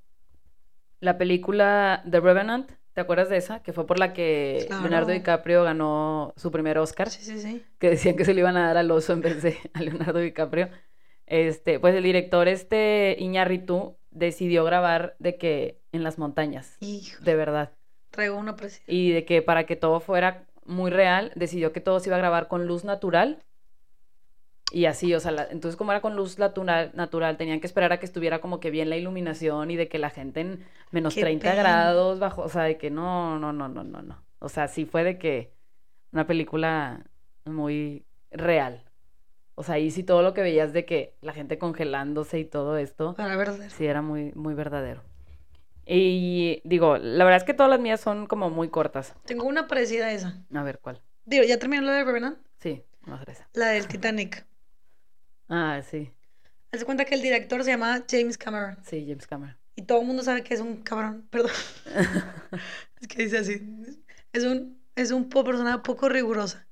la 0.99 1.19
película 1.19 2.03
The 2.09 2.19
Revenant. 2.21 2.71
¿Te 2.93 3.01
acuerdas 3.01 3.29
de 3.29 3.37
esa? 3.37 3.61
Que 3.61 3.71
fue 3.73 3.85
por 3.85 3.99
la 3.99 4.13
que 4.13 4.65
Claro. 4.67 4.81
Leonardo 4.83 5.11
DiCaprio 5.11 5.63
ganó 5.63 6.33
su 6.35 6.51
primer 6.51 6.77
Oscar. 6.77 7.09
Sí, 7.09 7.23
sí, 7.23 7.39
sí. 7.39 7.63
Que 7.77 7.91
decían 7.91 8.15
que 8.15 8.25
se 8.25 8.33
le 8.33 8.41
iban 8.41 8.57
a 8.57 8.67
dar 8.67 8.77
al 8.77 8.91
oso 8.91 9.13
en 9.13 9.21
vez 9.21 9.41
de 9.41 9.57
a 9.73 9.81
Leonardo 9.81 10.19
DiCaprio. 10.19 10.69
Este, 11.25 11.79
pues 11.79 11.93
el 11.95 12.03
director, 12.03 12.47
este 12.47 13.15
Iñárritu, 13.19 13.95
decidió 14.11 14.63
grabar 14.63 15.15
de 15.19 15.37
que 15.37 15.79
en 15.91 16.03
las 16.03 16.17
montañas, 16.17 16.75
Hijo, 16.79 17.23
de 17.23 17.35
verdad. 17.35 17.71
traigo 18.09 18.35
una 18.37 18.55
presión. 18.55 18.83
Y 18.87 19.11
de 19.11 19.25
que 19.25 19.41
para 19.43 19.65
que 19.65 19.75
todo 19.75 19.99
fuera 19.99 20.45
muy 20.65 20.89
real, 20.89 21.31
decidió 21.35 21.71
que 21.71 21.81
todo 21.81 21.99
se 21.99 22.09
iba 22.09 22.15
a 22.15 22.19
grabar 22.19 22.47
con 22.47 22.65
luz 22.65 22.83
natural. 22.83 23.43
Y 24.71 24.85
así, 24.85 25.13
o 25.15 25.19
sea, 25.19 25.31
la- 25.31 25.47
entonces 25.49 25.75
como 25.75 25.91
era 25.91 26.01
con 26.01 26.15
luz 26.15 26.37
natural, 26.37 26.91
natural, 26.93 27.37
tenían 27.37 27.59
que 27.59 27.67
esperar 27.67 27.91
a 27.91 27.99
que 27.99 28.05
estuviera 28.05 28.39
como 28.39 28.59
que 28.59 28.69
bien 28.69 28.89
la 28.89 28.97
iluminación 28.97 29.71
y 29.71 29.75
de 29.75 29.87
que 29.87 29.97
la 29.97 30.09
gente 30.11 30.41
en 30.41 30.65
menos 30.91 31.15
Qué 31.15 31.21
30 31.21 31.51
pena. 31.51 31.61
grados 31.63 32.19
bajo, 32.19 32.43
o 32.43 32.49
sea, 32.49 32.63
de 32.63 32.77
que 32.77 32.91
no, 32.91 33.39
no, 33.39 33.51
no, 33.51 33.67
no, 33.67 33.83
no, 33.83 34.01
no. 34.01 34.23
O 34.39 34.47
sea, 34.49 34.67
sí 34.67 34.85
fue 34.85 35.03
de 35.03 35.17
que 35.17 35.51
una 36.11 36.27
película 36.27 37.05
muy 37.45 38.05
real. 38.31 38.83
O 39.55 39.63
sea, 39.63 39.75
ahí 39.75 39.91
sí 39.91 40.03
todo 40.03 40.21
lo 40.21 40.33
que 40.33 40.41
veías 40.41 40.71
de 40.71 40.85
que 40.85 41.15
la 41.21 41.33
gente 41.33 41.57
congelándose 41.57 42.39
y 42.39 42.45
todo 42.45 42.77
esto, 42.77 43.15
Para 43.15 43.35
ver. 43.35 43.51
sí 43.71 43.85
era 43.85 44.01
muy, 44.01 44.31
muy 44.33 44.53
verdadero. 44.53 45.01
Y 45.85 46.61
digo, 46.65 46.97
la 46.97 47.23
verdad 47.25 47.37
es 47.37 47.43
que 47.43 47.53
todas 47.53 47.69
las 47.69 47.79
mías 47.79 47.99
son 47.99 48.27
como 48.27 48.49
muy 48.49 48.69
cortas. 48.69 49.15
Tengo 49.25 49.45
una 49.45 49.67
parecida 49.67 50.07
a 50.07 50.11
esa. 50.13 50.43
A 50.53 50.63
ver, 50.63 50.79
¿cuál? 50.79 51.01
Digo, 51.25 51.43
¿ya 51.43 51.57
terminó 51.57 51.81
la 51.81 51.93
de 51.93 52.03
Revenant? 52.03 52.37
Sí, 52.59 52.83
hacer 53.11 53.29
esa. 53.31 53.49
La 53.53 53.67
del 53.69 53.87
Titanic. 53.87 54.45
Ah, 55.49 55.81
sí, 55.89 56.11
Haz 56.71 56.83
cuenta 56.85 57.03
que 57.05 57.15
el 57.15 57.21
director 57.21 57.63
se 57.63 57.71
llama 57.71 58.05
James 58.09 58.37
Cameron. 58.37 58.77
sí, 58.85 59.03
James 59.07 59.25
Cameron. 59.27 59.57
Y 59.75 59.81
todo 59.83 60.01
el 60.01 60.07
mundo 60.07 60.21
sabe 60.23 60.43
que 60.43 60.53
es 60.53 60.59
un 60.59 60.83
cabrón. 60.83 61.25
Perdón. 61.31 61.51
es 63.01 63.07
que 63.07 63.23
dice 63.23 63.37
así. 63.39 63.61
Es 64.33 64.43
un, 64.43 64.79
es 64.95 65.11
un 65.11 65.29
po- 65.29 65.43
persona 65.43 65.81
poco 65.83 66.09
rigurosa. 66.09 66.67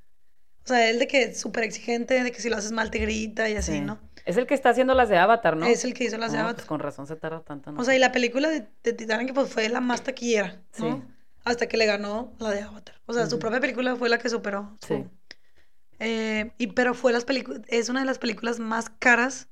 O 0.63 0.67
sea, 0.67 0.89
él 0.89 0.99
de 0.99 1.07
que 1.07 1.23
es 1.23 1.39
súper 1.39 1.63
exigente, 1.63 2.21
de 2.21 2.31
que 2.31 2.41
si 2.41 2.49
lo 2.49 2.57
haces 2.57 2.71
mal 2.73 2.91
te 2.91 2.99
grita 2.99 3.49
y 3.49 3.55
así, 3.55 3.73
Sí. 3.73 3.81
¿no? 3.81 3.99
Es 4.25 4.35
el 4.35 4.45
que 4.45 4.53
está 4.53 4.71
haciendo 4.71 4.93
las 4.93 5.07
de 5.07 5.17
Avatar, 5.17 5.55
¿no? 5.55 5.65
Es 5.65 5.85
el 5.85 5.93
que 5.93 6.03
hizo 6.03 6.17
las 6.17 6.33
de 6.33 6.37
No, 6.37 6.43
Avatar. 6.43 6.55
pues 6.57 6.67
con 6.67 6.81
razón 6.81 7.07
se 7.07 7.15
tarda 7.15 7.41
tanto. 7.43 7.69
en 7.69 7.77
O 7.79 7.83
sea, 7.85 7.95
y 7.95 7.99
la 7.99 8.11
película 8.11 8.49
de, 8.49 8.67
de 8.83 8.91
Titanic 8.93 9.33
pues 9.33 9.49
fue 9.49 9.69
la 9.69 9.79
más 9.79 10.03
taquillera, 10.03 10.61
¿no? 10.79 10.97
Sí. 10.97 11.03
Hasta 11.45 11.67
que 11.67 11.77
le 11.77 11.85
ganó 11.85 12.33
la 12.39 12.51
de 12.51 12.61
Avatar. 12.61 12.95
O 13.05 13.13
sea, 13.13 13.25
su 13.27 13.35
Ujú. 13.37 13.39
propia 13.39 13.61
película 13.61 13.95
fue 13.95 14.09
la 14.09 14.17
que 14.17 14.27
superó. 14.27 14.77
su- 14.81 14.87
Sí. 14.95 15.05
Eh, 15.99 16.51
y 16.57 16.67
pero 16.67 16.93
fue 16.93 17.11
las 17.13 17.25
es 17.69 17.89
una 17.89 18.01
de 18.01 18.05
las 18.05 18.19
películas 18.19 18.59
más 18.59 18.89
caras 18.99 19.49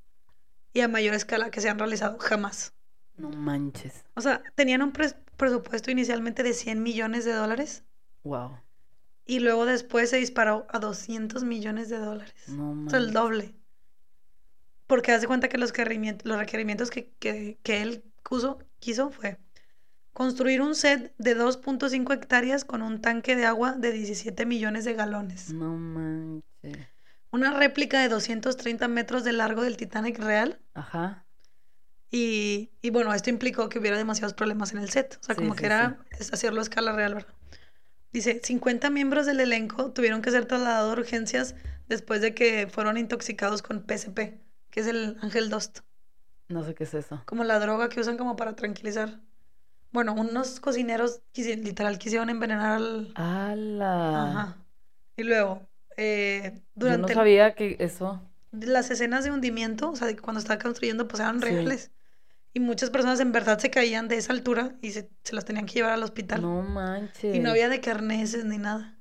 y 0.73 0.81
a 0.81 0.88
mayor 0.89 1.15
escala 1.15 1.51
que 1.51 1.62
se 1.62 1.69
han 1.69 1.79
realizado 1.79 2.17
jamás. 2.19 2.73
No 3.17 3.29
manches. 3.29 4.03
O 4.15 4.21
sea, 4.21 4.41
tenían 4.55 4.81
un 4.81 4.93
pres- 4.93 5.15
presupuesto 5.38 5.91
inicialmente 5.91 6.43
de 6.43 6.53
100 6.53 6.84
millones 6.84 7.25
de 7.25 7.34
dólares 7.34 7.84
Wow. 8.25 8.60
Y 9.27 9.39
luego 9.39 9.65
después 9.67 10.10
se 10.10 10.17
disparó 10.17 10.65
a 10.69 10.79
200 10.79 11.43
millones 11.43 11.89
de 11.89 11.99
dólares. 11.99 12.34
No 12.47 12.73
O 12.86 12.89
sea, 12.89 12.97
el 12.97 13.12
manches. 13.12 13.13
doble. 13.13 13.55
Porque 14.88 15.12
hace 15.12 15.27
cuenta 15.27 15.49
que 15.49 15.58
los 15.58 15.71
requerimientos, 15.71 16.27
los 16.27 16.38
requerimientos 16.38 16.89
que, 16.91 17.12
que, 17.19 17.60
que 17.63 17.81
él 17.81 18.03
quiso, 18.27 18.60
quiso 18.79 19.10
fue 19.12 19.38
construir 20.15 20.62
un 20.62 20.75
set 20.75 21.13
de 21.19 21.36
2.5 21.36 22.12
hectáreas 22.13 22.65
con 22.65 22.82
un 22.82 23.01
tanque 23.01 23.36
de 23.36 23.45
agua 23.45 23.73
de 23.73 23.91
17 23.91 24.45
millones 24.47 24.86
de 24.86 24.93
galones. 24.95 25.54
No 25.54 25.75
manches. 25.78 26.88
Una 27.32 27.51
réplica 27.54 27.99
de 28.01 28.10
230 28.10 28.88
metros 28.88 29.23
de 29.23 29.34
largo 29.34 29.62
del 29.62 29.78
Titanic 29.78 30.17
real. 30.19 30.60
Ajá. 30.73 31.25
Y, 32.12 32.71
y 32.82 32.91
bueno, 32.91 33.13
esto 33.13 33.30
implicó 33.30 33.67
que 33.69 33.80
hubiera 33.80 33.97
demasiados 33.97 34.34
problemas 34.34 34.71
en 34.73 34.80
el 34.80 34.89
set. 34.89 35.17
O 35.21 35.23
sea, 35.25 35.36
Sí, 35.36 35.41
como 35.41 35.54
sí, 35.54 35.60
que 35.60 35.65
era 35.67 35.99
hacerlo 36.32 36.62
a 36.62 36.63
escala 36.63 36.93
real, 36.93 37.15
¿verdad? 37.15 37.34
Dice, 38.13 38.39
50 38.43 38.89
miembros 38.89 39.25
del 39.25 39.41
elenco 39.41 39.91
tuvieron 39.91 40.21
que 40.21 40.32
ser 40.32 40.45
trasladados 40.45 40.97
a 40.97 40.99
urgencias 41.01 41.56
después 41.89 42.21
de 42.21 42.34
que 42.34 42.67
fueron 42.67 42.97
intoxicados 42.97 43.62
con 43.62 43.84
PCP, 43.84 44.39
que 44.71 44.80
es 44.80 44.88
el 44.88 45.17
Ángel 45.21 45.49
Dust, 45.49 45.80
No 46.47 46.63
sé 46.63 46.73
qué 46.73 46.86
es 46.86 46.93
eso. 46.93 47.21
como 47.25 47.43
la 47.43 47.60
droga 47.60 47.89
que 47.89 47.99
usan 47.99 48.17
como 48.17 48.38
para 48.38 48.56
tranquilizar. 48.56 49.19
Bueno, 49.95 50.13
unos 50.13 50.60
cocineros 50.60 51.21
quisi- 51.34 51.55
literal 51.63 51.97
quisieron 51.97 52.29
envenenar 52.29 52.73
al... 52.73 53.12
¡Hala! 53.15 54.29
Ajá. 54.31 54.58
Y 55.15 55.23
luego, 55.23 55.62
eh, 55.95 56.51
Yo 56.53 56.60
no 56.88 56.91
durante 56.91 57.13
sabía 57.13 57.55
que 57.55 57.77
eso. 57.79 58.21
las 58.51 58.91
escenas 58.91 59.23
de 59.23 59.31
hundimiento, 59.31 59.89
o 59.91 59.95
sea, 59.95 60.08
de 60.08 60.17
cuando 60.17 60.39
estaba 60.41 60.60
construyendo, 60.62 61.08
pues 61.08 61.21
eran 61.21 61.39
Sí. 61.39 61.45
reales. 61.47 61.91
Y 62.53 62.60
muchas 62.60 62.89
personas 62.89 63.21
en 63.21 63.31
verdad 63.31 63.58
se 63.60 63.69
caían 63.69 64.10
de 64.10 64.17
esa 64.17 64.34
altura 64.34 64.75
y 64.81 64.91
se, 64.91 65.10
se 65.23 65.34
las 65.34 65.45
tenían 65.45 65.65
que 65.65 65.75
llevar 65.75 65.93
al 65.93 66.03
hospital. 66.03 66.41
No 66.41 66.62
manches. 66.62 67.34
Y 67.34 67.39
no 67.39 67.51
había 67.51 67.69
de 67.69 67.79
que 67.79 67.89
arneses 67.91 68.43
ni 68.43 68.58
nada. 68.58 68.97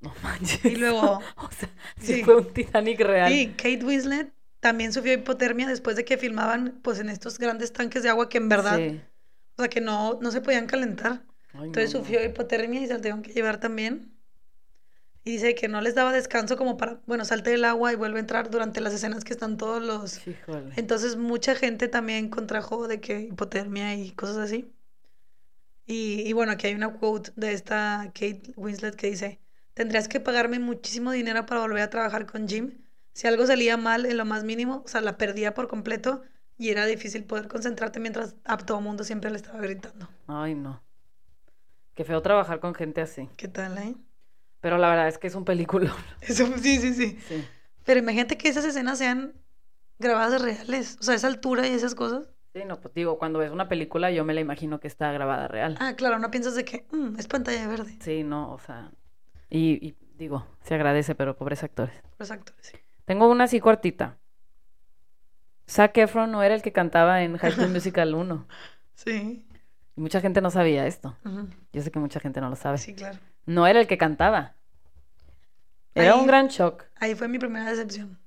No 0.00 0.12
manches. 0.22 0.64
Y 0.64 0.76
luego- 0.76 1.20
o 1.36 1.50
sea, 1.50 1.68
sí, 2.00 2.14
Sí. 2.14 2.22
fue 2.24 2.36
un 2.36 2.52
Titanic 2.52 3.00
real. 3.00 3.32
Y 3.32 3.48
Kate 3.48 3.84
Winslet 3.84 4.32
también 4.60 4.92
sufrió 4.92 5.14
hipotermia 5.14 5.66
después 5.66 5.96
de 5.96 6.04
que 6.04 6.16
filmaban 6.18 6.78
pues 6.82 7.00
en 7.00 7.08
estos 7.08 7.38
grandes 7.40 7.72
tanques 7.72 8.04
de 8.04 8.10
agua 8.10 8.28
que 8.28 8.38
en 8.38 8.48
verdad, 8.48 8.76
Sí. 8.76 9.00
Sea, 9.62 9.70
que 9.70 9.80
no, 9.80 10.18
no 10.20 10.30
se 10.30 10.40
podían 10.40 10.66
calentar. 10.66 11.24
Ay, 11.54 11.68
Entonces 11.68 11.94
no, 11.94 12.00
no. 12.00 12.00
sufrió 12.00 12.24
hipotermia 12.24 12.80
y 12.82 12.86
se 12.86 12.92
la 12.94 12.98
tuvieron 12.98 13.22
que 13.22 13.32
llevar 13.32 13.60
también. 13.60 14.12
Y 15.24 15.32
dice 15.32 15.54
que 15.54 15.68
no 15.68 15.80
les 15.80 15.94
daba 15.94 16.12
descanso 16.12 16.56
como 16.56 16.76
para, 16.76 17.00
bueno, 17.06 17.24
salte 17.24 17.50
del 17.50 17.64
agua 17.64 17.92
y 17.92 17.96
vuelve 17.96 18.18
a 18.18 18.20
entrar 18.20 18.50
durante 18.50 18.80
las 18.80 18.92
escenas 18.92 19.24
que 19.24 19.32
están 19.32 19.56
todos 19.56 19.82
los... 19.82 20.26
Híjole. 20.26 20.72
Entonces 20.76 21.16
mucha 21.16 21.54
gente 21.54 21.88
también 21.88 22.28
contrajo 22.28 22.88
de 22.88 23.00
que 23.00 23.20
hipotermia 23.20 23.94
y 23.94 24.12
cosas 24.12 24.38
así. 24.38 24.72
Y, 25.86 26.22
y 26.28 26.32
bueno, 26.32 26.52
aquí 26.52 26.66
hay 26.68 26.74
una 26.74 26.92
quote 26.98 27.32
de 27.36 27.52
esta 27.52 28.06
Kate 28.14 28.52
Winslet 28.56 28.94
que 28.96 29.08
dice, 29.10 29.40
tendrías 29.74 30.08
que 30.08 30.20
pagarme 30.20 30.58
muchísimo 30.58 31.10
dinero 31.12 31.46
para 31.46 31.60
volver 31.60 31.82
a 31.82 31.90
trabajar 31.90 32.26
con 32.26 32.48
Jim. 32.48 32.78
Si 33.12 33.26
algo 33.26 33.46
salía 33.46 33.76
mal 33.76 34.06
en 34.06 34.16
lo 34.16 34.24
más 34.24 34.44
mínimo, 34.44 34.82
o 34.84 34.88
sea, 34.88 35.00
la 35.00 35.18
perdía 35.18 35.54
por 35.54 35.68
completo 35.68 36.22
y 36.62 36.70
era 36.70 36.86
difícil 36.86 37.24
poder 37.24 37.48
concentrarte 37.48 37.98
mientras 37.98 38.36
a 38.44 38.56
todo 38.56 38.80
mundo 38.80 39.02
siempre 39.02 39.30
le 39.30 39.36
estaba 39.36 39.60
gritando. 39.60 40.08
Ay, 40.28 40.54
no. 40.54 40.80
Qué 41.94 42.04
feo 42.04 42.22
trabajar 42.22 42.60
con 42.60 42.72
gente 42.74 43.00
así. 43.00 43.28
¿Qué 43.36 43.48
tal, 43.48 43.76
eh? 43.78 43.96
Pero 44.60 44.78
la 44.78 44.88
verdad 44.88 45.08
es 45.08 45.18
que 45.18 45.26
es 45.26 45.34
un 45.34 45.44
película. 45.44 45.92
Eso, 46.20 46.46
sí, 46.58 46.78
sí, 46.78 46.94
sí. 46.94 47.18
Sí. 47.28 47.44
Pero 47.84 47.98
imagínate 47.98 48.38
que 48.38 48.48
esas 48.48 48.64
escenas 48.64 48.98
sean 48.98 49.34
grabadas 49.98 50.40
reales, 50.40 50.98
o 51.00 51.02
sea, 51.02 51.16
esa 51.16 51.26
altura 51.26 51.66
y 51.66 51.72
esas 51.72 51.96
cosas. 51.96 52.28
Sí, 52.54 52.62
no, 52.64 52.80
pues 52.80 52.94
digo, 52.94 53.18
cuando 53.18 53.40
ves 53.40 53.50
una 53.50 53.68
película 53.68 54.12
yo 54.12 54.24
me 54.24 54.34
la 54.34 54.40
imagino 54.40 54.78
que 54.78 54.86
está 54.86 55.10
grabada 55.10 55.48
real. 55.48 55.76
Ah, 55.80 55.94
claro, 55.96 56.20
no 56.20 56.30
piensas 56.30 56.54
de 56.54 56.64
que 56.64 56.86
"Mm, 56.92 57.18
es 57.18 57.26
pantalla 57.26 57.66
verde. 57.66 57.96
Sí, 58.00 58.22
no, 58.22 58.52
o 58.52 58.58
sea. 58.60 58.92
Y, 59.50 59.84
y 59.84 59.96
digo, 60.16 60.46
se 60.62 60.74
agradece, 60.76 61.16
pero 61.16 61.34
pobres 61.36 61.64
actores. 61.64 61.94
Los 62.18 62.30
actores, 62.30 62.64
sí. 62.64 62.76
Tengo 63.04 63.28
una 63.28 63.44
así 63.44 63.58
cortita. 63.58 64.18
Zac 65.72 65.96
Efron 65.98 66.30
no 66.30 66.42
era 66.42 66.54
el 66.54 66.62
que 66.62 66.72
cantaba 66.72 67.22
en 67.22 67.36
High 67.38 67.52
School 67.52 67.68
Musical 67.70 68.14
1. 68.14 68.46
Sí. 68.94 69.46
Y 69.96 70.00
mucha 70.00 70.20
gente 70.20 70.40
no 70.40 70.50
sabía 70.50 70.86
esto. 70.86 71.16
Yo 71.72 71.82
sé 71.82 71.90
que 71.90 71.98
mucha 71.98 72.20
gente 72.20 72.40
no 72.40 72.50
lo 72.50 72.56
sabe. 72.56 72.78
Sí, 72.78 72.94
claro. 72.94 73.18
No 73.46 73.66
era 73.66 73.80
el 73.80 73.86
que 73.86 73.98
cantaba. 73.98 74.54
Era 75.94 76.14
Ahí- 76.14 76.20
un 76.20 76.26
gran 76.26 76.48
shock. 76.48 76.84
Ahí 77.00 77.14
fue 77.14 77.28
mi 77.28 77.38
primera 77.38 77.68
decepción. 77.70 78.18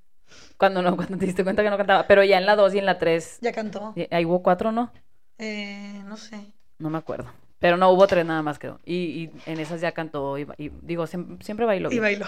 Cuando 0.58 0.81
no, 0.81 0.95
cuando 0.95 1.17
te 1.17 1.25
diste 1.25 1.43
cuenta 1.43 1.63
que 1.63 1.69
no 1.69 1.77
cantaba. 1.77 2.08
Pero 2.08 2.23
ya 2.23 2.38
en 2.38 2.45
la 2.45 2.55
2 2.55 2.73
y 2.75 2.79
en 2.79 2.86
la 2.86 2.97
3. 2.97 3.39
Ya 3.41 3.51
cantó. 3.51 3.93
Ahí 4.12 4.25
hubo 4.25 4.41
cuatro, 4.43 4.71
¿no? 4.71 4.91
Eh, 5.38 6.01
no 6.05 6.17
sé. 6.17 6.51
No 6.79 6.89
me 6.89 6.97
acuerdo. 6.97 7.27
Pero 7.60 7.77
no, 7.77 7.89
hubo 7.89 8.05
tres 8.05 8.25
nada 8.25 8.41
más, 8.41 8.60
creo. 8.60 8.79
Y, 8.86 8.95
y 8.95 9.31
en 9.45 9.60
esas 9.60 9.81
ya 9.81 9.91
cantó. 9.93 10.38
Y, 10.38 10.47
y 10.58 10.69
digo, 10.81 11.05
siem- 11.05 11.41
siempre 11.41 11.65
bailó. 11.65 11.91
Y 11.91 11.99
bailó. 11.99 12.27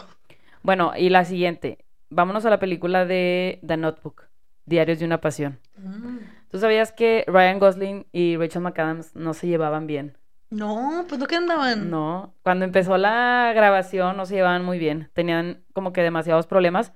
Bueno, 0.64 0.94
y 0.98 1.10
la 1.10 1.26
siguiente. 1.26 1.80
Vámonos 2.10 2.46
a 2.46 2.50
la 2.50 2.60
película 2.60 3.06
de 3.06 3.60
The 3.66 3.78
Notebook. 3.78 4.24
Diarios 4.68 5.00
de 5.00 5.06
una 5.06 5.20
pasión. 5.20 5.60
Mm. 5.78 6.18
¿Tú 6.52 6.60
sabías 6.60 6.92
que 6.92 7.24
Ryan 7.28 7.58
Gosling 7.60 8.06
y 8.12 8.38
Rachel 8.38 8.62
McAdams 8.62 9.16
no 9.16 9.34
se 9.34 9.48
llevaban 9.48 9.88
bien? 9.88 10.18
No, 10.50 11.06
pues 11.10 11.20
no 11.20 11.26
que 11.28 11.36
andaban. 11.36 11.90
No. 11.90 12.36
Cuando 12.44 12.64
empezó 12.66 12.98
la 12.98 13.52
grabación 13.56 14.16
no 14.16 14.26
se 14.26 14.36
llevaban 14.36 14.64
muy 14.64 14.78
bien. 14.78 15.10
Tenían 15.14 15.64
como 15.74 15.92
que 15.92 16.04
demasiados 16.04 16.46
problemas. 16.48 16.94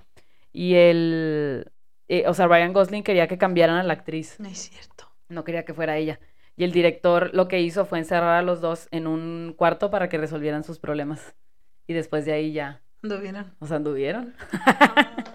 Y 0.54 0.76
el... 0.76 1.72
eh, 2.08 2.26
o 2.28 2.34
sea, 2.34 2.48
Ryan 2.48 2.72
Gosling 2.74 3.04
quería 3.04 3.28
que 3.28 3.38
cambiaran 3.38 3.78
a 3.78 3.84
la 3.84 3.94
actriz. 3.94 4.40
No 4.40 4.48
es 4.48 4.58
cierto. 4.70 5.12
No 5.28 5.44
quería 5.44 5.66
que 5.66 5.74
fuera 5.74 5.98
ella. 5.98 6.20
Y 6.56 6.64
el 6.66 6.72
director 6.72 7.32
lo 7.34 7.48
que 7.48 7.60
hizo 7.62 7.86
fue 7.86 8.00
encerrar 8.00 8.38
a 8.38 8.42
los 8.42 8.62
dos 8.62 8.88
en 8.92 9.08
un 9.08 9.54
cuarto 9.58 9.90
para 9.90 10.08
que 10.10 10.18
resolvieran 10.18 10.64
sus 10.64 10.80
problemas. 10.80 11.36
Y 11.88 11.94
después 11.94 12.26
de 12.26 12.34
ahí 12.34 12.54
ya, 12.54 12.82
Anduvieron. 13.04 13.54
o 13.60 13.66
sea, 13.66 13.78
anduvieron. 13.78 14.36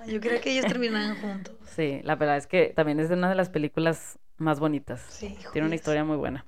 Yo 0.07 0.21
creía 0.21 0.41
que 0.41 0.53
ellos 0.53 0.67
terminaban 0.67 1.17
juntos. 1.21 1.55
Sí, 1.75 2.01
la 2.05 2.17
verdad 2.17 2.37
es 2.37 2.47
que 2.47 2.73
también 2.75 3.01
es 3.01 3.09
de 3.09 3.15
una 3.15 3.29
de 3.29 3.35
las 3.35 3.51
películas 3.51 4.19
más 4.37 4.61
bonitas. 4.61 5.05
Sí, 5.09 5.37
Tiene 5.53 5.67
una 5.67 5.75
historia 5.75 6.05
muy 6.05 6.17
buena. 6.17 6.47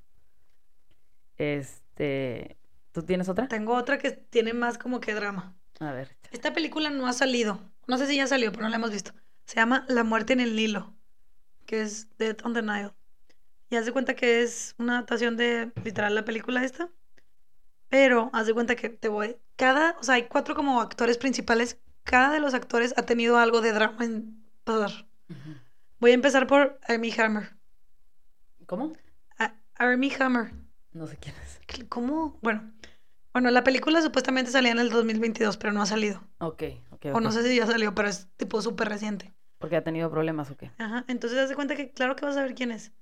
Este, 1.37 2.57
¿tú 2.93 3.03
tienes 3.03 3.29
otra? 3.29 3.49
Tengo 3.49 3.75
otra 3.75 3.99
que 3.99 4.11
tiene 4.11 4.53
más 4.53 4.79
como 4.79 5.01
que 5.01 5.15
drama. 5.15 5.57
A 5.81 5.93
ver. 5.93 6.17
Esta 6.31 6.53
película 6.53 6.91
no 6.91 7.07
ha 7.07 7.13
salido. 7.13 7.61
No 7.87 7.99
sé 7.99 8.07
si 8.07 8.17
ya 8.17 8.27
salió, 8.27 8.51
pero 8.51 8.65
no 8.65 8.69
la 8.69 8.77
hemos 8.77 8.91
visto. 8.91 9.13
Se 9.47 9.57
llama 9.57 9.87
La 9.89 10.05
muerte 10.05 10.33
en 10.33 10.41
el 10.41 10.57
Nilo, 10.57 10.95
que 11.65 11.81
es 11.81 12.09
Death 12.19 12.45
on 12.45 12.55
the 12.55 12.63
Nile. 12.63 12.93
Y 13.71 13.77
haz 13.77 13.87
de 13.87 13.93
cuenta 13.93 14.15
que 14.15 14.43
es 14.43 14.75
una 14.79 14.95
adaptación 14.95 15.37
de 15.37 15.73
literal 15.85 16.15
la 16.15 16.25
película 16.25 16.65
esta. 16.65 16.91
Pero 17.89 18.31
haz 18.33 18.47
de 18.47 18.55
cuenta 18.55 18.77
que 18.77 18.89
te 18.89 19.09
voy. 19.09 19.37
Cada, 19.57 19.97
o 19.99 20.03
sea, 20.03 20.17
hay 20.17 20.25
cuatro 20.25 20.55
como 20.55 20.81
actores 20.81 21.19
principales. 21.19 21.79
Cada 22.09 22.31
de 22.33 22.41
los 22.41 22.55
actores 22.55 22.95
ha 22.97 23.03
tenido 23.03 23.37
algo 23.37 23.61
de 23.61 23.75
drama 23.75 24.03
en 24.03 24.43
pasar. 24.65 25.07
Ujú. 25.29 25.59
Voy 26.01 26.13
a 26.13 26.15
empezar 26.15 26.47
por 26.47 26.81
Armie 26.89 27.13
Hammer. 27.21 27.55
¿Cómo? 28.65 28.95
A- 29.39 29.55
Armie 29.75 30.17
Hammer. 30.19 30.55
No 30.93 31.07
sé 31.07 31.19
quién 31.19 31.35
es. 31.45 31.61
¿Cómo? 31.91 32.39
Bueno. 32.41 32.73
Bueno, 33.35 33.51
la 33.51 33.63
película 33.63 34.01
supuestamente 34.01 34.51
salía 34.51 34.73
en 34.73 34.79
el 34.79 34.89
2022, 34.89 35.59
pero 35.59 35.75
no 35.75 35.83
ha 35.83 35.87
salido. 35.87 36.27
Ok, 36.39 36.63
ok, 36.93 37.07
O 37.13 37.21
no 37.21 37.31
sé 37.31 37.43
si 37.43 37.57
ya 37.57 37.67
salió, 37.67 37.95
pero 37.95 38.09
es 38.09 38.27
tipo 38.39 38.63
súper 38.63 38.89
reciente. 38.89 39.35
Porque 39.59 39.77
ha 39.77 39.85
tenido 39.85 40.11
problemas 40.11 40.51
o 40.51 40.57
qué. 40.57 40.71
Ajá, 40.79 41.05
entonces 41.09 41.39
haz 41.39 41.51
de 41.51 41.57
cuenta 41.57 41.77
que 41.77 41.91
claro 41.91 42.17
que 42.17 42.25
vas 42.25 42.39
a 42.39 42.43
ver 42.43 42.55
quién 42.55 42.71
es. 42.71 42.93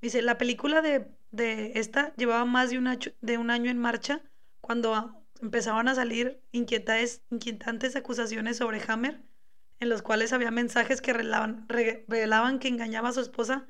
Dice, 0.00 0.20
la 0.20 0.36
película 0.36 0.82
de, 0.82 1.08
de 1.30 1.72
esta 1.76 2.12
llevaba 2.16 2.44
más 2.44 2.70
de 2.70 2.78
un, 2.78 2.88
año, 2.88 3.12
de 3.20 3.38
un 3.38 3.50
año 3.50 3.70
en 3.70 3.78
marcha 3.78 4.20
cuando 4.60 5.17
empezaban 5.42 5.88
a 5.88 5.94
salir 5.94 6.40
inquietantes, 6.52 7.22
inquietantes 7.30 7.96
acusaciones 7.96 8.56
sobre 8.58 8.80
Hammer, 8.88 9.20
en 9.80 9.88
los 9.88 10.02
cuales 10.02 10.32
había 10.32 10.50
mensajes 10.50 11.00
que 11.00 11.12
revelaban, 11.12 11.66
re- 11.68 12.04
revelaban 12.08 12.58
que 12.58 12.68
engañaba 12.68 13.10
a 13.10 13.12
su 13.12 13.20
esposa 13.20 13.66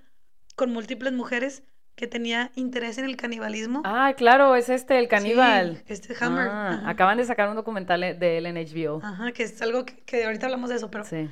con 0.57 0.72
múltiples 0.72 1.12
mujeres, 1.12 1.62
que 1.94 2.07
tenía 2.07 2.52
interés 2.54 2.96
en 2.98 3.04
el 3.07 3.16
canibalismo. 3.16 3.83
Ah, 3.85 4.14
claro, 4.16 4.54
es 4.54 4.68
este, 4.68 4.98
el 4.98 5.07
Sí, 5.07 5.09
caníbal. 5.11 5.83
este 5.87 6.14
Hammer. 6.24 6.46
Ah, 6.48 6.83
acaban 6.87 7.18
de 7.18 7.24
sacar 7.24 7.48
un 7.48 7.57
documental 7.57 8.04
e- 8.04 8.14
de 8.14 8.38
él 8.38 8.46
en 8.46 8.57
HBO. 8.57 9.00
Ajá, 9.02 9.33
que 9.33 9.42
es 9.42 9.61
algo 9.62 9.85
que, 9.85 9.96
que 10.04 10.24
ahorita 10.24 10.46
hablamos 10.46 10.70
de 10.70 10.76
eso, 10.76 10.90
pero 10.92 11.04
Sí. 11.04 11.28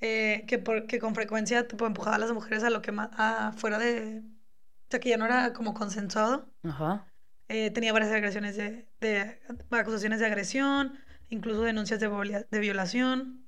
eh, 0.00 0.44
que, 0.48 0.58
por- 0.58 0.86
que 0.86 0.98
con 0.98 1.14
frecuencia 1.14 1.68
tipo, 1.68 1.86
empujaba 1.86 2.16
a 2.16 2.18
las 2.18 2.32
mujeres 2.32 2.64
a 2.64 2.70
lo 2.70 2.80
que 2.80 2.92
más, 2.92 3.10
a 3.12 3.52
fuera 3.56 3.78
de, 3.78 4.20
o 4.20 4.90
sea, 4.90 5.00
que 5.00 5.10
ya 5.10 5.18
no 5.18 5.26
era 5.26 5.52
como 5.52 5.74
consensuado. 5.74 6.48
Ajá. 6.64 7.06
Eh, 7.48 7.70
tenía 7.70 7.92
varias 7.92 8.12
agresiones 8.12 8.56
de, 8.56 8.86
de- 9.00 9.38
acusaciones 9.70 10.18
de 10.20 10.26
agresión, 10.26 10.98
incluso 11.28 11.62
denuncias 11.62 12.00
de, 12.00 12.46
de 12.50 12.58
violación. 12.60 13.44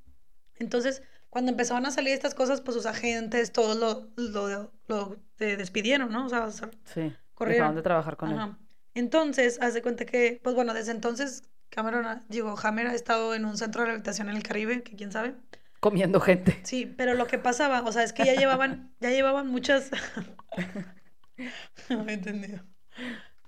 Entonces, 0.57 1.03
cuando 1.31 1.51
empezaban 1.51 1.85
a 1.87 1.91
salir 1.91 2.13
estas 2.15 2.35
cosas, 2.35 2.61
pues 2.61 2.77
sus 2.77 2.87
agentes, 2.87 3.53
todos 3.53 3.77
lo, 3.77 4.09
lo, 4.17 4.73
lo, 4.89 5.17
eh, 5.41 5.57
despidieron, 5.57 6.11
¿no? 6.13 6.27
O 6.27 6.29
sea, 6.29 6.45
o 6.45 6.51
sea, 6.51 6.71
Sí. 6.85 7.13
Corrieron. 7.35 7.75
De 7.77 7.83
trabajar 7.83 8.17
con 8.17 8.31
él. 8.31 8.37
Ajá. 8.39 8.59
Entonces, 8.95 9.59
haz 9.61 9.75
de 9.75 9.83
cuenta 9.83 10.05
que, 10.05 10.41
pues 10.43 10.57
bueno, 10.57 10.75
desde 10.75 10.91
entonces 10.93 11.45
Cameron, 11.69 12.07
ha- 12.07 12.25
digo, 12.29 12.55
Hammer 12.63 12.87
ha 12.89 12.95
estado 12.95 13.35
en 13.35 13.45
un 13.45 13.57
centro 13.59 13.83
de 13.83 13.87
rehabilitación 13.87 14.29
en 14.29 14.37
el 14.37 14.43
Caribe, 14.43 14.83
que 14.83 14.97
quién 14.97 15.13
sabe. 15.13 15.35
Comiendo 15.81 16.19
gente. 16.21 16.59
Sí, 16.65 16.87
pero 16.87 17.15
lo 17.15 17.27
que 17.29 17.39
pasaba, 17.39 17.83
o 17.83 17.93
sea, 17.93 18.03
es 18.03 18.13
que 18.13 18.25
ya 18.25 18.35
llevaban, 18.35 18.93
ya 19.01 19.11
llevaban 19.11 19.47
muchas. 19.49 19.91
no 21.91 22.05
me 22.05 22.13
he 22.13 22.15
entendido. 22.15 22.65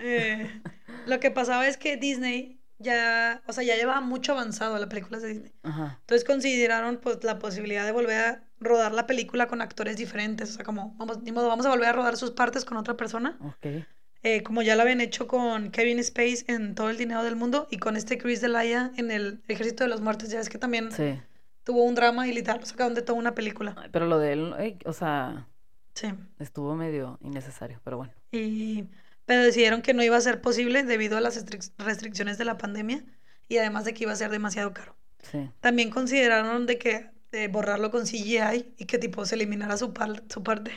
Eh, 0.00 0.62
lo 1.06 1.20
que 1.20 1.30
pasaba 1.30 1.66
es 1.66 1.76
que 1.76 1.96
Disney 1.96 2.58
ya, 2.78 3.42
o 3.46 3.52
sea, 3.52 3.62
ya 3.62 3.76
llevaba 3.76 4.00
mucho 4.00 4.32
avanzado 4.32 4.78
la 4.78 4.88
película 4.88 5.18
de 5.18 5.28
Disney. 5.28 5.52
Ajá. 5.62 5.98
Entonces 6.00 6.26
consideraron 6.26 6.96
pues 6.98 7.22
la 7.24 7.38
posibilidad 7.38 7.84
de 7.84 7.92
volver 7.92 8.20
a 8.24 8.42
rodar 8.58 8.92
la 8.92 9.06
película 9.06 9.46
con 9.48 9.60
actores 9.60 9.96
diferentes, 9.96 10.50
o 10.50 10.52
sea, 10.54 10.64
como 10.64 10.94
vamos, 10.96 11.22
ni 11.22 11.32
modo, 11.32 11.48
vamos 11.48 11.66
a 11.66 11.70
volver 11.70 11.88
a 11.88 11.92
rodar 11.92 12.16
sus 12.16 12.30
partes 12.30 12.64
con 12.64 12.76
otra 12.78 12.96
persona, 12.96 13.38
Ok. 13.42 13.84
eh, 14.22 14.42
como 14.42 14.62
ya 14.62 14.76
lo 14.76 14.82
habían 14.82 15.00
hecho 15.00 15.26
con 15.26 15.70
Kevin 15.70 15.98
Space 15.98 16.44
en 16.48 16.74
Todo 16.74 16.90
el 16.90 16.96
dinero 16.98 17.22
del 17.22 17.36
mundo 17.36 17.66
y 17.70 17.78
con 17.78 17.96
este 17.96 18.16
Chris 18.18 18.40
Delia 18.40 18.92
en 18.96 19.10
el 19.10 19.42
Ejército 19.48 19.84
de 19.84 19.88
los 19.90 20.00
Muertos, 20.00 20.28
ya 20.30 20.40
es 20.40 20.48
que 20.50 20.58
también 20.58 20.90
Sí. 20.92 21.20
tuvo 21.64 21.84
un 21.84 21.94
drama 21.94 22.26
y 22.28 22.32
literal 22.32 22.60
lo 22.60 22.66
sacaron 22.66 22.94
de 22.94 23.02
toda 23.02 23.18
una 23.18 23.34
película. 23.34 23.74
Ay, 23.78 23.88
Pero 23.92 24.06
lo 24.06 24.18
de 24.18 24.32
él, 24.32 24.54
o 24.86 24.92
sea, 24.92 25.46
Sí. 25.94 26.08
estuvo 26.38 26.74
medio 26.76 27.18
innecesario, 27.22 27.80
pero 27.84 27.96
bueno. 27.98 28.12
Y, 28.32 28.84
pero 29.30 29.42
decidieron 29.44 29.82
que 29.82 29.94
no 29.94 30.02
iba 30.02 30.16
a 30.16 30.20
ser 30.20 30.40
posible 30.40 30.82
debido 30.82 31.16
a 31.16 31.20
las 31.20 31.36
restric- 31.46 31.72
restricciones 31.78 32.38
de 32.38 32.44
la 32.44 32.58
pandemia 32.58 33.04
y 33.48 33.58
además 33.58 33.84
de 33.84 33.94
que 33.94 34.04
iba 34.04 34.12
a 34.12 34.16
ser 34.16 34.30
demasiado 34.30 34.72
caro. 34.74 34.96
Sí. 35.22 35.50
También 35.60 35.90
consideraron 35.90 36.66
de 36.66 36.78
que 36.78 37.10
de 37.32 37.48
borrarlo 37.48 37.90
con 37.90 38.06
CGI 38.06 38.74
y 38.78 38.86
que 38.86 38.98
tipo 38.98 39.24
se 39.26 39.36
eliminara 39.36 39.76
su, 39.76 39.92
par- 39.92 40.24
su 40.28 40.42
parte. 40.42 40.72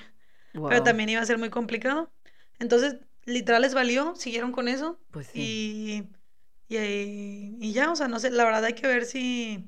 Pero 0.53 0.83
también 0.83 1.09
iba 1.09 1.21
a 1.21 1.25
ser 1.25 1.37
muy 1.39 1.49
complicado. 1.49 2.11
Entonces, 2.59 2.97
literal 3.25 3.61
les 3.63 3.73
valió, 3.73 4.15
siguieron 4.15 4.51
con 4.51 4.67
eso 4.67 4.99
Pues 5.11 5.27
sí. 5.27 5.39
y, 5.39 6.03
y, 6.69 7.57
y 7.59 7.73
ya, 7.73 7.91
o 7.91 7.95
sea, 7.95 8.07
no 8.07 8.19
sé, 8.19 8.31
la 8.31 8.45
verdad 8.45 8.65
hay 8.65 8.73
que 8.75 8.87
ver 8.87 9.05
si, 9.05 9.67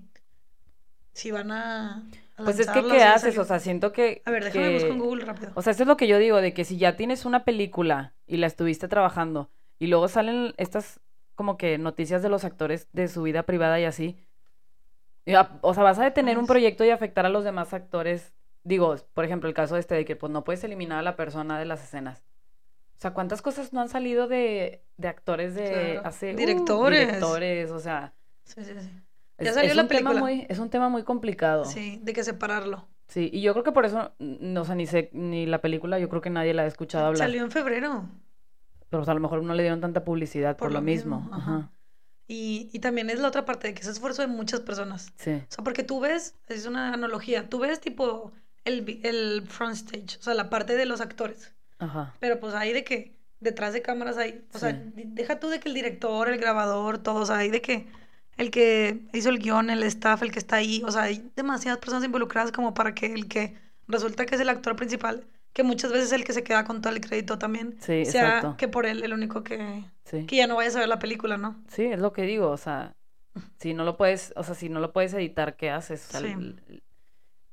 si 1.14 1.32
van 1.32 1.52
a 1.52 2.08
Pues 2.38 2.60
es 2.60 2.70
que, 2.70 2.84
¿qué 2.84 3.04
haces? 3.04 3.38
O 3.38 3.46
sea, 3.46 3.60
siento 3.60 3.92
que... 3.94 4.22
A 4.26 4.32
ver, 4.32 4.44
déjame 4.44 4.68
que- 4.68 4.74
buscar 4.74 4.92
en 4.92 5.00
Google 5.00 5.26
rápido. 5.26 5.52
O 5.56 5.62
sea, 5.62 5.72
eso 5.72 5.84
es 5.84 5.88
lo 5.88 5.96
que 5.98 6.08
yo 6.08 6.18
digo, 6.18 6.42
de 6.42 6.54
que 6.54 6.66
si 6.66 6.78
ya 6.78 6.96
tienes 6.98 7.26
una 7.26 7.46
película 7.46 8.14
y 8.28 8.38
la 8.38 8.48
estuviste 8.48 8.88
trabajando 8.88 9.50
y 9.80 9.88
luego 9.88 10.08
salen 10.08 10.54
estas 10.58 11.00
como 11.36 11.58
que 11.58 11.78
noticias 11.78 12.22
de 12.22 12.30
los 12.30 12.44
actores 12.44 12.88
de 12.94 13.08
su 13.08 13.22
vida 13.24 13.44
privada 13.44 13.80
y 13.80 13.86
así, 13.86 14.18
o 15.62 15.74
sea, 15.74 15.84
vas 15.84 16.00
a 16.00 16.04
detener 16.04 16.38
un 16.38 16.46
proyecto 16.48 16.84
y 16.86 16.90
afectar 16.92 17.26
a 17.26 17.30
los 17.30 17.44
demás 17.44 17.74
actores. 17.74 18.34
Digo, 18.64 18.96
por 19.14 19.26
ejemplo, 19.26 19.50
el 19.50 19.56
caso 19.56 19.76
este 19.78 19.96
de 19.96 20.06
que 20.06 20.16
pues 20.16 20.32
no 20.32 20.44
puedes 20.44 20.64
eliminar 20.64 21.00
a 21.00 21.04
la 21.04 21.16
persona 21.16 21.58
de 21.60 21.66
las 21.66 21.84
escenas. 21.84 22.24
O 22.98 23.02
sea, 23.02 23.12
¿cuántas 23.14 23.42
cosas 23.42 23.74
no 23.74 23.82
han 23.82 23.90
salido 23.90 24.28
de, 24.28 24.84
de 24.98 25.08
actores 25.08 25.56
de 25.56 25.70
Claro. 25.94 26.02
hace... 26.08 26.34
uh, 26.34 26.38
Directores. 26.38 27.08
directores, 27.08 27.72
o 27.72 27.80
sea... 27.80 28.14
Sí, 28.44 28.64
sí, 28.64 28.74
sí. 28.80 28.90
Es, 29.38 29.48
Ya 29.48 29.54
salió 29.54 29.70
es 29.72 29.76
la 29.76 29.82
un 29.84 29.88
tema 29.90 30.10
película. 30.12 30.20
muy, 30.20 30.46
es 30.50 30.60
un 30.60 30.70
tema 30.70 30.90
muy 30.90 31.04
complicado. 31.04 31.66
Sí, 31.66 32.00
de 32.04 32.14
que 32.14 32.24
separarlo. 32.24 32.88
Sí, 33.08 33.30
y 33.32 33.42
yo 33.42 33.54
creo 33.54 33.64
que 33.64 33.72
por 33.72 33.86
eso, 33.86 34.14
no, 34.20 34.62
o 34.62 34.66
sea, 34.66 34.76
ni 34.76 34.88
sé, 34.88 35.10
ni 35.14 35.46
la 35.46 35.62
película, 35.62 36.00
yo 36.00 36.10
creo 36.10 36.22
que 36.22 36.30
nadie 36.30 36.54
la 36.54 36.64
ha 36.64 36.66
escuchado 36.68 37.06
hablar. 37.08 37.28
Salió 37.28 37.44
en 37.44 37.52
febrero. 37.52 38.06
Pero 38.90 39.02
o 39.02 39.06
sea, 39.06 39.12
a 39.12 39.16
lo 39.16 39.22
mejor 39.22 39.44
no 39.44 39.54
le 39.54 39.64
dieron 39.64 39.82
tanta 39.82 40.04
publicidad 40.04 40.56
por, 40.58 40.68
Por 40.68 40.72
lo 40.72 40.80
lo 40.80 40.82
mismo. 40.86 41.20
mismo, 41.22 41.36
Ajá. 41.36 41.52
ajá. 41.58 41.72
Y, 42.28 42.70
y 42.74 42.80
también 42.80 43.10
es 43.12 43.20
la 43.20 43.28
otra 43.28 43.46
parte 43.46 43.68
de 43.68 43.74
que 43.76 43.82
es 43.82 43.88
esfuerzo 43.88 44.22
de 44.24 44.28
muchas 44.28 44.62
personas. 44.62 45.12
Sí. 45.18 45.32
O 45.34 45.46
sea, 45.54 45.64
porque 45.64 45.84
tú 45.84 46.00
ves, 46.00 46.36
es 46.48 46.66
una 46.66 46.92
analogía, 46.94 47.48
tú 47.50 47.60
ves 47.60 47.80
tipo 47.80 48.32
el, 48.64 49.00
el 49.04 49.44
front 49.48 49.76
stage, 49.76 50.18
o 50.20 50.24
sea, 50.24 50.34
la 50.34 50.50
parte 50.50 50.76
de 50.76 50.86
los 50.88 51.02
actores. 51.02 51.54
Ajá. 51.78 52.16
Pero 52.20 52.40
pues 52.40 52.56
hay 52.56 52.74
de 52.74 52.84
que 52.84 53.14
detrás 53.42 53.74
de 53.74 53.84
cámaras 53.84 54.18
hay, 54.18 54.44
o 54.54 54.58
sea, 54.58 54.72
Sí. 54.72 55.04
deja 55.06 55.40
tú 55.40 55.50
de 55.50 55.60
que 55.60 55.68
el 55.70 55.76
director, 55.76 56.28
el 56.30 56.40
grabador, 56.40 56.98
todos, 56.98 57.30
hay 57.30 57.52
de 57.52 57.62
que 57.62 57.86
el 58.38 58.52
que 58.52 59.02
hizo 59.14 59.30
el 59.30 59.40
guion, 59.40 59.70
el 59.70 59.84
staff, 59.84 60.22
el 60.24 60.32
que 60.32 60.40
está 60.40 60.58
ahí, 60.58 60.82
o 60.86 60.92
sea, 60.92 61.04
hay 61.04 61.30
demasiadas 61.36 61.80
personas 61.80 62.04
involucradas 62.04 62.52
como 62.52 62.74
para 62.74 62.94
que 62.94 63.08
el 63.08 63.28
que 63.28 63.56
resulta 63.88 64.26
que 64.26 64.36
es 64.36 64.42
el 64.42 64.50
actor 64.50 64.76
principal, 64.76 65.26
que 65.54 65.64
muchas 65.64 65.92
veces 65.92 66.08
es 66.08 66.14
el 66.14 66.24
que 66.26 66.34
se 66.34 66.44
queda 66.44 66.66
con 66.66 66.82
todo 66.82 66.94
el 66.94 67.00
crédito 67.02 67.38
también, 67.38 67.76
Sí, 67.80 68.06
sea 68.06 68.38
exacto. 68.38 68.58
que 68.58 68.68
por 68.68 68.86
él 68.86 69.04
el 69.04 69.14
único 69.14 69.44
que, 69.44 69.84
Sí. 70.04 70.26
que 70.26 70.36
ya 70.38 70.48
no 70.48 70.56
vayas 70.58 70.76
a 70.76 70.80
ver 70.80 70.90
la 70.90 71.00
película, 71.00 71.38
¿no? 71.38 71.56
Sí, 71.70 71.84
es 71.86 72.00
lo 72.00 72.12
que 72.14 72.24
digo, 72.24 72.50
o 72.50 72.58
sea, 72.58 72.94
si 73.60 73.74
no 73.74 73.84
lo 73.84 73.96
puedes, 73.98 74.34
o 74.36 74.44
sea, 74.44 74.56
si 74.56 74.70
no 74.70 74.80
lo 74.80 74.92
puedes 74.92 75.14
editar, 75.14 75.56
¿qué 75.56 75.70
haces? 75.70 76.06
O 76.08 76.12
sea, 76.12 76.20
Sí. 76.22 76.28
el, 76.28 76.62
el- 76.68 76.84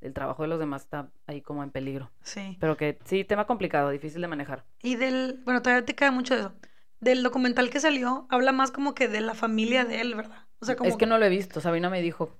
el 0.00 0.12
trabajo 0.14 0.42
de 0.42 0.48
los 0.48 0.58
demás 0.58 0.82
está 0.82 1.10
ahí 1.28 1.40
como 1.42 1.62
en 1.62 1.70
peligro. 1.70 2.10
Sí. 2.22 2.56
Pero 2.60 2.76
que 2.76 2.98
sí, 3.04 3.22
tema 3.22 3.46
complicado, 3.46 3.90
difícil 3.90 4.20
de 4.20 4.26
manejar. 4.26 4.64
Y 4.82 4.96
del, 4.96 5.40
bueno, 5.44 5.62
todavía 5.62 5.84
te 5.84 5.94
queda 5.94 6.10
mucho 6.10 6.34
de 6.34 6.40
eso. 6.40 6.52
Del 6.98 7.22
documental 7.22 7.70
que 7.70 7.78
salió, 7.78 8.26
habla 8.28 8.50
más 8.50 8.72
como 8.72 8.94
que 8.96 9.06
de 9.06 9.20
la 9.20 9.34
familia 9.34 9.84
de 9.84 10.00
él, 10.00 10.16
¿verdad? 10.16 10.41
O 10.62 10.66
sea, 10.66 10.76
como 10.76 10.90
Es 10.90 10.96
que 10.96 11.06
no 11.06 11.18
lo 11.18 11.26
he 11.26 11.28
visto, 11.28 11.60
Sabina 11.60 11.90
me 11.90 12.00
dijo. 12.02 12.38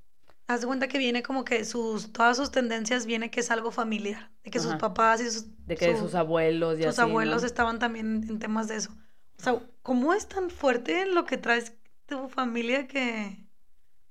Haz 0.48 0.60
de 0.60 0.66
cuenta 0.66 0.88
que 0.88 0.98
viene 0.98 1.22
como 1.22 1.44
que 1.44 1.64
sus, 1.64 2.12
todas 2.12 2.36
sus 2.36 2.50
tendencias 2.50 3.06
viene 3.06 3.30
que 3.30 3.40
es 3.40 3.50
algo 3.50 3.70
familiar, 3.70 4.30
de 4.44 4.50
que 4.50 4.60
sus 4.60 4.74
papás 4.74 5.20
y 5.20 5.30
sus, 5.30 5.46
De 5.66 5.76
que 5.76 5.86
de 5.88 5.96
sus 5.96 6.14
abuelos 6.14 6.78
y 6.78 6.82
sus 6.82 6.98
así, 6.98 7.02
abuelos 7.02 7.42
¿no? 7.42 7.46
estaban 7.46 7.78
también 7.78 8.24
en 8.28 8.38
temas 8.38 8.68
de 8.68 8.76
eso. 8.76 8.90
O 9.38 9.42
sea, 9.42 9.60
¿cómo 9.82 10.12
es 10.14 10.28
tan 10.28 10.50
fuerte 10.50 11.06
lo 11.06 11.24
que 11.24 11.38
traes 11.38 11.74
tu 12.06 12.28
familia 12.28 12.86
que... 12.86 13.46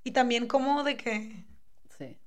Y 0.04 0.12
también 0.12 0.48
como 0.48 0.84
de 0.84 0.96
que... 0.96 1.46
Sí. 1.98 2.18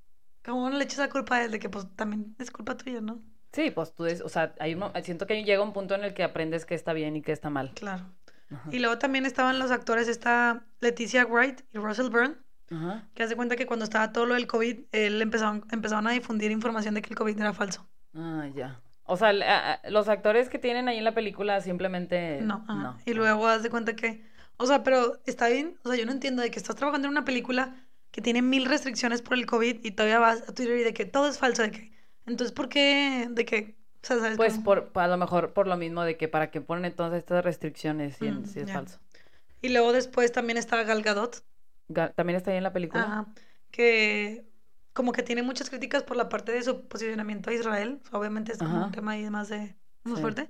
¿Cómo 0.45 0.69
no 0.69 0.78
le 0.78 0.86
echas 0.86 1.00
la 1.00 1.10
culpa 1.10 1.36
a 1.38 1.43
él? 1.45 1.52
De 1.52 1.60
que 1.60 1.69
pues 1.69 1.88
también 1.98 2.36
es 2.39 2.50
culpa 2.52 2.78
tuya, 2.78 3.02
¿no? 3.02 3.21
Sí, 3.54 3.71
pues 3.71 3.93
tú, 3.95 4.04
des- 4.04 4.21
o 4.21 4.30
sea, 4.30 4.54
hay 4.60 4.76
uno, 4.76 4.91
siento 5.04 5.26
que 5.26 5.43
llega 5.43 5.63
un 5.63 5.74
punto 5.74 5.95
en 5.95 6.04
el 6.04 6.13
que 6.13 6.24
aprendes 6.24 6.65
que 6.65 6.76
está 6.76 6.93
bien 6.93 7.15
y 7.15 7.21
que 7.24 7.32
está 7.32 7.50
mal. 7.50 7.71
Claro. 7.74 8.06
Ajá. 8.51 8.69
Y 8.71 8.79
luego 8.79 8.97
también 8.97 9.25
estaban 9.25 9.60
los 9.60 9.71
actores, 9.71 10.08
esta 10.08 10.65
Leticia 10.79 11.25
Wright 11.25 11.62
y 11.73 11.77
Russell 11.77 12.10
Byrne, 12.10 12.36
Ajá. 12.71 13.08
que 13.13 13.23
hace 13.23 13.36
cuenta 13.36 13.55
que 13.55 13.65
cuando 13.65 13.86
estaba 13.86 14.12
todo 14.12 14.25
lo 14.25 14.34
del 14.36 14.47
COVID, 14.47 14.79
él 14.91 15.21
empezaron, 15.21 15.65
empezaron 15.71 16.08
a 16.08 16.12
difundir 16.12 16.51
información 16.51 16.93
de 16.93 17.01
que 17.01 17.10
el 17.10 17.15
COVID 17.15 17.39
era 17.39 17.53
falso. 17.53 17.88
Ah, 18.13 18.47
ya. 18.53 18.81
O 19.03 19.17
sea, 19.17 19.34
los 19.89 20.08
actores 20.10 20.49
que 20.49 20.58
tienen 20.58 20.88
ahí 20.88 20.97
en 20.97 21.03
la 21.03 21.13
película 21.13 21.62
simplemente 21.62 22.41
No, 22.41 22.63
ajá. 22.67 22.73
no. 22.73 22.97
Y 23.05 23.13
luego 23.13 23.47
haz 23.47 23.62
de 23.62 23.69
cuenta 23.69 23.95
que, 23.95 24.23
o 24.58 24.65
sea, 24.65 24.84
pero 24.84 25.19
está 25.25 25.47
bien, 25.47 25.77
o 25.84 25.89
sea, 25.89 25.97
yo 25.97 26.05
no 26.05 26.12
entiendo 26.12 26.41
de 26.41 26.49
que 26.49 26.58
estás 26.58 26.75
trabajando 26.75 27.08
en 27.08 27.12
una 27.12 27.25
película 27.25 27.75
que 28.12 28.21
tiene 28.21 28.41
mil 28.41 28.65
restricciones 28.65 29.21
por 29.21 29.36
el 29.38 29.45
COVID 29.45 29.84
y 29.84 29.91
todavía 29.91 30.19
vas 30.19 30.41
a 30.47 30.53
Twitter 30.53 30.77
y 30.79 30.84
de 30.84 30.93
que 30.93 31.05
todo 31.05 31.27
es 31.27 31.38
falso, 31.38 31.62
de 31.63 31.71
que, 31.71 31.91
entonces, 32.25 32.51
¿por 32.53 32.69
qué? 32.69 33.27
De 33.29 33.45
que, 33.45 33.75
o 34.05 34.07
sea, 34.07 34.19
¿sabes 34.19 34.37
Pues 34.37 34.53
cómo? 34.53 34.63
por, 34.65 34.91
a 34.95 35.07
lo 35.07 35.17
mejor 35.17 35.53
por 35.53 35.67
lo 35.67 35.77
mismo 35.77 36.03
de 36.03 36.17
que 36.17 36.27
para 36.27 36.51
qué 36.51 36.61
ponen 36.61 36.85
entonces 36.85 37.19
estas 37.19 37.43
restricciones 37.43 38.15
si, 38.17 38.29
Mm, 38.29 38.43
si 38.45 38.59
es 38.61 38.71
falso. 38.71 38.99
Y 39.61 39.69
luego 39.69 39.93
después 39.93 40.31
también 40.31 40.57
está 40.57 40.83
Gal 40.83 41.01
Gadot, 41.03 41.43
Ga- 41.89 42.13
¿También 42.15 42.37
está 42.37 42.51
ahí 42.51 42.57
en 42.57 42.63
la 42.63 42.73
película? 42.73 43.15
ajá, 43.15 43.33
que 43.71 44.45
como 44.93 45.11
que 45.11 45.23
tiene 45.23 45.43
muchas 45.43 45.69
críticas 45.69 46.03
por 46.03 46.15
la 46.17 46.29
parte 46.29 46.51
de 46.51 46.63
su 46.63 46.87
posicionamiento 46.87 47.49
a 47.49 47.53
Israel, 47.53 47.99
o 48.05 48.09
sea, 48.09 48.19
obviamente 48.19 48.51
es 48.53 48.63
como 48.63 48.81
un 48.81 48.91
tema 48.91 49.11
ahí 49.13 49.29
más 49.29 49.49
de, 49.49 49.75
más 50.03 50.15
Sí. 50.15 50.21
fuerte. 50.21 50.49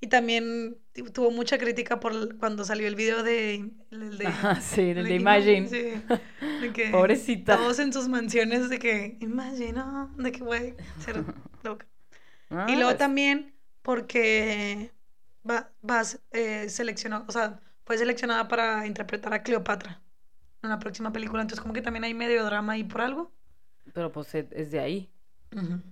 Y 0.00 0.08
también 0.08 0.78
tu- 0.94 1.10
tuvo 1.12 1.30
mucha 1.32 1.58
crítica 1.58 2.00
por 2.00 2.38
cuando 2.38 2.64
salió 2.64 2.88
el 2.88 2.96
video 2.96 3.22
de, 3.24 3.72
el 3.90 4.18
de 4.18 4.28
Ajá, 4.28 4.60
sí, 4.60 4.92
el 4.94 5.08
de 5.08 5.14
Imagine. 5.16 5.68
Sí, 5.68 6.04
de 6.58 6.72
que 6.72 6.88
Pobrecita. 6.90 7.58
todos 7.58 7.78
en 7.80 7.92
sus 7.92 8.08
mansiones 8.08 8.68
de 8.70 8.78
que, 8.78 9.18
Imagine, 9.20 9.82
de 10.18 10.32
que 10.32 10.40
güey, 10.44 10.76
ser 10.98 11.26
loca. 11.62 11.86
Ah, 12.54 12.66
y 12.68 12.76
luego 12.76 12.96
también 12.96 13.54
porque 13.82 14.92
va, 15.48 15.70
vas, 15.82 16.20
eh, 16.32 16.68
seleccionó, 16.68 17.24
o 17.28 17.32
sea, 17.32 17.60
fue 17.84 17.98
seleccionada 17.98 18.48
para 18.48 18.86
interpretar 18.86 19.34
a 19.34 19.42
Cleopatra 19.42 20.02
en 20.62 20.70
la 20.70 20.78
próxima 20.78 21.12
película, 21.12 21.42
entonces 21.42 21.60
como 21.60 21.74
que 21.74 21.82
también 21.82 22.04
hay 22.04 22.14
medio 22.14 22.44
drama 22.44 22.74
ahí 22.74 22.84
por 22.84 23.02
algo. 23.02 23.32
Pero 23.92 24.10
pues 24.12 24.34
es, 24.34 24.46
es 24.50 24.70
de 24.70 24.80
ahí. 24.80 25.10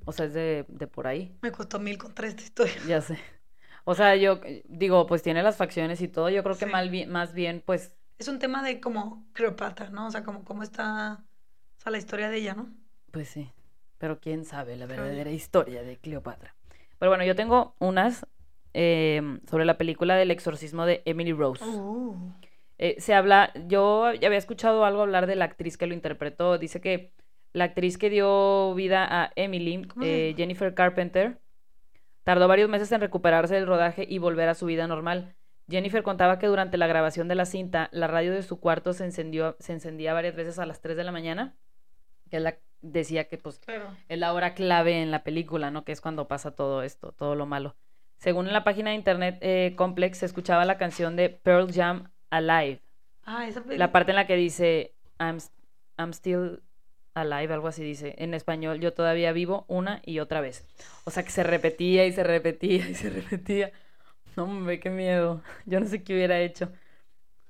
O 0.04 0.12
sea, 0.12 0.26
es 0.26 0.34
de, 0.34 0.64
de 0.68 0.86
por 0.88 1.06
ahí. 1.06 1.32
Me 1.42 1.52
costó 1.52 1.78
mil 1.78 1.98
contar 1.98 2.24
esta 2.24 2.42
historia. 2.42 2.74
Ya 2.86 3.00
sé. 3.00 3.18
O 3.84 3.94
sea, 3.94 4.16
yo 4.16 4.40
digo, 4.64 5.06
pues 5.06 5.22
tiene 5.22 5.42
las 5.42 5.56
facciones 5.56 6.00
y 6.00 6.08
todo. 6.08 6.30
Yo 6.30 6.42
creo 6.42 6.56
que 6.56 6.66
mal 6.66 6.90
más 7.08 7.34
bien, 7.34 7.62
pues, 7.64 7.94
Es 8.18 8.28
un 8.28 8.38
tema 8.38 8.62
de 8.62 8.80
como 8.80 9.26
Cleopatra, 9.32 9.90
¿no? 9.90 10.06
O 10.06 10.10
sea, 10.10 10.24
como 10.24 10.44
cómo 10.44 10.62
está, 10.62 11.24
o 11.78 11.80
sea, 11.80 11.92
la 11.92 11.98
historia 11.98 12.28
de 12.30 12.38
ella, 12.38 12.54
¿no? 12.54 12.72
pues 13.10 13.28
sí. 13.28 13.50
Pero 14.02 14.18
quién 14.18 14.44
sabe 14.44 14.74
la 14.74 14.86
verdadera 14.86 15.30
historia 15.30 15.84
de 15.84 15.96
Cleopatra. 15.96 16.56
Pero 16.98 17.08
bueno, 17.08 17.22
yo 17.22 17.36
tengo 17.36 17.76
unas 17.78 18.26
em, 18.72 19.38
sobre 19.48 19.64
la 19.64 19.78
película 19.78 20.16
del 20.16 20.32
exorcismo 20.32 20.86
de 20.86 21.02
Emily 21.04 21.32
Rose. 21.32 21.64
Uh. 21.64 22.32
Eh, 22.78 22.96
se 22.98 23.14
habla, 23.14 23.52
yo 23.68 24.12
ya 24.14 24.26
había 24.26 24.40
escuchado 24.40 24.84
algo 24.84 25.02
hablar 25.02 25.28
de 25.28 25.36
la 25.36 25.44
actriz 25.44 25.76
que 25.76 25.86
lo 25.86 25.94
interpretó. 25.94 26.58
Dice 26.58 26.80
que 26.80 27.12
la 27.52 27.62
actriz 27.62 27.96
que 27.96 28.10
dio 28.10 28.74
vida 28.74 29.06
a 29.08 29.30
Emily, 29.36 29.84
¿Cómo 29.84 30.02
se 30.02 30.30
eh? 30.30 30.34
Jennifer 30.36 30.74
Carpenter, 30.74 31.38
tardó 32.24 32.48
varios 32.48 32.68
meses 32.68 32.90
en 32.90 33.02
recuperarse 33.02 33.54
del 33.54 33.68
rodaje 33.68 34.04
y 34.08 34.18
volver 34.18 34.48
a 34.48 34.54
su 34.54 34.66
vida 34.66 34.88
normal. 34.88 35.36
Jennifer 35.70 36.02
contaba 36.02 36.40
que 36.40 36.48
durante 36.48 36.76
la 36.76 36.88
grabación 36.88 37.28
de 37.28 37.36
la 37.36 37.46
cinta, 37.46 37.88
la 37.92 38.08
radio 38.08 38.32
de 38.32 38.42
su 38.42 38.58
cuarto 38.58 38.94
se 38.94 39.04
encendió, 39.04 39.54
se 39.60 39.74
encendía 39.74 40.12
varias 40.12 40.34
veces 40.34 40.58
a 40.58 40.66
las 40.66 40.80
3 40.80 40.96
de 40.96 41.04
la 41.04 41.12
mañana, 41.12 41.54
que 42.30 42.40
la 42.40 42.58
decía 42.82 43.24
que 43.28 43.38
pues 43.38 43.58
Claro. 43.60 43.86
es 44.08 44.18
la 44.18 44.32
hora 44.32 44.54
clave 44.54 45.00
en 45.02 45.10
la 45.10 45.22
película, 45.24 45.70
¿no? 45.70 45.84
Que 45.84 45.92
es 45.92 46.00
cuando 46.00 46.28
pasa 46.28 46.50
todo 46.54 46.82
esto, 46.82 47.12
todo 47.12 47.34
lo 47.34 47.46
malo. 47.46 47.74
Según 48.18 48.46
en 48.46 48.52
la 48.52 48.62
página 48.64 48.90
de 48.90 48.96
internet 48.96 49.38
eh, 49.40 49.74
Complex, 49.76 50.18
se 50.18 50.26
escuchaba 50.26 50.64
la 50.64 50.78
canción 50.78 51.16
de 51.16 51.28
Pearl 51.30 51.72
Jam 51.72 52.10
Alive. 52.30 52.80
Ah, 53.24 53.46
esa 53.48 53.60
La 53.60 53.64
película. 53.66 53.92
parte 53.92 54.12
en 54.12 54.16
la 54.16 54.26
que 54.26 54.36
dice 54.36 54.94
I'm, 55.18 55.38
I'm 55.98 56.10
still 56.12 56.60
alive, 57.14 57.52
algo 57.52 57.68
así 57.68 57.82
dice. 57.82 58.14
En 58.18 58.34
español, 58.34 58.80
yo 58.80 58.92
todavía 58.94 59.32
vivo 59.32 59.64
una 59.68 60.00
y 60.04 60.18
otra 60.20 60.40
vez. 60.40 60.66
O 61.04 61.10
sea 61.10 61.22
que 61.24 61.30
se 61.30 61.42
repetía 61.42 62.06
y 62.06 62.12
se 62.12 62.22
repetía 62.24 62.88
y 62.88 62.94
se 62.94 63.10
repetía. 63.10 63.72
No, 64.36 64.44
hombre, 64.44 64.80
qué 64.80 64.88
miedo. 64.88 65.42
Yo 65.66 65.78
no 65.78 65.86
sé 65.86 66.02
qué 66.02 66.14
hubiera 66.14 66.40
hecho. 66.40 66.72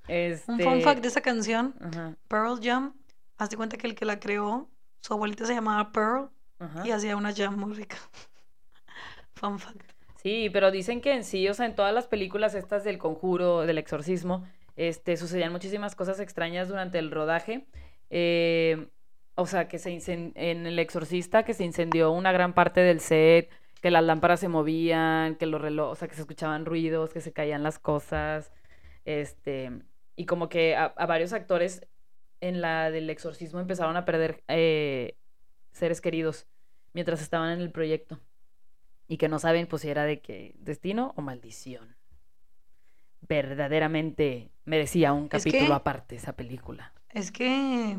Este... 0.07 0.51
Un 0.51 0.59
fun 0.59 0.81
fact 0.81 1.01
de 1.01 1.07
esa 1.07 1.21
canción, 1.21 1.73
Ajá, 1.79 2.15
Pearl 2.27 2.59
Jam, 2.61 2.93
haz 3.37 3.49
de 3.51 3.55
cuenta 3.57 3.77
que 3.77 3.87
el 3.87 3.95
que 3.95 4.03
la 4.05 4.19
creó, 4.19 4.69
su 5.03 5.13
abuelita 5.13 5.45
se 5.45 5.53
llamaba 5.53 5.91
Pearl 5.91 6.29
ajá. 6.59 6.87
y 6.87 6.91
hacía 6.91 7.17
una 7.17 7.33
jam 7.33 7.57
muy 7.57 7.73
rica. 7.73 7.97
fun 9.35 9.59
fact. 9.59 9.91
Sí, 10.15 10.49
pero 10.53 10.71
dicen 10.71 11.01
que 11.01 11.13
en 11.13 11.25
sí, 11.25 11.47
o 11.49 11.53
sea, 11.53 11.65
en 11.65 11.75
todas 11.75 11.93
las 11.93 12.07
películas 12.07 12.55
estas 12.55 12.85
del 12.85 12.97
conjuro, 12.97 13.65
del 13.65 13.77
exorcismo, 13.77 14.47
este, 14.77 15.17
sucedían 15.17 15.51
muchísimas 15.51 15.95
cosas 15.95 16.21
extrañas 16.21 16.69
durante 16.69 16.99
el 16.99 17.11
rodaje. 17.11 17.67
Eh, 18.09 18.87
o 19.35 19.45
sea, 19.45 19.67
que 19.67 19.77
se 19.79 19.91
en 20.35 20.67
El 20.67 20.79
Exorcista, 20.79 21.43
que 21.43 21.53
se 21.53 21.65
incendió 21.65 22.11
una 22.11 22.31
gran 22.31 22.53
parte 22.53 22.79
del 22.79 23.01
set, 23.01 23.49
que 23.81 23.91
las 23.91 24.03
lámparas 24.03 24.39
se 24.39 24.47
movían, 24.47 25.35
que 25.35 25.47
los 25.47 25.59
relojes, 25.59 25.91
o 25.91 25.95
sea, 25.95 26.07
que 26.07 26.15
se 26.15 26.21
escuchaban 26.21 26.65
ruidos, 26.65 27.11
que 27.11 27.19
se 27.19 27.33
caían 27.33 27.63
las 27.63 27.79
cosas, 27.79 28.53
este, 29.03 29.71
y 30.15 30.25
como 30.25 30.47
que 30.47 30.77
a, 30.77 30.85
a 30.85 31.05
varios 31.05 31.33
actores 31.33 31.85
en 32.47 32.61
la 32.61 32.91
del 32.91 33.09
exorcismo 33.09 33.59
empezaron 33.59 33.95
a 33.97 34.05
perder 34.05 34.43
eh, 34.47 35.15
seres 35.71 36.01
queridos 36.01 36.45
mientras 36.93 37.21
estaban 37.21 37.51
en 37.51 37.61
el 37.61 37.71
proyecto 37.71 38.19
y 39.07 39.17
que 39.17 39.29
no 39.29 39.39
saben 39.39 39.65
pues 39.67 39.81
si 39.83 39.89
era 39.89 40.03
de 40.03 40.19
que 40.21 40.53
destino 40.59 41.13
o 41.15 41.21
maldición. 41.21 41.95
Verdaderamente 43.21 44.51
merecía 44.65 45.13
un 45.13 45.25
Es 45.25 45.29
capítulo 45.29 45.67
que- 45.67 45.73
aparte 45.73 46.15
esa 46.15 46.33
película. 46.33 46.93
Es 47.09 47.31
que, 47.31 47.97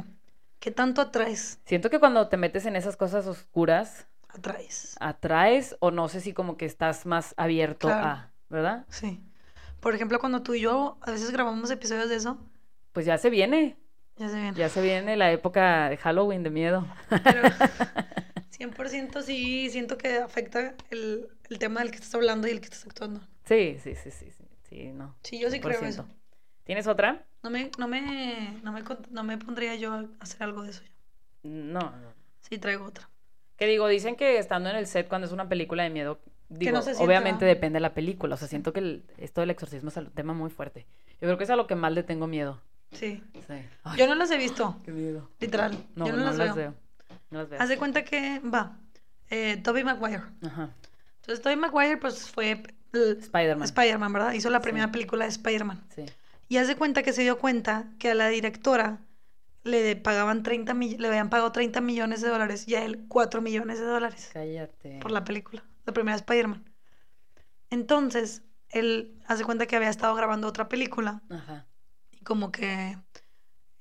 ¿qué 0.60 0.70
tanto 0.70 1.00
atraes? 1.00 1.60
Siento 1.64 1.88
que 1.88 1.98
cuando 2.00 2.28
te 2.28 2.36
metes 2.36 2.66
en 2.66 2.76
esas 2.76 2.96
cosas 2.96 3.26
oscuras, 3.26 4.06
Atraes. 4.28 4.96
atraes 5.00 5.76
o 5.80 5.90
no 5.90 6.08
sé 6.08 6.20
si 6.20 6.32
como 6.32 6.56
que 6.56 6.66
estás 6.66 7.06
más 7.06 7.32
abierto 7.36 7.86
Claro. 7.88 8.06
a, 8.06 8.32
¿verdad? 8.50 8.84
Sí. 8.88 9.22
Por 9.80 9.94
ejemplo, 9.94 10.18
cuando 10.18 10.42
tú 10.42 10.54
y 10.54 10.60
yo 10.60 10.98
a 11.02 11.12
veces 11.12 11.30
grabamos 11.30 11.70
episodios 11.70 12.08
de 12.08 12.16
eso, 12.16 12.38
Pues 12.92 13.06
ya 13.06 13.16
se 13.18 13.30
viene, 13.30 13.76
ya 14.16 14.28
se 14.28 14.34
ven. 14.36 14.54
ya 14.54 14.68
se 14.68 14.80
viene 14.82 15.16
la 15.16 15.30
época 15.32 15.88
de 15.88 15.96
Halloween 15.96 16.42
de 16.42 16.50
miedo. 16.50 16.86
Pero 17.08 17.42
100% 18.50 19.22
sí 19.22 19.68
siento 19.70 19.98
que 19.98 20.18
afecta 20.18 20.74
el, 20.90 21.28
el 21.50 21.58
tema 21.58 21.80
del 21.80 21.90
que 21.90 21.96
estás 21.96 22.14
hablando 22.14 22.46
y 22.48 22.52
el 22.52 22.60
que 22.60 22.66
estás 22.66 22.86
actuando. 22.86 23.20
Sí, 23.44 23.78
sí, 23.82 23.94
sí, 23.94 24.10
sí, 24.10 24.30
sí, 24.30 24.44
sí, 24.68 24.92
no. 24.92 25.14
Sí, 25.22 25.38
yo 25.40 25.50
sí 25.50 25.60
creo 25.60 25.80
100%. 25.80 25.88
eso. 25.88 26.06
¿Tienes 26.64 26.86
otra? 26.86 27.24
No 27.42 27.50
me, 27.50 27.70
no 27.78 27.88
me, 27.88 28.58
no 28.62 28.72
me, 28.72 28.82
no 29.10 29.24
me 29.24 29.36
pondría 29.38 29.74
yo 29.74 29.92
a 29.92 30.06
hacer 30.20 30.42
algo 30.42 30.62
de 30.62 30.70
eso. 30.70 30.82
ya. 30.82 30.90
No, 31.42 31.80
no. 31.80 32.14
Sí, 32.40 32.58
traigo 32.58 32.84
otra. 32.86 33.08
Que 33.56 33.66
digo, 33.66 33.86
dicen 33.88 34.16
que 34.16 34.38
estando 34.38 34.70
en 34.70 34.76
el 34.76 34.86
set 34.86 35.08
cuando 35.08 35.26
es 35.26 35.32
una 35.32 35.48
película 35.48 35.82
de 35.82 35.90
miedo, 35.90 36.20
digo, 36.48 36.72
no 36.72 36.82
se 36.82 36.94
siente, 36.94 37.04
obviamente 37.04 37.44
depende 37.44 37.76
de 37.76 37.80
la 37.80 37.94
película. 37.94 38.34
O 38.34 38.38
sea, 38.38 38.48
siento 38.48 38.72
que 38.72 38.80
el- 38.80 39.04
esto 39.18 39.40
del 39.42 39.50
exorcismo 39.50 39.90
es 39.90 39.96
un 39.96 40.10
tema 40.10 40.32
muy 40.32 40.50
fuerte. 40.50 40.86
Yo 41.20 41.28
creo 41.28 41.38
que 41.38 41.44
es 41.44 41.50
a 41.50 41.56
lo 41.56 41.66
que 41.66 41.74
más 41.74 41.92
le 41.92 42.02
tengo 42.02 42.26
miedo. 42.26 42.60
Sí. 42.94 43.22
Sí. 43.46 43.54
Ay, 43.82 43.98
Yo 43.98 44.06
no 44.06 44.14
las 44.14 44.30
he 44.30 44.36
visto, 44.38 44.80
qué 44.84 44.90
miedo. 44.92 45.30
literal. 45.40 45.76
No, 45.94 46.06
yo 46.06 46.12
no, 46.12 46.18
no 46.18 46.24
las, 46.26 46.36
las 46.36 46.54
veo. 46.54 46.54
veo. 46.54 46.74
No 47.30 47.38
las 47.40 47.48
veo. 47.50 47.60
Haz 47.60 47.68
de 47.68 47.76
cuenta 47.76 48.04
que, 48.04 48.40
va, 48.40 48.78
eh, 49.30 49.58
Tobey 49.62 49.84
Maguire. 49.84 50.22
Ajá. 50.46 50.70
Entonces, 51.20 51.42
Tobey 51.42 51.56
Maguire, 51.56 51.96
pues, 51.98 52.28
fue 52.30 52.62
Spider-Man. 52.92 53.64
Spider-Man, 53.64 54.12
¿verdad? 54.12 54.32
Hizo 54.32 54.50
la 54.50 54.58
Sí. 54.58 54.62
primera 54.64 54.90
película 54.92 55.24
de 55.24 55.30
Spider-Man. 55.30 55.82
Sí. 55.94 56.04
Y 56.48 56.58
haz 56.58 56.68
de 56.68 56.76
cuenta 56.76 57.02
que 57.02 57.12
se 57.12 57.22
dio 57.22 57.38
cuenta 57.38 57.86
que 57.98 58.10
a 58.10 58.14
la 58.14 58.28
directora 58.28 58.98
le 59.64 59.96
pagaban 59.96 60.42
30 60.42 60.74
mill- 60.74 60.98
le 61.00 61.08
habían 61.08 61.30
pagado 61.30 61.50
30 61.50 61.80
millones 61.80 62.20
de 62.20 62.28
dólares 62.28 62.68
y 62.68 62.74
a 62.74 62.84
él 62.84 63.06
4 63.08 63.40
millones 63.40 63.78
de 63.80 63.86
dólares 63.86 64.30
Cállate. 64.32 64.98
por 65.00 65.10
la 65.10 65.24
película, 65.24 65.64
la 65.86 65.92
primera 65.94 66.16
Spider-Man. 66.16 66.64
Entonces, 67.70 68.42
él 68.68 69.18
hace 69.26 69.44
cuenta 69.44 69.66
que 69.66 69.76
había 69.76 69.88
estado 69.88 70.14
grabando 70.14 70.46
otra 70.48 70.68
película 70.68 71.22
Ajá. 71.30 71.66
Como 72.24 72.50
que 72.52 72.98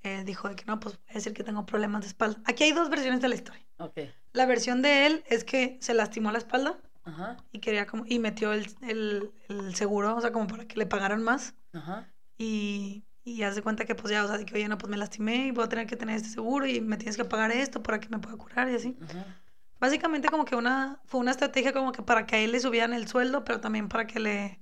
eh, 0.03 0.23
dijo 0.25 0.49
de 0.49 0.55
que 0.55 0.65
no, 0.65 0.79
pues 0.79 0.97
voy 0.97 1.05
a 1.09 1.13
decir 1.13 1.33
que 1.33 1.43
tengo 1.43 1.65
problemas 1.65 2.01
de 2.01 2.07
espalda. 2.07 2.39
Aquí 2.45 2.63
hay 2.65 2.71
dos 2.73 2.89
versiones 2.89 3.21
de 3.21 3.29
la 3.29 3.35
historia. 3.35 3.65
Ok. 3.77 3.99
La 4.33 4.45
versión 4.45 4.81
de 4.81 5.05
él 5.05 5.23
es 5.27 5.43
que 5.43 5.77
se 5.81 5.93
lastimó 5.93 6.31
la 6.31 6.37
espalda 6.39 6.77
Ajá. 7.03 7.37
y 7.51 7.59
quería 7.59 7.85
como 7.85 8.03
y 8.05 8.19
metió 8.19 8.53
el, 8.53 8.67
el- 8.81 9.31
el 9.49 9.75
seguro, 9.75 10.15
o 10.15 10.21
sea, 10.21 10.31
como 10.31 10.47
para 10.47 10.65
que 10.67 10.77
le 10.77 10.85
pagaran 10.85 11.23
más. 11.23 11.53
Ajá. 11.73 12.07
Y, 12.37 13.03
y 13.23 13.43
haz 13.43 13.55
de 13.55 13.61
cuenta 13.61 13.85
que 13.85 13.95
pues 13.95 14.11
ya, 14.11 14.23
o 14.25 14.27
sea, 14.27 14.37
de 14.37 14.45
que 14.45 14.55
oye, 14.55 14.67
no, 14.67 14.77
pues 14.77 14.89
me 14.89 14.97
lastimé 14.97 15.47
y 15.47 15.51
voy 15.51 15.63
a 15.65 15.69
tener 15.69 15.87
que 15.87 15.95
tener 15.95 16.15
este 16.17 16.29
seguro 16.29 16.65
y 16.65 16.81
me 16.81 16.97
tienes 16.97 17.15
que 17.17 17.25
pagar 17.25 17.51
esto 17.51 17.81
para 17.83 17.99
que 17.99 18.09
me 18.09 18.19
pueda 18.19 18.35
curar 18.37 18.69
y 18.69 18.75
así. 18.75 18.97
Ajá. 19.03 19.25
Básicamente 19.79 20.29
como 20.29 20.45
que 20.45 20.55
una, 20.55 20.99
fue 21.05 21.19
una 21.19 21.31
estrategia 21.31 21.73
como 21.73 21.91
que 21.91 22.01
para 22.01 22.25
que 22.25 22.37
a 22.37 22.39
él 22.39 22.51
le 22.53 22.59
subieran 22.59 22.93
el 22.93 23.07
sueldo, 23.07 23.43
pero 23.43 23.59
también 23.59 23.89
para 23.89 24.07
que 24.07 24.19
le, 24.19 24.59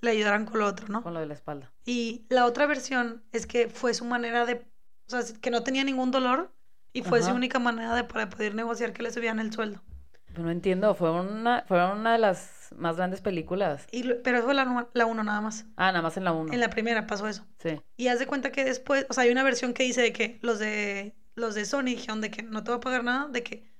le 0.00 0.10
ayudaran 0.10 0.44
con 0.44 0.60
lo 0.60 0.66
otro, 0.66 0.88
¿no? 0.88 1.02
Con 1.02 1.14
lo 1.14 1.20
de 1.20 1.26
la 1.26 1.34
espalda. 1.34 1.72
Y 1.84 2.26
la 2.28 2.46
otra 2.46 2.66
versión 2.66 3.22
es 3.32 3.46
que 3.46 3.68
fue 3.68 3.94
su 3.94 4.04
manera 4.04 4.46
de, 4.46 4.66
o 5.06 5.10
sea, 5.10 5.22
que 5.40 5.50
no 5.50 5.62
tenía 5.62 5.84
ningún 5.84 6.10
dolor 6.10 6.52
y 6.92 7.02
fue 7.02 7.22
su 7.22 7.30
única 7.30 7.58
manera 7.58 7.94
de 7.94 8.04
para 8.04 8.28
poder 8.28 8.54
negociar 8.54 8.92
que 8.92 9.02
le 9.02 9.10
subieran 9.10 9.38
el 9.38 9.52
sueldo. 9.52 9.82
Pero 10.26 10.42
no 10.42 10.50
entiendo, 10.50 10.94
fue 10.94 11.10
una, 11.10 11.64
fueron 11.66 11.98
una 11.98 12.12
de 12.12 12.18
las 12.18 12.68
más 12.76 12.96
grandes 12.96 13.20
películas. 13.20 13.86
Y, 13.90 14.14
pero 14.14 14.42
fue 14.42 14.54
la, 14.54 14.88
la 14.92 15.06
uno 15.06 15.24
nada 15.24 15.40
más. 15.40 15.66
Ah, 15.76 15.90
nada 15.90 16.02
más 16.02 16.16
en 16.16 16.24
la 16.24 16.32
1. 16.32 16.52
En 16.52 16.60
la 16.60 16.70
primera 16.70 17.06
pasó 17.06 17.26
eso. 17.28 17.46
Sí. 17.58 17.80
Y 17.96 18.08
haz 18.08 18.18
de 18.18 18.26
cuenta 18.26 18.52
que 18.52 18.64
después, 18.64 19.06
o 19.08 19.14
sea, 19.14 19.24
hay 19.24 19.30
una 19.30 19.42
versión 19.42 19.72
que 19.72 19.84
dice 19.84 20.02
de 20.02 20.12
que 20.12 20.38
los 20.42 20.58
de 20.58 21.14
los 21.34 21.54
de 21.54 21.64
Sony 21.64 21.84
dijeron 21.84 22.20
de 22.20 22.30
que 22.30 22.42
no 22.42 22.62
te 22.64 22.70
va 22.70 22.76
a 22.76 22.80
pagar 22.80 23.04
nada, 23.04 23.28
de 23.28 23.42
que, 23.42 23.70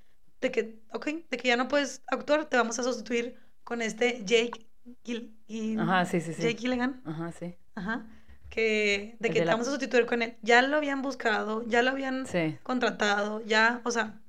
de 0.41 0.51
que, 0.51 0.81
ok, 0.93 1.07
de 1.29 1.37
que 1.37 1.49
ya 1.49 1.57
no 1.57 1.69
puedes 1.69 2.03
actuar, 2.07 2.47
te 2.47 2.57
vamos 2.57 2.79
a 2.79 2.83
sustituir 2.85 3.37
con 3.65 3.83
este 3.83 4.23
Jake 4.25 4.68
Gil, 5.05 5.37
Gil- 5.47 5.79
Ajá, 5.81 6.05
sí, 6.05 6.21
sí, 6.21 6.35
sí. 6.35 6.43
Jake 6.43 6.59
Gilligan, 6.59 7.03
Ajá, 7.05 7.33
sí. 7.33 7.57
ajá, 7.75 8.07
que 8.49 9.17
de 9.21 9.29
El 9.29 9.35
que 9.35 9.41
de 9.41 9.41
te 9.41 9.45
la- 9.47 9.53
vamos 9.53 9.69
a 9.69 9.71
sustituir 9.71 10.07
con 10.07 10.23
él. 10.23 10.37
Ya 10.43 10.63
lo 10.63 10.77
habían 10.77 11.03
buscado, 11.03 11.67
ya 11.67 11.83
lo 11.83 11.91
habían 11.91 12.27
Sí. 12.27 12.59
contratado, 12.63 13.41
ya, 13.45 13.81
o 13.85 13.91
sea, 13.91 14.21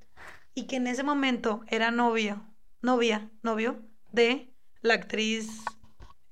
y 0.54 0.64
que 0.66 0.76
en 0.76 0.86
ese 0.86 1.02
momento 1.02 1.62
era 1.68 1.90
novio, 1.90 2.42
novia, 2.82 3.30
novio 3.42 3.80
de 4.12 4.52
la 4.82 4.94
actriz 4.94 5.48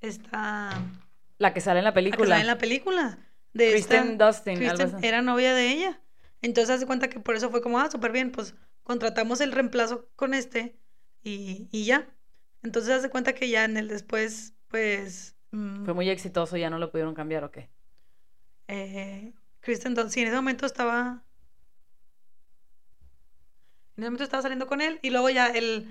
esta 0.01 0.81
La 1.37 1.53
que 1.53 1.61
sale 1.61 1.79
en 1.79 1.85
la 1.85 1.89
la 1.89 1.93
que 1.93 1.95
película. 1.95 2.29
sale 2.29 2.41
en 2.41 2.47
la 2.47 2.57
película. 2.57 3.17
De 3.53 3.71
Kristen 3.71 4.11
esta- 4.11 4.25
Dustin, 4.27 4.57
algo 4.63 4.77
Kristen 4.77 4.95
así. 4.97 5.07
era 5.07 5.21
novia 5.21 5.53
de 5.53 5.71
ella. 5.71 6.01
Entonces, 6.41 6.75
haz 6.75 6.79
de 6.79 6.85
cuenta 6.85 7.09
que 7.09 7.19
por 7.19 7.35
eso 7.35 7.49
fue 7.49 7.61
como, 7.61 7.79
ah, 7.79 7.89
súper 7.91 8.11
bien, 8.11 8.31
pues 8.31 8.55
contratamos 8.83 9.41
el 9.41 9.51
reemplazo 9.51 10.09
con 10.15 10.33
este 10.33 10.79
y, 11.23 11.67
y 11.71 11.85
ya. 11.85 12.07
Entonces, 12.63 12.91
haz 12.93 13.01
de 13.03 13.09
cuenta 13.09 13.33
que 13.33 13.49
ya 13.49 13.63
en 13.65 13.77
el 13.77 13.87
después, 13.87 14.53
pues, 14.67 15.35
mm, 15.51 15.85
Fue 15.85 15.93
muy 15.93 16.09
exitoso, 16.09 16.57
ya 16.57 16.69
no 16.69 16.79
lo 16.79 16.91
pudieron 16.91 17.15
cambiar, 17.15 17.43
¿o 17.43 17.51
qué? 17.51 17.69
eh, 18.67 19.33
Kristen 19.61 19.95
Dunst, 19.95 20.13
sí, 20.13 20.21
en 20.21 20.27
ese 20.27 20.35
momento 20.35 20.65
estaba, 20.65 21.23
en 23.97 24.03
ese 24.03 24.09
momento 24.09 24.23
estaba 24.23 24.41
saliendo 24.43 24.67
con 24.67 24.81
él 24.81 24.99
y 25.01 25.09
luego 25.09 25.29
ya 25.29 25.47
él, 25.47 25.87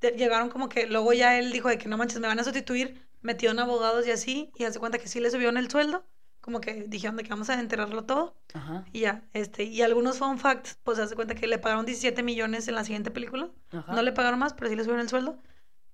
llegaron 0.00 0.48
como 0.50 0.68
que, 0.68 0.86
luego 0.86 1.12
ya 1.12 1.38
él 1.38 1.52
dijo 1.52 1.68
de 1.68 1.78
que 1.78 1.88
no 1.88 1.96
manches, 1.96 2.20
me 2.20 2.26
van 2.26 2.38
a 2.38 2.44
sustituir, 2.44 3.00
metió 3.22 3.50
en 3.50 3.58
abogados 3.58 4.06
y 4.06 4.10
así, 4.10 4.50
y 4.56 4.64
haz 4.64 4.74
de 4.74 4.80
cuenta 4.80 4.98
que 4.98 5.08
sí 5.08 5.20
le 5.20 5.30
subieron 5.30 5.56
el 5.56 5.70
sueldo, 5.70 6.04
como 6.40 6.60
que 6.60 6.84
dijeron 6.88 7.16
de 7.16 7.22
que 7.22 7.30
vamos 7.30 7.48
a 7.48 7.58
enterrarlo 7.58 8.04
todo. 8.04 8.36
Ajá. 8.54 8.84
Y 8.92 9.00
ya, 9.00 9.22
este, 9.32 9.64
y 9.64 9.82
algunos 9.82 10.18
fun 10.18 10.38
facts, 10.38 10.78
pues 10.84 10.98
hace 10.98 11.14
cuenta 11.16 11.34
que 11.34 11.46
le 11.46 11.58
pagaron 11.58 11.86
17 11.86 12.22
millones 12.22 12.68
en 12.68 12.74
la 12.74 12.84
siguiente 12.84 13.10
película. 13.10 13.50
Ajá. 13.70 13.92
No 13.94 14.02
le 14.02 14.12
pagaron 14.12 14.38
más, 14.38 14.52
pero 14.54 14.68
sí 14.68 14.76
le 14.76 14.82
subieron 14.82 15.00
el 15.00 15.08
sueldo. 15.08 15.42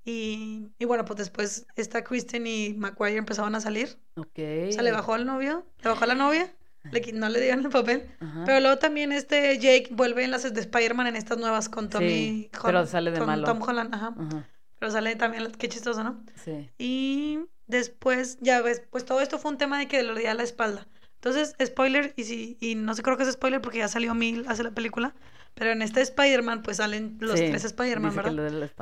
Y, 0.04 0.68
y 0.78 0.84
bueno, 0.84 1.04
pues 1.04 1.18
después 1.18 1.66
esta 1.76 2.02
Kristen 2.02 2.46
y 2.46 2.74
McGuire 2.74 3.16
empezaron 3.16 3.54
a 3.54 3.60
salir. 3.60 3.98
Ok. 4.16 4.38
O 4.68 4.72
sea, 4.72 4.82
le 4.82 4.92
bajó 4.92 5.14
al 5.14 5.26
novio, 5.26 5.64
le 5.82 5.90
bajó 5.90 6.04
a 6.04 6.06
la 6.08 6.14
novia, 6.14 6.52
le, 6.90 7.12
no 7.12 7.28
le 7.28 7.40
dieron 7.40 7.64
el 7.64 7.70
papel. 7.70 8.10
Ajá. 8.20 8.42
Pero 8.44 8.60
luego 8.60 8.78
también 8.78 9.12
este 9.12 9.58
Jake 9.58 9.88
vuelve 9.92 10.24
en 10.24 10.32
las 10.32 10.52
de 10.52 10.60
Spider-Man 10.60 11.06
en 11.06 11.16
estas 11.16 11.38
nuevas 11.38 11.68
con 11.68 11.88
Tommy 11.88 12.08
Sí, 12.08 12.50
pero 12.62 12.84
sale 12.86 13.12
de 13.12 13.18
con 13.18 13.26
malo. 13.28 13.44
Tom 13.44 13.62
Holland, 13.62 13.94
ajá. 13.94 14.14
Ajá. 14.18 14.48
Pero 14.78 14.90
sale 14.90 15.14
también, 15.14 15.52
qué 15.52 15.68
chistoso, 15.68 16.02
¿no? 16.02 16.24
Sí. 16.34 16.68
Y 16.76 17.38
después, 17.68 18.38
ya 18.40 18.60
ves, 18.62 18.82
pues 18.90 19.04
todo 19.04 19.20
esto 19.20 19.38
fue 19.38 19.52
un 19.52 19.58
tema 19.58 19.78
de 19.78 19.86
que 19.86 20.02
le 20.02 20.08
dolía 20.08 20.34
la 20.34 20.42
espalda. 20.42 20.88
Entonces, 21.14 21.54
spoiler, 21.64 22.14
y 22.16 22.24
si, 22.24 22.56
y 22.58 22.74
no 22.74 22.92
sé, 22.94 23.02
creo 23.04 23.16
que 23.16 23.22
es 23.22 23.30
spoiler 23.30 23.60
porque 23.60 23.78
ya 23.78 23.86
salió 23.86 24.12
Mil 24.12 24.44
hace 24.48 24.64
la 24.64 24.72
película, 24.72 25.14
pero 25.54 25.70
en 25.72 25.82
este 25.82 26.00
Spider-Man, 26.00 26.62
pues 26.62 26.78
salen 26.78 27.16
los 27.20 27.38
Sí, 27.38 27.46
tres 27.50 27.64
Spider-Man, 27.64 28.14
¿verdad? 28.16 28.32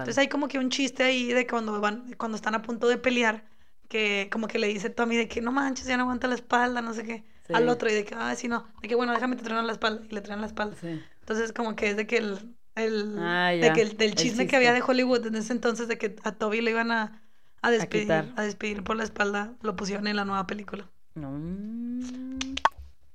Entonces 0.04 0.18
hay 0.18 0.28
como 0.28 0.48
que 0.48 0.58
un 0.58 0.70
chiste 0.70 1.02
ahí 1.02 1.32
de 1.32 1.46
cuando 1.46 1.80
van, 1.80 2.12
cuando 2.16 2.36
están 2.36 2.54
a 2.54 2.62
punto 2.62 2.88
de 2.88 2.96
pelear, 2.98 3.44
que 3.88 4.28
como 4.32 4.46
que 4.46 4.58
le 4.58 4.68
dice 4.68 4.88
Tommy 4.90 5.16
de 5.16 5.28
que 5.28 5.40
no 5.40 5.52
manches, 5.52 5.86
ya 5.86 5.96
no 5.96 6.04
aguanta 6.04 6.28
la 6.28 6.34
espalda, 6.36 6.80
no 6.80 6.94
sé 6.94 7.02
qué, 7.04 7.24
al 7.52 7.68
otro, 7.68 7.90
y 7.90 7.94
de 7.94 8.04
que, 8.04 8.14
ah, 8.14 8.34
sí, 8.36 8.46
no, 8.48 8.66
de 8.82 8.88
que 8.88 8.94
bueno, 8.94 9.12
déjame 9.12 9.36
te 9.36 9.42
trueno 9.42 9.62
la 9.62 9.72
espalda, 9.72 10.02
y 10.08 10.14
le 10.14 10.20
truenan 10.20 10.42
la 10.42 10.46
espalda. 10.46 10.76
Sí. 10.80 11.00
Entonces 11.20 11.52
como 11.52 11.74
que 11.76 11.90
es 11.90 11.96
de 11.96 12.06
que 12.06 12.18
el, 12.18 12.54
el 12.76 13.16
Ah, 13.18 13.50
de 13.50 13.72
que 13.72 13.82
el, 13.82 13.96
del 13.96 14.10
el 14.10 14.14
chisme 14.14 14.46
que 14.46 14.56
había 14.56 14.72
de. 14.72 14.82
Hollywood 14.82 15.26
en 15.26 15.34
ese 15.34 15.52
entonces 15.52 15.88
de 15.88 15.98
que 15.98 16.16
a 16.22 16.32
Toby 16.32 16.60
le 16.60 16.70
iban 16.70 16.92
a, 16.92 17.22
a 17.62 17.70
despedir, 17.70 18.12
a, 18.36 18.42
despedir 18.42 18.84
por 18.84 18.96
la 18.96 19.04
espalda, 19.04 19.54
lo 19.62 19.74
pusieron 19.76 20.06
en 20.06 20.16
la 20.16 20.24
nueva 20.24 20.46
película. 20.46 20.88
No, 21.16 21.36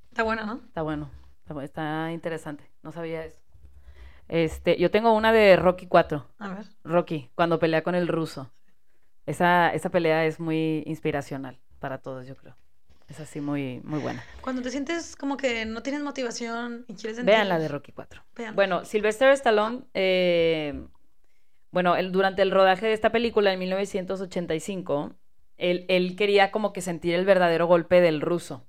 Está 0.09 0.23
buena, 0.23 0.45
¿no? 0.45 0.61
Está 0.67 0.81
bueno. 0.81 1.09
Está, 1.41 1.53
bu- 1.53 1.63
está 1.63 2.11
interesante. 2.11 2.69
No 2.83 2.91
sabía 2.91 3.23
eso. 3.25 3.37
Este, 4.27 4.77
yo 4.77 4.89
tengo 4.91 5.13
una 5.13 5.31
de 5.31 5.55
Rocky 5.55 5.87
4. 5.87 6.25
A 6.39 6.49
ver. 6.49 6.65
Rocky, 6.83 7.29
cuando 7.35 7.59
pelea 7.59 7.83
con 7.83 7.95
el 7.95 8.07
ruso. 8.07 8.51
Esa, 9.25 9.69
esa 9.69 9.89
pelea 9.89 10.25
es 10.25 10.39
muy 10.39 10.83
inspiracional 10.85 11.59
para 11.79 11.99
todos, 11.99 12.27
yo 12.27 12.35
creo. 12.35 12.55
Es 13.07 13.19
así 13.19 13.39
muy, 13.39 13.81
muy 13.83 13.99
buena. 13.99 14.23
Cuando 14.41 14.61
te 14.61 14.71
sientes 14.71 15.15
como 15.15 15.37
que 15.37 15.65
no 15.65 15.83
tienes 15.83 16.01
motivación 16.01 16.85
y 16.87 16.95
quieres. 16.95 17.23
Vean 17.23 17.49
la 17.49 17.59
de 17.59 17.67
Rocky 17.67 17.91
4. 17.91 18.23
Véanla. 18.35 18.55
Bueno, 18.55 18.85
Sylvester 18.85 19.29
Stallone, 19.31 19.83
eh, 19.93 20.87
bueno, 21.71 21.95
él, 21.95 22.11
durante 22.11 22.41
el 22.41 22.49
rodaje 22.49 22.87
de 22.87 22.93
esta 22.93 23.11
película 23.11 23.53
en 23.53 23.59
1985, 23.59 25.13
él, 25.57 25.85
él 25.87 26.15
quería 26.15 26.51
como 26.51 26.73
que 26.73 26.81
sentir 26.81 27.13
el 27.13 27.25
verdadero 27.25 27.67
golpe 27.67 28.01
del 28.01 28.21
ruso, 28.21 28.65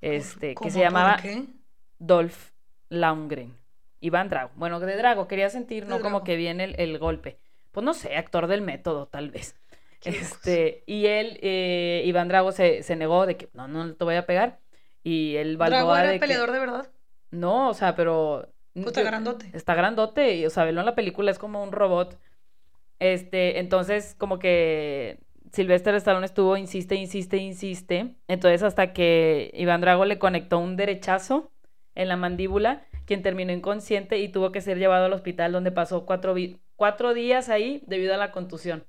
este, 0.00 0.54
que 0.54 0.70
se 0.70 0.78
¿Por 0.78 0.86
llamaba? 0.86 1.20
Dolph 1.98 2.52
Lundgren. 2.90 3.57
Iván 4.00 4.28
Drago. 4.28 4.50
Bueno, 4.56 4.80
de 4.80 4.96
Drago, 4.96 5.26
quería 5.28 5.50
sentir, 5.50 5.84
De 5.84 5.90
¿no? 5.90 5.96
Como 5.96 6.10
Drago. 6.18 6.24
que 6.24 6.36
viene 6.36 6.64
el, 6.64 6.74
el 6.78 6.98
golpe. 6.98 7.38
Pues 7.72 7.84
no 7.84 7.94
sé, 7.94 8.16
actor 8.16 8.46
del 8.46 8.62
método, 8.62 9.06
tal 9.06 9.30
vez. 9.30 9.54
Este, 10.04 10.84
y 10.86 11.06
él, 11.06 11.38
eh, 11.42 12.02
Iván 12.06 12.28
Drago, 12.28 12.52
se, 12.52 12.84
se 12.84 12.94
negó 12.94 13.26
de 13.26 13.36
que 13.36 13.48
no, 13.52 13.66
no 13.66 13.94
te 13.94 14.04
voy 14.04 14.14
a 14.14 14.26
pegar. 14.26 14.60
Y 15.02 15.34
él 15.36 15.56
Drago 15.58 15.72
Balboa 15.88 16.00
era 16.00 16.08
de 16.10 16.14
que- 16.14 16.20
peleador 16.20 16.52
de 16.52 16.58
verdad. 16.60 16.88
No, 17.32 17.68
o 17.70 17.74
sea, 17.74 17.96
pero... 17.96 18.48
Pues 18.74 18.86
está 18.86 19.02
grandote. 19.02 19.50
Está 19.52 19.74
grandote, 19.74 20.36
y, 20.36 20.46
o 20.46 20.50
sea, 20.50 20.64
verlo 20.64 20.80
en 20.80 20.86
la 20.86 20.94
película 20.94 21.32
es 21.32 21.38
como 21.40 21.62
un 21.64 21.72
robot. 21.72 22.16
Este, 23.00 23.58
entonces, 23.58 24.14
como 24.18 24.38
que 24.38 25.18
Sylvester 25.52 25.94
Stallone 25.96 26.24
estuvo, 26.26 26.56
insiste, 26.56 26.94
insiste, 26.94 27.36
insiste. 27.38 28.14
Entonces, 28.28 28.62
hasta 28.62 28.92
que 28.92 29.50
Iván 29.54 29.80
Drago 29.80 30.04
le 30.04 30.18
conectó 30.18 30.58
un 30.58 30.76
derechazo 30.76 31.50
en 31.94 32.08
la 32.08 32.16
mandíbula, 32.16 32.84
quien 33.08 33.22
terminó 33.22 33.52
inconsciente 33.52 34.18
y 34.18 34.28
tuvo 34.28 34.52
que 34.52 34.60
ser 34.60 34.78
llevado 34.78 35.06
al 35.06 35.12
hospital, 35.14 35.50
donde 35.50 35.72
pasó 35.72 36.04
cuatro, 36.04 36.34
cuatro 36.76 37.14
días 37.14 37.48
ahí 37.48 37.82
debido 37.86 38.12
a 38.12 38.18
la 38.18 38.32
contusión. 38.32 38.84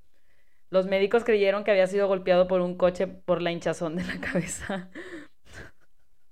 Los 0.69 0.87
médicos 0.87 1.23
creyeron 1.23 1.63
que 1.63 1.71
había 1.71 1.87
sido 1.87 2.07
golpeado 2.09 2.45
por 2.49 2.59
un 2.59 2.75
coche 2.75 3.07
por 3.07 3.41
la 3.41 3.51
hinchazón 3.53 3.95
de 3.95 4.03
la 4.03 4.19
cabeza. 4.21 4.89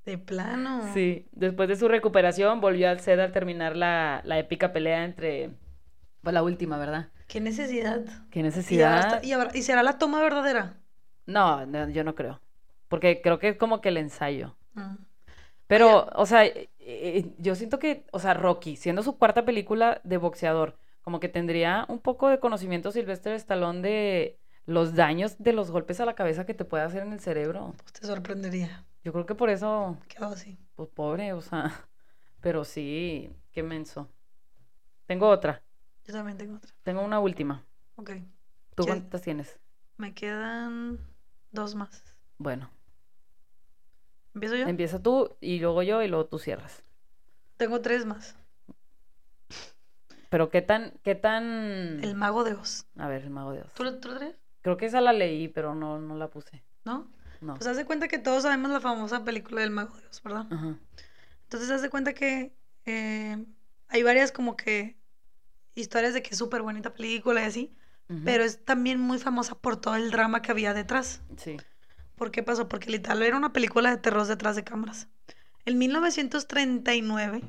De 0.06 0.18
plano. 0.18 0.94
Sí, 0.94 1.28
después 1.32 1.70
de 1.70 1.78
su 1.78 1.88
recuperación 1.88 2.60
volvió 2.60 2.90
al 2.90 3.00
set 3.00 3.20
al 3.20 3.32
terminar 3.32 3.76
la, 3.78 4.22
la 4.26 4.38
épica 4.38 4.74
pelea 4.74 5.06
entre... 5.06 5.52
Pues 6.22 6.34
la 6.34 6.44
última, 6.44 6.78
¿verdad? 6.78 7.08
Qué 7.28 7.40
necesidad. 7.40 8.02
¿Qué 8.32 8.40
Y, 8.40 8.44
necesidad? 8.44 9.24
y 9.24 9.32
habrá- 9.32 9.52
y 9.56 9.62
será 9.62 9.82
la 9.82 9.98
toma 9.98 10.22
verdadera. 10.22 10.76
No, 11.26 11.66
no, 11.66 11.90
yo 11.90 12.04
no 12.04 12.16
creo. 12.16 12.42
Porque 12.90 13.22
creo 13.22 13.40
que 13.40 13.50
es 13.50 13.58
como 13.58 13.80
que 13.82 13.90
el 13.90 13.98
ensayo. 13.98 14.58
Mm. 14.74 14.96
Pero, 15.68 16.08
o 16.16 16.26
sea, 16.26 16.44
eh, 16.88 17.18
eh, 17.20 17.36
yo 17.38 17.56
siento 17.56 17.80
que, 17.80 18.06
o 18.12 18.20
sea, 18.20 18.34
Rocky, 18.34 18.76
siendo 18.76 19.04
su 19.04 19.18
cuarta 19.18 19.46
película 19.46 20.02
de 20.04 20.18
boxeador, 20.18 20.78
como 21.02 21.20
que 21.20 21.30
tendría 21.30 21.86
un 21.90 22.00
poco 22.00 22.30
de 22.30 22.40
conocimiento 22.40 22.92
Sylvester 22.92 23.34
Stallone 23.34 23.82
de 23.82 24.40
los 24.66 24.96
daños 24.96 25.38
de 25.40 25.54
los 25.54 25.72
golpes 25.72 26.00
a 26.02 26.06
la 26.06 26.16
cabeza 26.16 26.46
que 26.46 26.54
te 26.54 26.66
puede 26.66 26.84
hacer 26.84 27.04
en 27.04 27.14
el 27.14 27.20
cerebro. 27.20 27.74
Pues 27.78 27.94
te 27.94 28.06
sorprendería. 28.08 28.86
Yo 29.04 29.14
creo 29.14 29.26
que 29.26 29.36
por 29.36 29.50
eso, 29.50 29.98
Quedó 30.10 30.26
así. 30.28 30.58
pues 30.76 30.90
pobre, 30.90 31.32
o 31.34 31.42
sea, 31.42 31.86
pero 32.42 32.66
sí, 32.66 33.30
qué 33.52 33.64
menso. 33.64 34.10
Tengo 35.06 35.30
otra, 35.30 35.64
Yo 36.06 36.14
también 36.14 36.38
tengo 36.38 36.58
otra. 36.58 36.74
tengo 36.84 37.02
una 37.02 37.20
última. 37.20 37.66
Ok. 37.96 38.12
¿Tú 38.76 38.86
cuántas 38.86 39.22
tienes? 39.22 39.60
Me 39.98 40.14
quedan 40.14 41.00
dos 41.52 41.74
más. 41.76 42.04
Bueno, 42.38 42.70
¿Empiezo 44.38 44.56
yo? 44.56 44.68
empieza 44.68 45.02
tú 45.02 45.36
y 45.42 45.60
luego 45.60 45.82
yo 45.82 46.02
y 46.04 46.08
luego 46.08 46.28
tú 46.28 46.38
cierras. 46.38 46.84
Tengo 47.58 47.82
tres 47.82 48.06
más. 48.06 48.36
Pero 50.30 50.50
qué 50.50 50.62
tan, 50.62 50.94
qué 51.04 51.16
tan... 51.16 52.00
El 52.04 52.16
mago 52.16 52.44
de 52.44 52.54
Oz. 52.54 52.86
A 52.98 53.08
ver, 53.08 53.24
el 53.24 53.30
mago 53.30 53.54
de 53.54 53.62
Oz. 53.62 53.74
¿Tú, 53.74 53.84
lo- 53.84 54.00
traes? 54.00 54.36
Creo 54.62 54.76
que 54.78 54.86
esa 54.86 55.00
la 55.02 55.14
leí, 55.14 55.48
pero 55.48 55.74
no, 55.74 56.00
no 56.00 56.16
la 56.16 56.30
puse. 56.30 56.64
¿No? 56.84 57.10
No. 57.42 57.54
Pues 57.56 57.68
haz 57.68 57.78
de 57.78 57.86
cuenta 57.86 58.08
que 58.08 58.20
todos 58.20 58.44
sabemos 58.44 58.70
la 58.72 58.82
famosa 58.82 59.24
película 59.24 59.62
del 59.62 59.72
mago 59.72 59.96
de 59.98 60.08
Oz, 60.08 60.22
¿verdad? 60.24 60.46
Ajá. 60.52 60.78
Entonces 61.44 61.72
haz 61.72 61.82
de 61.82 61.90
cuenta 61.90 62.14
que 62.14 62.54
eh, 62.86 63.46
hay 63.88 64.04
varias 64.04 64.32
como 64.32 64.58
que 64.58 64.98
historias 65.76 66.14
de 66.14 66.22
que 66.22 66.32
es 66.32 66.38
súper 66.38 66.62
bonita 66.62 66.94
película 66.94 67.42
y 67.42 67.46
así, 67.46 67.74
pero 68.24 68.44
es 68.44 68.64
también 68.64 69.00
muy 69.00 69.20
famosa 69.20 69.56
por 69.56 69.80
todo 69.80 69.96
el 69.96 70.12
drama 70.12 70.42
que 70.42 70.52
había 70.52 70.74
detrás. 70.74 71.22
Sí. 71.38 71.58
¿Por 72.18 72.32
qué 72.32 72.44
pasó? 72.44 72.68
Porque 72.68 72.90
literal 72.90 73.22
era 73.22 73.38
una 73.38 73.54
película 73.54 73.92
de 73.92 73.98
terror 73.98 74.26
detrás 74.26 74.56
de 74.56 74.64
cámaras. 74.64 75.08
En 75.66 75.78
1939, 75.78 77.44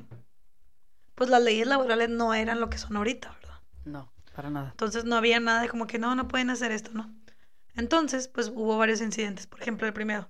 pues 1.15 1.29
las 1.29 1.41
leyes 1.41 1.67
laborales 1.67 2.09
no 2.09 2.33
eran 2.33 2.59
lo 2.59 2.69
que 2.69 2.77
son 2.77 2.95
ahorita, 2.95 3.31
¿verdad? 3.41 3.59
No, 3.85 4.11
para 4.35 4.49
nada. 4.49 4.69
Entonces 4.71 5.05
no 5.05 5.15
había 5.15 5.39
nada 5.39 5.61
de 5.61 5.69
como 5.69 5.87
que 5.87 5.99
no, 5.99 6.15
no 6.15 6.27
pueden 6.27 6.49
hacer 6.49 6.71
esto, 6.71 6.91
¿no? 6.93 7.13
Entonces, 7.75 8.27
pues 8.27 8.49
hubo 8.49 8.77
varios 8.77 9.01
incidentes. 9.01 9.47
Por 9.47 9.61
ejemplo, 9.61 9.87
el 9.87 9.93
primero, 9.93 10.27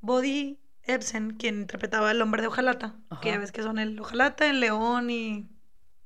Bodhi 0.00 0.58
Ebsen, 0.82 1.32
quien 1.36 1.60
interpretaba 1.62 2.10
al 2.10 2.20
hombre 2.20 2.42
de 2.42 2.48
hojalata, 2.48 2.94
que 3.22 3.28
ya 3.28 3.34
Ajá. 3.34 3.40
ves 3.40 3.52
que 3.52 3.62
son 3.62 3.78
el 3.78 3.98
hojalata, 3.98 4.46
el 4.48 4.60
león 4.60 5.08
y 5.10 5.48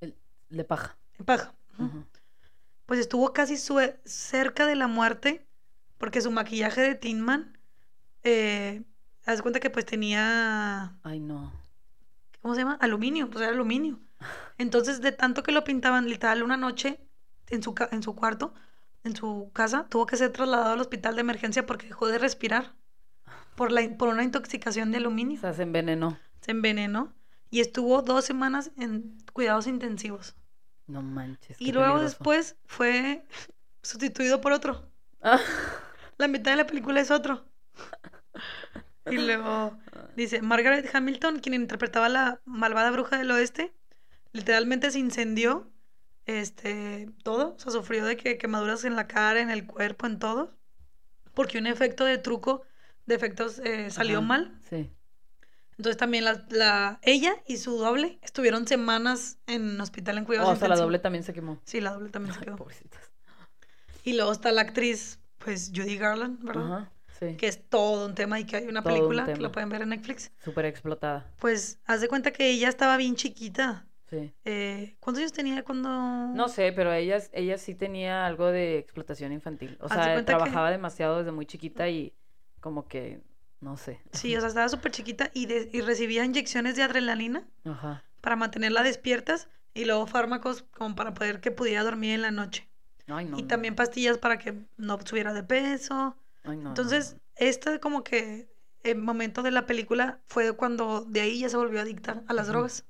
El, 0.00 0.14
de 0.50 0.64
paja. 0.64 0.96
el 1.18 1.24
paja. 1.24 1.54
Pues 2.86 3.00
estuvo 3.00 3.32
casi 3.32 3.56
cerca 4.04 4.66
de 4.66 4.76
la 4.76 4.86
muerte 4.86 5.47
porque 5.99 6.20
su 6.20 6.30
maquillaje 6.30 6.80
de 6.80 6.94
Tin 6.94 7.20
Man, 7.20 7.59
eh, 8.24 8.84
haz 9.26 9.42
cuenta 9.42 9.61
que 9.61 9.70
pues 9.70 9.86
tenía 9.86 10.99
Ay, 11.03 11.20
no. 11.20 11.53
¿cómo 12.40 12.55
se 12.55 12.61
llama? 12.62 12.78
Aluminio, 12.80 13.30
pues 13.30 13.42
era 13.42 13.53
aluminio. 13.53 14.01
Entonces, 14.59 15.01
de 15.01 15.12
tanto 15.12 15.42
que 15.42 15.53
lo 15.53 15.64
pintaban 15.64 16.09
literal 16.09 16.42
una 16.42 16.57
noche 16.57 17.01
en 17.49 17.62
su, 17.62 17.74
en 17.92 18.03
su 18.03 18.14
cuarto, 18.14 18.55
en 19.05 19.14
su 19.16 19.51
casa, 19.55 19.86
tuvo 19.88 20.07
que 20.07 20.16
ser 20.16 20.32
trasladado 20.32 20.72
al 20.72 20.80
hospital 20.80 21.14
de 21.14 21.20
emergencia 21.22 21.66
porque 21.66 21.86
dejó 21.86 22.09
de 22.09 22.18
respirar 22.18 22.74
por, 23.57 23.72
la, 23.72 23.82
por 23.99 24.09
una 24.09 24.24
intoxicación 24.24 24.90
de 24.92 24.99
O 24.99 25.01
aluminio. 25.01 25.40
sea, 25.40 25.53
se 25.53 25.62
envenenó. 25.62 26.18
Se 26.40 26.51
envenenó 26.53 27.14
y 27.51 27.61
estuvo 27.61 28.03
dos 28.03 28.24
semanas 28.24 28.72
en 28.76 29.18
cuidados 29.32 29.66
intensivos. 29.66 30.36
No 30.88 31.03
manches. 31.03 31.61
Y 31.61 31.72
luego 31.72 31.99
peligroso. 31.99 32.05
después 32.05 32.57
fue 32.66 33.26
sustituido 33.82 34.40
por 34.40 34.53
otro. 34.53 34.90
Ah, 35.22 35.40
La 36.18 36.28
mitad 36.28 36.50
de 36.52 36.58
la 36.58 36.66
película 36.66 37.00
es 37.00 37.10
otro. 37.10 37.46
Y 39.08 39.18
luego 39.18 39.78
dice, 40.16 40.42
Margaret 40.42 40.88
Hamilton, 40.94 41.40
quien 41.40 41.54
interpretaba 41.54 42.06
a 42.06 42.08
la 42.10 42.40
malvada 42.44 42.90
bruja 42.90 43.16
del 43.18 43.30
oeste, 43.30 43.72
literalmente 44.32 44.90
se 44.90 44.98
incendió 44.98 45.70
este, 46.26 47.08
todo, 47.24 47.54
o 47.56 47.58
sea, 47.58 47.72
sufrió 47.72 48.04
de 48.04 48.16
que 48.16 48.38
quemaduras 48.38 48.84
en 48.84 48.96
la 48.96 49.06
cara, 49.08 49.40
en 49.40 49.50
el 49.50 49.66
cuerpo, 49.66 50.06
en 50.06 50.18
todo, 50.18 50.56
porque 51.34 51.58
un 51.58 51.66
efecto 51.66 52.04
de 52.04 52.18
truco 52.18 52.62
de 53.06 53.16
efectos 53.16 53.60
eh, 53.60 53.90
salió 53.90 54.20
ajá, 54.20 54.22
mal. 54.22 54.60
Sí. 54.70 54.90
Entonces 55.76 55.96
también 55.96 56.24
la, 56.24 56.44
la- 56.50 56.98
ella 57.02 57.34
y 57.46 57.56
su 57.58 57.76
doble 57.78 58.18
estuvieron 58.22 58.66
semanas 58.66 59.38
en 59.46 59.80
hospital 59.80 60.18
en 60.18 60.24
cuidados 60.24 60.48
Oh, 60.48 60.52
o 60.52 60.56
sea, 60.56 60.68
la 60.68 60.76
doble 60.76 60.98
también 60.98 61.24
se 61.24 61.32
quemó. 61.34 61.58
Sí, 61.64 61.80
la 61.80 61.92
doble 61.92 62.10
también 62.10 62.34
se 62.34 62.40
Ay, 62.40 62.46
quedó. 62.46 62.56
pobrecitas. 62.56 63.10
Y 64.04 64.14
luego 64.14 64.32
está 64.32 64.52
la 64.52 64.62
actriz, 64.62 65.20
pues 65.39 65.70
Judy 65.74 65.97
Garland, 65.97 66.43
¿verdad? 66.45 66.64
Ajá, 66.72 66.93
sí. 67.18 67.36
que 67.36 67.49
es 67.49 67.68
todo 67.68 68.07
un 68.07 68.14
tema 68.14 68.39
y 68.41 68.45
que 68.45 68.57
hay 68.57 68.66
una 68.66 68.82
Todo 68.82 68.93
un 68.95 68.99
película 69.01 69.26
que 69.32 69.41
la 69.41 69.51
pueden 69.53 69.68
ver 69.68 69.82
en 69.82 69.91
Netflix. 69.91 70.32
Súper 70.43 70.64
explotada. 70.66 71.26
Pues 71.39 71.78
haz 71.86 72.01
de 72.01 72.09
cuenta 72.09 72.32
que 72.32 72.51
ella 72.51 72.68
estaba 72.68 72.97
bien 72.97 73.14
chiquita. 73.16 73.86
Sí. 74.11 74.32
Eh, 74.47 74.97
¿Cuántos 75.01 75.20
años 75.20 75.32
tenía 75.32 75.62
cuando...? 75.64 75.89
No 75.91 76.49
sé, 76.49 76.72
pero 76.72 76.93
ella, 76.93 77.18
ella 77.32 77.59
sí 77.59 77.74
tenía 77.74 78.24
algo 78.24 78.47
de 78.47 78.78
explotación 78.78 79.32
infantil. 79.32 79.76
O 79.80 79.89
de 79.89 79.95
sea, 79.95 80.16
que- 80.16 80.22
trabajaba 80.22 80.70
demasiado 80.70 81.18
desde 81.18 81.32
muy 81.32 81.45
chiquita 81.45 81.89
y 81.91 82.14
como 82.61 82.89
que, 82.89 83.20
no 83.61 83.76
sé. 83.76 84.01
Sí, 84.12 84.34
o 84.34 84.41
sea, 84.41 84.49
estaba 84.49 84.68
súper 84.70 84.93
chiquita 84.93 85.30
y, 85.34 85.45
de- 85.47 85.68
y 85.72 85.82
recibía 85.82 86.24
inyecciones 86.24 86.74
de 86.76 86.84
adrenalina 86.84 87.47
Ajá. 87.64 88.03
para 88.22 88.36
mantenerla 88.36 88.82
despiertas 88.82 89.49
y 89.74 89.84
luego 89.84 90.07
fármacos 90.07 90.62
como 90.76 90.95
para 90.97 91.12
poder 91.12 91.41
que 91.41 91.51
pudiera 91.51 91.82
dormir 91.84 92.14
en 92.14 92.22
la 92.22 92.30
noche. 92.30 92.67
Ay, 93.09 93.24
no. 93.26 93.38
y 93.38 93.42
no, 93.42 93.48
también 93.48 93.74
pastillas 93.74 94.18
para 94.18 94.38
que 94.38 94.54
no 94.76 94.98
subiera 95.04 95.32
de 95.32 95.42
peso. 95.42 96.16
Ay, 96.44 96.56
no, 96.59 96.70
Entonces, 96.70 97.16
este 97.36 97.80
como 97.80 98.04
que 98.04 98.48
el 98.84 98.98
momento 98.98 99.42
de 99.42 99.50
la 99.50 99.66
película 99.66 100.20
fue 100.26 100.52
cuando 100.56 101.04
de 101.04 101.20
ahí 101.20 101.40
ya 101.40 101.48
se 101.48 101.56
volvió 101.56 101.80
adicta 101.80 102.22
a 102.26 102.32
las 102.32 102.46
drogas. 102.48 102.84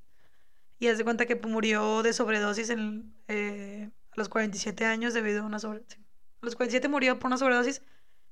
Y 0.81 0.87
haz 0.89 0.99
de 0.99 1.05
cuenta 1.05 1.27
que 1.27 1.35
murió 1.37 2.03
de 2.03 2.13
sobredosis 2.13 2.71
en, 2.71 3.13
eh, 3.27 3.91
a 4.13 4.15
los 4.17 4.29
47 4.29 4.85
años 4.85 5.13
debido 5.15 5.43
a 5.43 5.47
una 5.47 5.59
sobredosis. 5.59 5.99
A 6.41 6.45
los 6.47 6.55
47 6.55 6.89
murió 6.89 7.19
por 7.19 7.27
una 7.29 7.37
sobredosis 7.39 7.83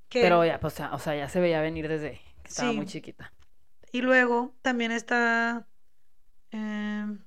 que... 0.09 0.21
Pero 0.23 0.45
ya, 0.45 0.61
pues, 0.61 0.79
o 0.81 0.99
sea, 1.01 1.17
ya 1.17 1.29
se 1.29 1.41
veía 1.41 1.61
venir 1.61 1.89
desde 1.89 2.21
que 2.43 2.49
estaba 2.49 2.71
Sí. 2.71 2.77
muy 2.77 2.87
chiquita. 2.87 3.33
Y 3.91 4.03
luego 4.03 4.55
también 4.63 4.93
está... 4.93 5.67
em, 6.53 7.25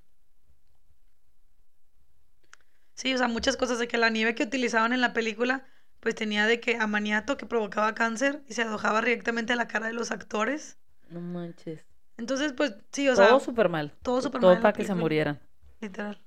Sí, 3.00 3.14
o 3.14 3.18
sea, 3.18 3.30
muchas 3.30 3.56
cosas 3.56 3.80
de 3.80 3.88
que 3.88 3.97
la 3.97 4.10
nieve 4.10 4.36
que 4.36 4.43
utilizaban 4.43 4.91
en 4.91 5.00
la 5.00 5.14
película, 5.14 5.64
pues 6.02 6.16
tenía 6.16 6.45
de 6.47 6.60
que 6.60 6.76
amaniato 6.76 7.38
que 7.38 7.45
provocaba 7.45 7.95
cáncer 7.95 8.41
y 8.50 8.54
se 8.56 8.64
alojaba 8.64 9.02
directamente 9.02 9.54
a 9.54 9.56
la 9.56 9.70
cara 9.70 9.88
de 9.88 9.93
los 9.93 10.12
actores. 10.12 10.78
No 11.10 11.22
manches. 11.22 11.86
Entonces, 12.18 12.52
pues 12.52 12.76
sí, 12.91 13.08
o 13.08 13.16
sea, 13.16 13.30
todo 13.30 13.39
súper 13.39 13.70
mal. 13.70 13.93
todo 14.04 14.22
súper 14.22 14.41
Todo 14.41 14.52
mal 14.52 14.58
la 14.58 14.64
para 14.64 14.74
que 14.74 14.84
se 14.84 14.95
murieran. 14.95 15.39
literal. 15.80 16.20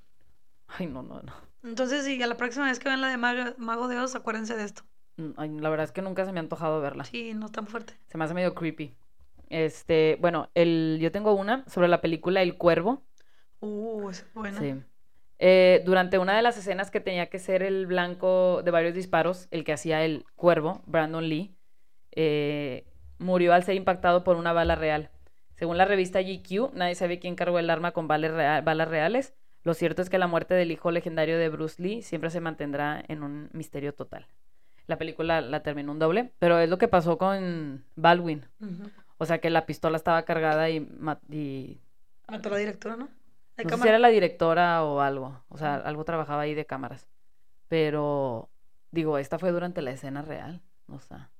Ay, 0.79 0.87
no, 0.87 1.03
no, 1.03 1.20
no. 1.20 1.33
Entonces, 1.62 2.07
sí, 2.07 2.23
a 2.23 2.27
la 2.27 2.39
próxima 2.39 2.66
vez 2.66 2.79
que 2.79 2.89
vean 2.89 3.03
la 3.03 3.09
de 3.09 3.18
Mago 3.18 3.89
de 3.89 3.99
Oz, 3.99 4.14
acuérdense 4.14 4.57
de 4.57 4.64
esto. 4.64 4.83
Mm, 5.18 5.31
ay, 5.37 5.49
la 5.61 5.68
verdad 5.68 5.85
es 5.85 5.93
que 5.93 6.01
nunca 6.01 6.25
se 6.25 6.33
me 6.33 6.41
ha 6.41 6.43
antojado 6.43 6.81
verla. 6.81 7.05
Sí, 7.05 7.35
no 7.35 7.51
tan 7.51 7.66
fuerte. 7.66 7.95
Se 8.09 8.16
me 8.16 8.25
hace 8.25 8.33
medio 8.33 8.55
creepy. 8.55 8.95
Este, 9.51 10.16
bueno, 10.20 10.49
el, 10.55 10.99
yo 11.01 11.12
tengo 11.12 11.35
una 11.35 11.64
sobre 11.68 11.89
la 11.89 12.01
película 12.01 12.41
El 12.41 12.57
Cuervo. 12.57 13.03
Uh, 13.61 14.11
es 14.11 14.25
buena. 14.35 14.59
Sí. 14.59 14.75
Eh, 15.45 15.82
durante 15.84 16.18
una 16.20 16.36
de 16.36 16.43
las 16.43 16.57
escenas 16.57 16.93
que 16.93 17.01
tenía 17.01 17.26
que 17.26 17.40
ser 17.40 17.64
el 17.64 17.86
blanco 17.88 18.62
de 18.64 18.70
varios 18.70 18.95
disparos, 18.95 19.49
el 19.51 19.64
que 19.64 19.72
hacía 19.72 20.05
el 20.05 20.24
cuervo, 20.36 20.82
Brandon 20.86 21.28
Lee, 21.28 21.53
eh, 22.12 22.84
murió 23.18 23.53
al 23.53 23.64
ser 23.64 23.74
impactado 23.74 24.22
por 24.22 24.36
una 24.36 24.53
bala 24.53 24.76
real. 24.76 25.11
Según 25.57 25.78
la 25.78 25.84
revista 25.84 26.20
GQ, 26.20 26.72
nadie 26.74 26.95
sabe 26.95 27.18
quién 27.18 27.34
cargó 27.34 27.59
el 27.59 27.70
arma 27.70 27.90
con 27.90 28.07
balas, 28.09 28.30
rea- 28.32 28.61
balas 28.61 28.86
reales. 28.88 29.34
Lo 29.64 29.74
cierto 29.74 30.01
es 30.03 30.11
que 30.11 30.18
la 30.18 30.26
muerte 30.28 30.55
del 30.55 30.70
hijo 30.70 30.90
legendario 30.93 31.38
de 31.38 31.49
Bruce 31.49 31.82
Lee 31.82 32.03
siempre 32.03 32.30
se 32.30 32.40
mantendrá 32.40 33.03
en 33.09 33.22
un 33.22 33.49
misterio 33.53 33.95
total. 33.95 34.26
La 34.86 34.99
película 34.99 35.40
la 35.40 35.62
terminó 35.62 35.93
un 35.93 35.99
doble, 35.99 36.32
pero 36.38 36.59
es 36.59 36.68
lo 36.68 36.78
que 36.78 36.88
pasó 36.88 37.18
con 37.18 37.84
Baldwin. 37.97 38.45
O 39.18 39.26
sea 39.26 39.38
que 39.38 39.51
la 39.51 39.66
pistola 39.66 39.97
estaba 39.97 40.22
cargada 40.24 40.68
y, 40.70 40.88
y 41.30 41.80
Mató 42.28 42.49
a 42.49 42.53
la 42.53 42.59
directora, 42.59 42.97
¿no? 42.97 43.09
No 43.59 43.71
sé 43.71 43.77
si 43.83 43.89
era 43.89 43.99
la 43.99 44.09
directora 44.09 44.85
o 44.85 45.01
algo. 45.01 45.45
O 45.49 45.59
sea, 45.59 45.77
algo 45.77 46.05
trabajaba 46.05 46.43
ahí 46.43 46.55
de 46.55 46.67
cámaras. 46.67 47.09
Pero, 47.69 48.51
digo, 48.91 49.19
esta 49.19 49.39
fue 49.39 49.51
durante 49.53 49.83
la 49.83 49.93
escena 49.93 50.23
real. 50.23 50.63
O 50.89 51.01
sea, 51.01 51.31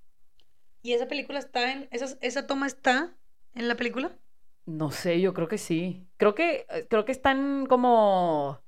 ¿Y 0.83 0.93
esa 0.93 1.07
película 1.09 1.39
está 1.39 1.73
en. 1.73 1.89
Esa, 1.91 2.17
esa 2.21 2.47
toma 2.47 2.67
está 2.67 3.15
en 3.55 3.69
la 3.69 3.77
película? 3.77 4.17
no 4.65 4.91
sé, 4.91 5.21
yo 5.21 5.35
creo 5.35 5.49
que 5.49 5.59
sí. 5.59 6.07
Creo 6.17 6.35
que, 6.35 6.67
eh, 6.71 6.87
creo 6.89 7.05
que 7.05 7.13
están 7.13 7.67
como. 7.67 8.61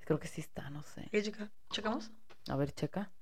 Creo 0.00 0.18
que 0.18 0.28
sí 0.28 0.40
está, 0.40 0.70
no 0.70 0.82
sé. 0.82 1.02
Ok, 1.02 1.12
checa- 1.22 1.50
¿Checamos? 1.70 2.10
A 2.48 2.56
ver, 2.56 2.72
checa. 2.72 3.12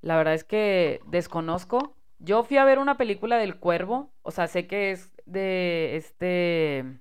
La 0.00 0.16
verdad 0.16 0.34
es 0.34 0.44
que 0.44 1.00
desconozco. 1.06 1.96
Yo 2.18 2.42
fui 2.44 2.56
a 2.56 2.64
ver 2.64 2.78
una 2.78 2.96
película 2.96 3.36
del 3.38 3.58
Cuervo. 3.58 4.12
O 4.22 4.30
sea, 4.30 4.46
sé 4.48 4.66
que 4.66 4.90
es 4.92 5.12
de 5.26 5.96
este. 5.96 6.98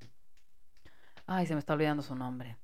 Ay, 1.32 1.45
se 1.45 1.53
me 1.53 1.59
está 1.59 1.73
olvidando 1.73 2.01
su 2.01 2.15
nombre. 2.15 2.57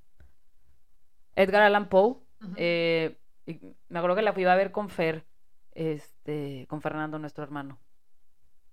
Edgar 1.36 1.62
Allan 1.62 1.88
Poe. 1.88 2.16
Eh, 2.58 3.16
y 3.46 3.60
me 3.90 4.00
acuerdo 4.00 4.16
que 4.16 4.22
la 4.24 4.34
fui 4.34 4.44
a 4.46 4.56
ver 4.56 4.72
con 4.72 4.90
Fer, 4.90 5.24
este, 5.74 6.66
con 6.68 6.82
Fernando, 6.82 7.20
nuestro 7.20 7.44
hermano. 7.44 7.80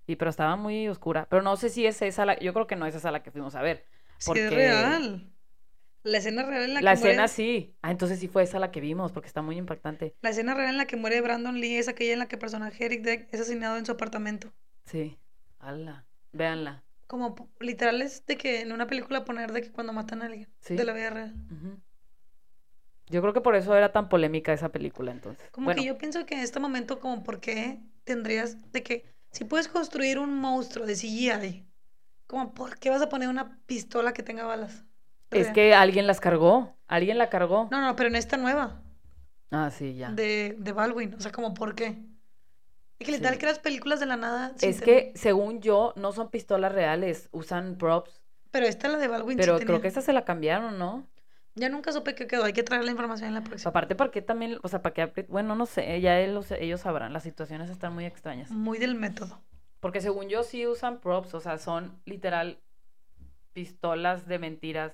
Y 0.06 0.16
pero 0.16 0.30
estaba 0.30 0.56
muy 0.56 0.88
oscura. 0.88 1.26
Pero 1.28 1.42
no 1.42 1.56
sé 1.56 1.68
si 1.68 1.86
es 1.86 2.00
esa 2.00 2.24
la, 2.24 2.38
yo 2.38 2.54
creo 2.54 2.66
que 2.66 2.74
no 2.76 2.86
es 2.86 2.94
esa 2.94 3.10
la 3.10 3.22
que 3.22 3.30
fuimos 3.30 3.54
a 3.54 3.60
ver. 3.62 3.84
Sí, 4.18 4.28
porque- 4.28 4.46
es 4.46 4.52
real. 4.52 5.28
La 6.04 6.18
escena 6.18 6.42
real 6.44 6.62
en 6.64 6.74
la, 6.74 6.80
La 6.80 6.94
que 6.94 6.98
muere. 7.00 7.10
escena 7.12 7.28
sí. 7.28 7.76
Ah, 7.82 7.90
entonces 7.90 8.18
sí 8.18 8.26
fue 8.28 8.42
esa 8.42 8.58
la 8.58 8.70
que 8.72 8.80
vimos, 8.80 9.12
porque 9.12 9.28
está 9.28 9.42
muy 9.42 9.56
impactante. 9.56 10.16
La 10.22 10.30
escena 10.30 10.54
real 10.54 10.70
en 10.70 10.78
la 10.78 10.86
que 10.86 10.96
muere 10.96 11.20
Brandon 11.20 11.60
Lee 11.60 11.76
es 11.76 11.86
aquella 11.88 12.14
en 12.14 12.18
la 12.18 12.26
que 12.28 12.36
el 12.36 12.40
personaje 12.40 12.84
Eric 12.86 13.02
Deck 13.02 13.28
es 13.30 13.40
asesinado 13.40 13.76
en 13.76 13.84
su 13.86 13.92
apartamento. 13.92 14.52
Sí. 14.86 15.18
Ala. 15.60 16.06
Véanla. 16.32 16.82
Como 17.12 17.34
p- 17.34 17.44
literal 17.60 18.00
es 18.00 18.24
de 18.24 18.38
que 18.38 18.62
en 18.62 18.72
una 18.72 18.86
película 18.86 19.22
poner 19.22 19.52
de 19.52 19.60
que 19.60 19.70
cuando 19.70 19.92
matan 19.92 20.22
a 20.22 20.24
alguien. 20.24 20.48
Sí. 20.60 20.76
De 20.76 20.84
la 20.84 20.94
vida 20.94 21.10
real. 21.10 21.34
Yo 23.10 23.20
creo 23.20 23.34
que 23.34 23.42
por 23.42 23.54
eso 23.54 23.76
era 23.76 23.92
tan 23.92 24.08
polémica 24.08 24.50
esa 24.54 24.70
película 24.70 25.12
entonces. 25.12 25.50
Como 25.50 25.66
bueno, 25.66 25.82
que 25.82 25.86
yo 25.88 25.98
pienso 25.98 26.24
que 26.24 26.36
en 26.36 26.40
este 26.40 26.58
momento, 26.58 27.00
como 27.00 27.22
por 27.22 27.38
qué 27.38 27.80
tendrías 28.04 28.56
de 28.72 28.82
que 28.82 29.04
si 29.30 29.44
puedes 29.44 29.68
construir 29.68 30.18
un 30.18 30.32
monstruo 30.38 30.86
de 30.86 30.96
CGI, 30.96 31.66
como 32.26 32.54
por 32.54 32.78
qué 32.78 32.88
vas 32.88 33.02
a 33.02 33.10
poner 33.10 33.28
una 33.28 33.58
pistola 33.66 34.14
que 34.14 34.22
tenga 34.22 34.44
balas. 34.44 34.86
es 35.30 35.42
Real. 35.42 35.52
que 35.52 35.74
alguien 35.74 36.06
las 36.06 36.18
cargó. 36.18 36.74
Alguien 36.86 37.18
la 37.18 37.28
cargó. 37.28 37.68
No, 37.70 37.82
no, 37.82 37.94
pero 37.94 38.08
en 38.08 38.16
esta 38.16 38.38
nueva, 38.38 38.80
Ah, 39.50 39.70
sí, 39.70 39.96
ya. 39.96 40.10
de, 40.12 40.56
de 40.58 40.72
Baldwin, 40.72 41.12
o 41.12 41.20
sea, 41.20 41.30
como 41.30 41.52
por 41.52 41.74
qué. 41.74 41.98
Y 43.02 43.20
que 43.20 43.38
que 43.38 43.46
las 43.46 43.58
películas 43.58 44.00
de 44.00 44.06
la 44.06 44.16
nada. 44.16 44.52
Es 44.60 44.80
que, 44.80 45.12
según 45.14 45.60
yo, 45.60 45.92
no 45.96 46.12
son 46.12 46.30
pistolas 46.30 46.72
reales, 46.72 47.28
usan 47.32 47.76
props. 47.76 48.22
Pero 48.50 48.66
esta, 48.66 48.88
la 48.88 48.98
de 48.98 49.08
Baldwin, 49.08 49.38
sí 49.38 49.40
Pero 49.40 49.56
creo 49.56 49.66
tenía. 49.66 49.80
que 49.82 49.88
esta 49.88 50.02
se 50.02 50.12
la 50.12 50.24
cambiaron, 50.24 50.78
¿no? 50.78 51.06
Ya 51.54 51.68
nunca 51.68 51.92
supe 51.92 52.14
qué 52.14 52.26
quedó, 52.26 52.44
hay 52.44 52.52
que 52.54 52.62
traer 52.62 52.84
la 52.84 52.90
información 52.90 53.28
en 53.28 53.34
la 53.34 53.42
próxima. 53.42 53.70
Aparte, 53.70 53.94
¿para 53.94 54.10
qué 54.10 54.22
también? 54.22 54.58
O 54.62 54.68
sea, 54.68 54.80
¿para 54.80 54.94
qué? 54.94 55.26
Bueno, 55.28 55.54
no 55.54 55.66
sé, 55.66 56.00
ya 56.00 56.18
ellos, 56.18 56.50
ellos 56.52 56.80
sabrán, 56.80 57.12
las 57.12 57.22
situaciones 57.22 57.68
están 57.68 57.92
muy 57.94 58.06
extrañas. 58.06 58.50
Muy 58.50 58.78
del 58.78 58.94
método. 58.94 59.42
Porque 59.80 60.00
según 60.00 60.28
yo 60.28 60.44
sí 60.44 60.66
usan 60.66 61.00
props, 61.00 61.34
o 61.34 61.40
sea, 61.40 61.58
son 61.58 62.00
literal 62.06 62.58
pistolas 63.52 64.26
de 64.26 64.38
mentiras 64.38 64.92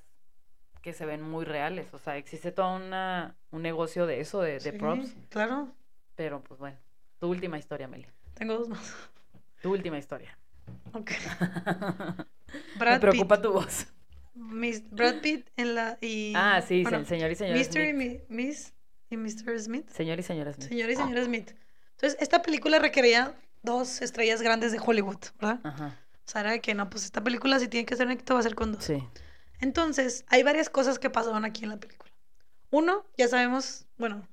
que 0.82 0.92
se 0.92 1.06
ven 1.06 1.22
muy 1.22 1.44
reales. 1.44 1.92
O 1.92 1.98
sea, 1.98 2.16
existe 2.16 2.50
todo 2.52 2.74
una, 2.76 3.36
un 3.50 3.62
negocio 3.62 4.06
de 4.06 4.20
eso, 4.20 4.40
de, 4.40 4.52
de 4.54 4.60
Sí, 4.60 4.72
props. 4.72 5.14
Claro, 5.28 5.68
Pero 6.16 6.42
pues 6.42 6.58
bueno, 6.58 6.76
tu 7.18 7.28
última 7.28 7.58
historia, 7.58 7.88
Meli. 7.88 8.06
tengo 8.34 8.54
dos 8.54 8.68
más. 8.68 8.94
Tu 9.62 9.70
última 9.70 9.98
historia. 9.98 10.36
Ok. 10.92 11.10
Me 12.74 12.78
Brad 12.78 13.00
preocupa 13.00 13.36
Pitt. 13.36 13.42
tu 13.44 13.52
voz. 13.52 13.86
Mis- 14.34 14.88
Brad 14.90 15.20
Pitt 15.20 15.48
en 15.56 15.74
la. 15.74 15.98
Y, 16.00 16.32
Ah, 16.36 16.62
sí, 16.66 16.82
bueno, 16.82 17.04
señor 17.04 17.30
y 17.30 17.34
señora 17.34 17.58
Mr. 17.58 17.60
y 17.60 17.90
Smith. 17.92 18.20
mi- 18.28 18.44
Miss 18.46 18.72
y 19.10 19.16
Mr. 19.16 19.58
Smith. 19.60 19.88
Señor 19.90 20.18
y 20.18 20.22
señora 20.22 20.52
Smith. 20.52 20.68
Señor 20.68 20.90
y 20.90 20.96
señora 20.96 21.24
Smith. 21.24 21.50
Entonces, 21.92 22.16
esta 22.20 22.40
película 22.42 22.78
requería 22.78 23.34
dos 23.62 24.00
estrellas 24.02 24.40
grandes 24.40 24.70
de 24.72 24.78
Hollywood, 24.78 25.18
¿verdad? 25.40 25.60
Ajá, 25.64 25.98
O 26.24 26.30
sea, 26.30 26.42
era 26.42 26.52
de 26.52 26.60
que 26.60 26.74
no, 26.74 26.88
pues 26.88 27.04
esta 27.04 27.22
película 27.24 27.58
si 27.58 27.66
tiene 27.68 27.84
que 27.84 27.96
ser 27.96 28.06
un 28.06 28.12
éxito 28.12 28.34
va 28.34 28.40
a 28.40 28.44
ser 28.44 28.54
con 28.54 28.72
dos. 28.72 28.84
sí. 28.84 29.02
Entonces, 29.60 30.24
hay 30.28 30.44
varias 30.44 30.70
cosas 30.70 31.00
que 31.00 31.10
pasaron 31.10 31.44
aquí 31.44 31.64
en 31.64 31.70
la 31.70 31.78
película. 31.78 32.12
Uno, 32.70 33.04
ya 33.16 33.26
sabemos, 33.26 33.86
bueno, 33.96 34.28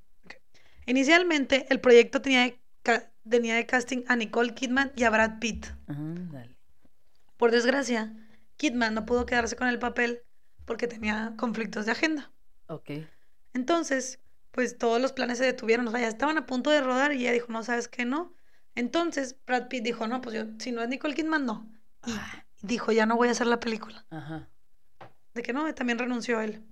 inicialmente 0.86 1.66
el 1.70 1.80
proyecto 1.80 2.22
tenía 2.22 2.54
tenía 3.30 3.56
de 3.56 3.66
casting 3.66 4.04
a 4.08 4.16
Nicole 4.16 4.54
Kidman 4.54 4.92
y 4.96 5.04
a 5.04 5.10
Brad 5.10 5.40
Pitt. 5.40 5.68
Ándale. 5.88 6.58
Por 7.38 7.52
desgracia, 7.52 8.14
Kidman 8.58 8.94
no 8.94 9.06
pudo 9.06 9.26
quedarse 9.26 9.56
con 9.56 9.68
el 9.68 9.80
papel 9.80 10.24
porque 10.66 10.88
tenía 10.88 11.34
conflictos 11.38 11.86
de 11.86 11.92
agenda. 11.92 12.32
Ok. 12.68 12.92
Entonces, 13.54 14.20
pues 14.52 14.78
todos 14.78 15.02
los 15.02 15.14
planes 15.14 15.38
se 15.38 15.46
detuvieron, 15.46 15.88
o 15.88 15.92
sea, 15.92 16.00
ya 16.00 16.08
estaban 16.08 16.38
a 16.38 16.46
punto 16.46 16.70
de 16.70 16.82
rodar 16.82 17.14
y 17.14 17.22
ella 17.22 17.34
dijo, 17.34 17.52
no, 17.52 17.64
¿sabes 17.64 17.88
qué? 17.88 18.06
No. 18.06 18.34
Entonces, 18.74 19.38
Brad 19.46 19.68
Pitt 19.68 19.84
dijo, 19.84 20.08
no, 20.08 20.22
pues 20.22 20.36
yo, 20.36 20.46
si 20.60 20.72
no 20.72 20.82
es 20.82 20.90
Nicole 20.90 21.14
Kidman, 21.14 21.46
no. 21.46 21.70
Y 22.06 22.14
dijo, 22.62 22.92
ya 22.92 23.06
no 23.06 23.16
voy 23.16 23.30
a 23.30 23.32
hacer 23.32 23.48
la 23.48 23.60
película. 23.60 24.06
Ajá. 24.10 24.50
De 25.34 25.42
que 25.42 25.54
no, 25.54 25.74
también 25.74 26.00
renunció 26.00 26.42
él. 26.42 26.64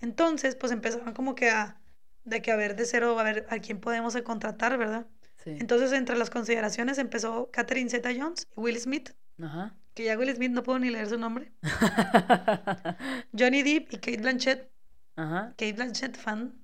Entonces, 0.00 0.54
pues 0.54 0.72
empezaron 0.72 1.12
como 1.12 1.34
que 1.34 1.50
a, 1.50 1.80
de 2.24 2.42
que 2.42 2.52
a 2.52 2.56
ver 2.56 2.76
de 2.76 2.84
cero, 2.84 3.18
a 3.18 3.22
ver 3.22 3.46
a 3.50 3.58
quién 3.58 3.80
podemos 3.80 4.16
contratar, 4.22 4.78
¿verdad? 4.78 5.06
Sí. 5.42 5.50
Entonces, 5.60 5.92
entre 5.92 6.16
las 6.16 6.30
consideraciones 6.30 6.98
empezó 6.98 7.50
Catherine 7.52 7.88
Zeta-Jones 7.90 8.48
y 8.56 8.60
Will 8.60 8.78
Smith, 8.78 9.10
Ajá. 9.40 9.74
que 9.94 10.04
ya 10.04 10.18
Will 10.18 10.34
Smith 10.34 10.50
no 10.50 10.62
puedo 10.62 10.78
ni 10.78 10.90
leer 10.90 11.08
su 11.08 11.18
nombre. 11.18 11.52
Johnny 13.38 13.62
Depp 13.62 13.92
y 13.92 13.96
Kate 13.98 14.18
Blanchett, 14.18 14.70
Ajá. 15.16 15.50
Kate 15.50 15.72
Blanchett 15.74 16.16
fan. 16.16 16.54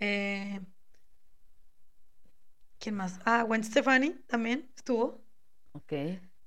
Eh, 0.00 0.60
¿Quién 2.78 2.96
más? 2.96 3.20
Ah, 3.24 3.44
Gwen 3.44 3.62
Stefani 3.62 4.10
también 4.26 4.68
estuvo. 4.76 5.24
Ok. 5.72 5.92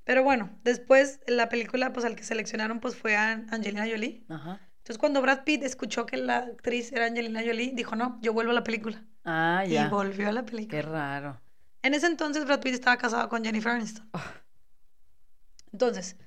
Pero 0.04 0.24
bueno, 0.24 0.60
después 0.64 1.22
la 1.28 1.48
película, 1.50 1.94
pues 1.94 2.06
al 2.06 2.16
que 2.16 2.24
seleccionaron, 2.24 2.80
pues 2.80 2.96
fue 2.96 3.16
a 3.16 3.32
Angelina 3.50 3.88
Jolie. 3.90 4.26
Ajá. 4.30 4.60
Entonces 4.86 5.00
cuando 5.00 5.20
Brad 5.20 5.44
Pitt 5.46 5.64
escuchó 5.64 6.06
que 6.06 6.18
la 6.18 6.38
actriz 6.38 6.92
era 6.92 7.08
Angelina 7.08 7.42
Jolie, 7.44 7.72
dijo, 7.74 7.96
no, 7.96 8.20
yo 8.22 8.34
vuelvo 8.34 8.52
a 8.52 8.54
la 8.54 8.64
película. 8.64 9.04
Ah, 9.24 9.64
Y 9.66 9.72
ya. 9.72 9.90
volvió 9.90 10.30
a 10.30 10.32
la 10.32 10.46
película. 10.46 10.80
Qué 10.80 10.88
raro. 10.88 11.42
En 11.82 11.96
ese 11.96 12.06
entonces 12.06 12.46
Brad 12.46 12.60
Pitt 12.62 12.76
estaba 12.76 12.96
casado 12.96 13.28
con 13.28 13.44
Jennifer 13.44 13.72
Aniston. 13.72 14.08
Ah. 14.14 14.24
Entonces, 15.72 16.18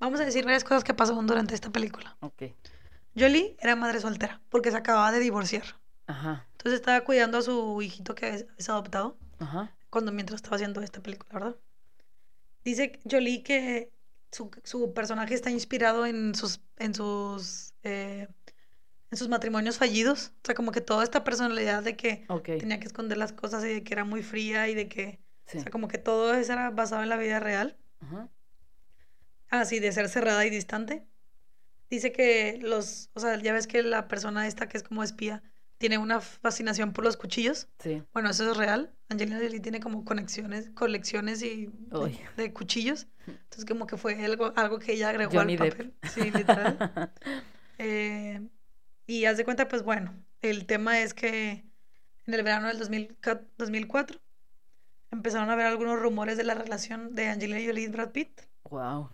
vamos 0.00 0.20
a 0.20 0.24
decir 0.24 0.44
varias 0.44 0.64
cosas 0.64 0.82
que 0.82 0.94
pasaron 0.94 1.28
durante 1.28 1.54
esta 1.54 1.70
película. 1.70 2.16
Ok. 2.20 2.42
Jolie 3.16 3.56
era 3.60 3.76
madre 3.76 4.00
soltera 4.00 4.40
porque 4.48 4.72
se 4.72 4.76
acababa 4.78 5.12
de 5.12 5.20
divorciar. 5.20 5.62
Ajá. 6.08 6.46
Entonces 6.52 6.80
estaba 6.80 7.02
cuidando 7.02 7.38
a 7.38 7.42
su 7.42 7.80
hijito 7.82 8.16
que 8.16 8.28
es 8.30 8.46
es 8.58 8.68
adoptado 8.68 9.16
Ajá. 9.38 9.72
cuando 9.90 10.10
mientras 10.10 10.38
estaba 10.38 10.56
haciendo 10.56 10.80
esta 10.80 11.00
película, 11.00 11.30
¿verdad? 11.32 11.56
Dice 12.64 12.98
Jolie 13.08 13.42
que 13.44 13.92
su, 14.32 14.50
su 14.64 14.92
personaje 14.92 15.34
está 15.34 15.50
inspirado 15.50 16.04
en 16.06 16.34
sus 16.34 16.60
en 16.78 16.94
sus 16.94 17.71
eh, 17.82 18.28
en 19.10 19.18
sus 19.18 19.28
matrimonios 19.28 19.78
fallidos, 19.78 20.32
o 20.36 20.40
sea, 20.46 20.54
como 20.54 20.72
que 20.72 20.80
toda 20.80 21.04
esta 21.04 21.22
personalidad 21.24 21.82
de 21.82 21.96
que 21.96 22.24
Ok. 22.28 22.44
tenía 22.58 22.80
que 22.80 22.86
esconder 22.86 23.18
las 23.18 23.32
cosas 23.32 23.64
y 23.64 23.68
de 23.68 23.84
que 23.84 23.92
era 23.94 24.04
muy 24.04 24.22
fría 24.22 24.68
y 24.68 24.74
de 24.74 24.88
que, 24.88 25.20
Sí. 25.46 25.58
o 25.58 25.60
sea, 25.62 25.70
como 25.70 25.88
que 25.88 25.98
todo 25.98 26.32
eso 26.34 26.52
era 26.54 26.70
basado 26.70 27.02
en 27.02 27.08
la 27.10 27.16
vida 27.16 27.38
real, 27.40 27.76
Ajá. 28.00 28.30
así 29.50 29.80
de 29.80 29.92
ser 29.92 30.08
cerrada 30.08 30.44
y 30.46 30.50
distante. 30.50 31.06
Dice 31.90 32.10
que 32.12 32.58
los, 32.62 33.10
o 33.12 33.20
sea, 33.20 33.36
ya 33.40 33.52
ves 33.52 33.66
que 33.66 33.82
la 33.82 34.08
persona 34.08 34.46
esta 34.46 34.66
que 34.68 34.78
es 34.78 34.82
como 34.82 35.02
espía 35.02 35.42
tiene 35.76 35.98
una 35.98 36.20
fascinación 36.20 36.92
por 36.94 37.04
los 37.04 37.16
cuchillos. 37.18 37.68
Sí. 37.80 38.02
Bueno, 38.14 38.30
eso 38.30 38.50
es 38.50 38.56
real. 38.56 38.94
Angelina 39.10 39.38
Jolie 39.42 39.60
tiene 39.60 39.80
como 39.80 40.04
conexiones, 40.04 40.70
colecciones 40.70 41.42
y 41.42 41.66
de, 41.66 42.18
de 42.36 42.52
cuchillos. 42.54 43.08
Entonces 43.26 43.66
como 43.66 43.86
que 43.86 43.96
fue 43.98 44.24
algo, 44.24 44.52
algo 44.56 44.78
que 44.78 44.92
ella 44.92 45.10
agregó 45.10 45.32
Johnny 45.34 45.54
al 45.54 45.58
Depp. 45.58 45.70
papel. 45.72 45.94
Sí, 46.14 46.30
literal. 46.30 46.78
Eh, 47.84 48.40
y 49.08 49.24
haz 49.24 49.36
de 49.36 49.44
cuenta, 49.44 49.66
pues 49.66 49.82
bueno, 49.82 50.14
el 50.40 50.66
tema 50.66 51.00
es 51.00 51.14
que 51.14 51.64
en 52.26 52.34
el 52.34 52.42
verano 52.44 52.68
del 52.68 52.78
2004, 52.78 53.44
2004 53.58 54.20
empezaron 55.10 55.50
a 55.50 55.54
haber 55.54 55.66
algunos 55.66 55.98
rumores 55.98 56.36
de 56.36 56.44
la 56.44 56.54
relación 56.54 57.16
de 57.16 57.26
Angelina 57.26 57.60
Jolie 57.66 57.84
y 57.84 57.88
Brad 57.88 58.12
Pitt. 58.12 58.42
Wow. 58.70 59.10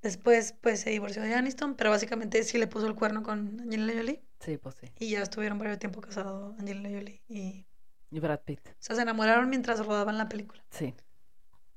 Después, 0.00 0.54
pues 0.60 0.80
se 0.80 0.90
divorció 0.90 1.22
de 1.22 1.34
Aniston, 1.34 1.74
pero 1.74 1.90
básicamente 1.90 2.42
sí 2.44 2.56
le 2.56 2.68
puso 2.68 2.86
el 2.86 2.94
cuerno 2.94 3.24
con 3.24 3.60
Angelina 3.60 3.94
Jolie. 3.94 4.22
Sí, 4.38 4.56
pues 4.56 4.76
sí. 4.76 4.86
Y 5.00 5.10
ya 5.10 5.22
estuvieron 5.22 5.58
varios 5.58 5.80
tiempo 5.80 6.00
casados 6.00 6.56
Angelina 6.60 6.88
Jolie 6.88 7.20
y... 7.28 7.66
Y 8.12 8.20
Brad 8.20 8.40
Pitt. 8.40 8.60
O 8.68 8.72
sea, 8.78 8.94
se 8.94 9.02
enamoraron 9.02 9.50
mientras 9.50 9.84
rodaban 9.84 10.18
la 10.18 10.28
película. 10.28 10.62
Sí. 10.70 10.94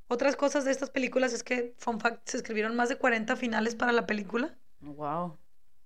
Otras 0.08 0.36
cosas 0.36 0.66
de 0.66 0.72
estas 0.72 0.92
películas 0.92 1.34
es 1.34 1.44
que, 1.44 1.74
fun 1.80 2.00
fact, 2.00 2.28
se 2.30 2.38
escribieron 2.38 2.76
más 2.76 2.90
de 2.90 2.98
40 2.98 3.36
finales 3.36 3.74
para 3.76 3.92
la 3.92 4.06
película. 4.06 4.56
Wow. 4.80 5.38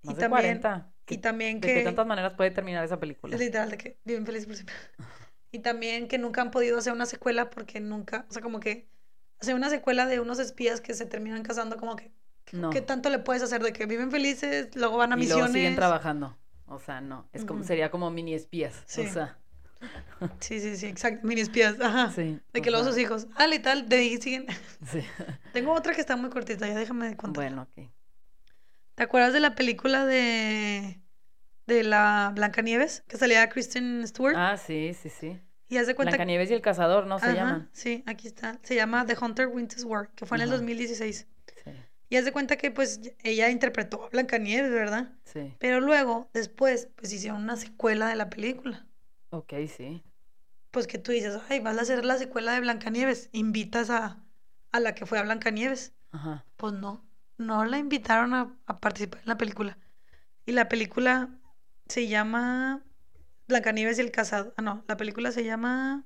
Y 0.03 0.07
Más 0.07 0.15
de 0.17 0.21
también- 0.21 0.59
40. 0.61 0.91
Y 1.01 1.05
¿Qué- 1.05 1.17
también 1.19 1.61
¿De 1.61 1.67
qué 1.67 1.73
que... 1.75 1.83
tantas 1.83 2.05
maneras 2.05 2.33
puede 2.33 2.51
terminar 2.51 2.83
esa 2.83 2.99
película? 2.99 3.37
Literal 3.37 3.71
de 3.71 3.77
que 3.77 3.97
viven 4.05 4.25
felices 4.25 4.45
por 4.47 4.55
siempre. 4.55 4.75
Y 5.51 5.59
también 5.59 6.09
que 6.09 6.17
nunca 6.17 6.41
han 6.41 6.51
podido 6.51 6.77
hacer 6.77 6.91
una 6.91 7.05
secuela 7.05 7.49
porque 7.49 7.79
nunca, 7.79 8.25
o 8.29 8.33
sea, 8.33 8.41
como 8.41 8.59
que 8.59 8.89
hacer 9.39 9.55
una 9.55 9.69
secuela 9.69 10.05
de 10.05 10.19
unos 10.19 10.39
espías 10.39 10.81
que 10.81 10.93
se 10.93 11.05
terminan 11.05 11.41
casando, 11.43 11.77
como 11.77 11.95
que, 11.95 12.11
No. 12.51 12.69
¿qué 12.69 12.81
tanto 12.81 13.09
le 13.09 13.19
puedes 13.19 13.41
hacer 13.41 13.63
de 13.63 13.71
que 13.71 13.85
viven 13.85 14.11
felices, 14.11 14.67
luego 14.75 14.97
van 14.97 15.13
a 15.13 15.15
y 15.15 15.19
misiones? 15.19 15.43
luego 15.45 15.53
siguen 15.53 15.75
trabajando. 15.75 16.37
O 16.65 16.79
sea, 16.79 16.99
no. 16.99 17.29
Es 17.31 17.45
como, 17.45 17.63
sería 17.63 17.89
como 17.89 18.11
mini 18.11 18.33
espías. 18.33 18.83
Sí. 18.87 19.01
O 19.01 19.09
sea, 19.13 19.37
Sí, 20.39 20.59
sí, 20.59 20.75
sí, 20.75 20.87
exacto, 20.87 21.25
mini 21.25 21.41
espías, 21.41 21.79
ajá. 21.79 22.11
sí. 22.11 22.39
De 22.51 22.61
que 22.61 22.69
luego 22.69 22.83
sea, 22.83 22.93
sus 22.93 23.01
hijos, 23.01 23.27
ah, 23.35 23.47
y 23.47 23.59
tal, 23.59 23.87
de 23.87 23.95
ahí 23.95 24.17
siguen. 24.17 24.47
Sí. 24.91 24.99
Tengo 25.53 25.71
otra 25.71 25.93
que 25.93 26.01
está 26.01 26.17
muy 26.17 26.29
cortita, 26.29 26.67
ya 26.67 26.75
déjame 26.75 27.15
contar. 27.15 27.43
Bueno, 27.45 27.67
ok. 27.77 27.89
¿Te 28.97 29.03
acuerdas 29.03 29.33
de 29.33 29.39
la 29.39 29.55
película 29.55 30.05
de 30.05 31.01
de 31.67 31.83
la 31.83 32.31
Blancanieves 32.35 33.03
que 33.07 33.17
salía 33.17 33.49
Kristen 33.49 34.07
Stewart? 34.07 34.35
Ah, 34.37 34.57
sí, 34.57 34.93
sí, 34.93 35.09
sí. 35.09 35.39
y 35.69 35.77
haz 35.77 35.87
de 35.87 35.95
cuenta 35.95 36.11
Blancanieves 36.15 36.49
y 36.49 36.53
el 36.53 36.61
cazador, 36.61 37.05
¿no? 37.07 37.19
Se 37.19 37.25
Ajá, 37.25 37.35
llaman. 37.35 37.69
Sí, 37.73 38.03
aquí 38.05 38.27
está. 38.27 38.59
Se 38.63 38.75
llama 38.75 39.05
The 39.05 39.17
Hunter 39.21 39.47
Winter's 39.47 39.83
War, 39.85 40.09
que 40.15 40.25
fue 40.25 40.37
en 40.37 40.43
el 40.43 40.49
Ajá. 40.49 40.57
2016. 40.57 41.27
Sí, 41.63 41.71
Y 42.09 42.17
haz 42.17 42.25
de 42.25 42.31
cuenta 42.33 42.57
que 42.57 42.71
pues 42.71 43.01
ella 43.23 43.49
interpretó 43.49 44.05
a 44.05 44.09
Blancanieves, 44.09 44.71
¿verdad? 44.71 45.13
sí. 45.25 45.53
Pero 45.59 45.81
luego, 45.81 46.29
después, 46.33 46.89
pues 46.95 47.13
hicieron 47.13 47.43
una 47.43 47.57
secuela 47.57 48.09
de 48.09 48.15
la 48.15 48.29
película. 48.29 48.87
Ok, 49.31 49.53
sí. 49.67 50.03
Pues 50.71 50.87
que 50.87 50.97
tú 50.97 51.11
dices, 51.11 51.39
ay, 51.49 51.59
vas 51.59 51.77
a 51.77 51.81
hacer 51.81 52.05
la 52.05 52.17
secuela 52.17 52.53
de 52.53 52.59
Blancanieves. 52.61 53.29
Invitas 53.33 53.89
a, 53.89 54.23
a 54.71 54.79
la 54.79 54.93
que 54.95 55.05
fue 55.05 55.19
a 55.19 55.23
Blancanieves. 55.23 55.93
Ajá. 56.11 56.45
Pues 56.57 56.73
no, 56.73 57.06
no 57.37 57.65
la 57.65 57.77
invitaron 57.77 58.33
a, 58.33 58.55
a 58.65 58.79
participar 58.79 59.21
en 59.21 59.27
la 59.27 59.37
película. 59.37 59.77
Y 60.45 60.53
la 60.53 60.69
película 60.69 61.29
se 61.87 62.07
llama 62.07 62.83
Blancanieves 63.47 63.97
y 63.97 64.01
el 64.01 64.11
cazador. 64.11 64.53
Ah, 64.57 64.61
no, 64.61 64.83
la 64.87 64.97
película 64.97 65.31
se 65.31 65.43
llama... 65.43 66.03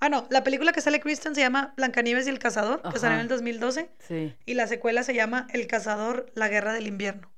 Ah, 0.00 0.08
no, 0.08 0.26
la 0.30 0.42
película 0.42 0.72
que 0.72 0.80
sale 0.80 0.98
Kristen 1.00 1.34
se 1.34 1.42
llama 1.42 1.74
Blancanieves 1.76 2.26
y 2.26 2.30
el 2.30 2.40
cazador, 2.40 2.82
que 2.82 2.98
salió 2.98 3.14
en 3.14 3.20
el 3.20 3.26
Ajá. 3.26 3.34
2012. 3.36 3.90
Sí. 4.00 4.34
Y 4.46 4.54
la 4.54 4.66
secuela 4.66 5.04
se 5.04 5.14
llama 5.14 5.46
El 5.52 5.68
cazador, 5.68 6.26
la 6.34 6.48
guerra 6.48 6.72
del 6.72 6.88
invierno, 6.88 7.32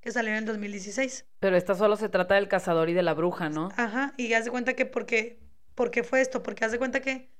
que 0.00 0.12
salió 0.12 0.32
en 0.32 0.38
el 0.38 0.44
2016. 0.44 1.24
Pero 1.40 1.56
esta 1.56 1.74
solo 1.74 1.96
se 1.96 2.10
trata 2.10 2.34
del 2.34 2.46
cazador 2.46 2.90
y 2.90 2.92
de 2.92 3.02
la 3.02 3.14
bruja, 3.14 3.48
¿no? 3.48 3.70
Ajá, 3.78 4.12
y 4.18 4.34
haz 4.34 4.44
de 4.44 4.50
cuenta 4.50 4.74
que 4.74 4.84
porque, 4.84 5.40
¿por 5.74 5.90
qué 5.90 6.04
fue 6.04 6.20
esto? 6.20 6.42
Porque 6.42 6.66
haz 6.66 6.72
de 6.72 6.78
cuenta 6.78 7.00
que 7.00 7.30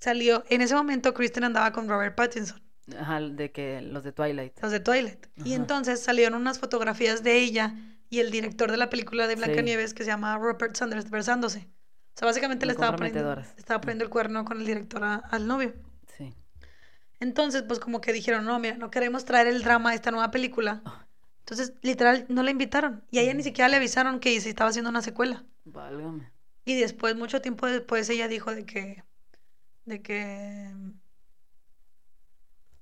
salió, 0.00 0.44
en 0.48 0.62
ese 0.62 0.74
momento 0.74 1.12
Kristen 1.12 1.44
andaba 1.44 1.72
con 1.72 1.86
Robert 1.86 2.14
Pattinson, 2.14 2.62
Ajá, 2.98 3.20
de 3.20 3.50
que 3.50 3.80
los 3.82 4.04
de 4.04 4.12
Twilight. 4.12 4.52
los 4.62 4.70
de 4.70 4.80
Twilight. 4.80 5.26
Y 5.44 5.54
entonces 5.54 6.00
salieron 6.02 6.40
unas 6.40 6.58
fotografías 6.58 7.22
de 7.24 7.38
ella 7.38 7.74
y 8.10 8.20
el 8.20 8.30
director 8.30 8.70
de 8.70 8.76
la 8.76 8.90
película 8.90 9.26
de 9.26 9.34
Sí. 9.34 9.42
Blancanieves 9.42 9.92
que 9.94 10.04
se 10.04 10.10
llama 10.10 10.38
Rupert 10.38 10.76
Sanders 10.76 11.10
besándose. 11.10 11.68
O 12.14 12.18
sea, 12.18 12.26
básicamente 12.26 12.64
le 12.64 12.72
estaba 12.72 12.96
poniendo, 12.96 13.38
estaba 13.58 13.80
poniendo 13.80 14.04
el 14.04 14.10
cuerno 14.10 14.44
con 14.44 14.60
el 14.60 14.66
director 14.66 15.02
a- 15.04 15.16
al 15.16 15.46
novio. 15.46 15.74
Sí. 16.16 16.32
Entonces, 17.20 17.62
pues 17.62 17.78
como 17.80 18.00
que 18.00 18.12
dijeron, 18.12 18.44
no, 18.44 18.58
mira, 18.58 18.76
no 18.76 18.90
queremos 18.90 19.24
traer 19.24 19.48
el 19.48 19.62
drama 19.62 19.90
a 19.90 19.94
esta 19.94 20.10
nueva 20.12 20.30
película. 20.30 20.80
Ah. 20.84 21.06
Entonces, 21.40 21.74
literal, 21.82 22.24
no 22.28 22.42
la 22.42 22.50
invitaron. 22.50 23.04
Y 23.10 23.18
a 23.18 23.22
ella 23.22 23.34
ni 23.34 23.40
Mm. 23.40 23.44
siquiera 23.44 23.68
le 23.68 23.76
avisaron 23.76 24.20
que 24.20 24.40
se 24.40 24.48
estaba 24.48 24.70
haciendo 24.70 24.90
una 24.90 25.02
secuela. 25.02 25.44
Válgame. 25.64 26.30
Y 26.64 26.74
después, 26.80 27.16
mucho 27.16 27.40
tiempo 27.40 27.66
después, 27.66 28.08
ella 28.10 28.28
dijo 28.28 28.54
de 28.54 28.64
que, 28.64 29.04
de 29.84 30.02
que, 30.02 30.70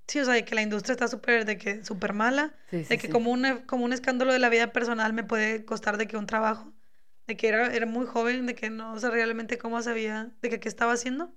sí, 0.06 0.20
o 0.20 0.24
sea, 0.24 0.34
de 0.34 0.44
que 0.44 0.54
la 0.54 0.62
industria 0.62 0.92
está 0.92 1.08
súper, 1.08 1.44
de 1.44 1.58
que 1.58 1.84
súper 1.84 2.12
mala, 2.12 2.54
Sí, 2.70 2.78
de 2.78 2.84
sí, 2.84 2.96
que 2.98 3.06
sí. 3.06 3.12
como 3.12 3.30
un, 3.30 3.62
como 3.66 3.84
un 3.84 3.92
escándalo 3.92 4.32
de 4.32 4.38
la 4.38 4.48
vida 4.48 4.72
personal 4.72 5.12
me 5.12 5.24
puede 5.24 5.64
costar 5.64 5.96
de 5.96 6.06
que 6.06 6.16
un 6.16 6.26
trabajo, 6.26 6.72
de 7.26 7.36
que 7.36 7.48
era, 7.48 7.74
era 7.74 7.86
muy 7.86 8.06
joven, 8.06 8.46
de 8.46 8.54
que 8.54 8.70
no 8.70 8.98
sé 8.98 9.10
realmente 9.10 9.58
cómo 9.58 9.80
sabía, 9.82 10.32
de 10.42 10.50
que 10.50 10.60
qué 10.60 10.68
estaba 10.68 10.92
haciendo. 10.92 11.32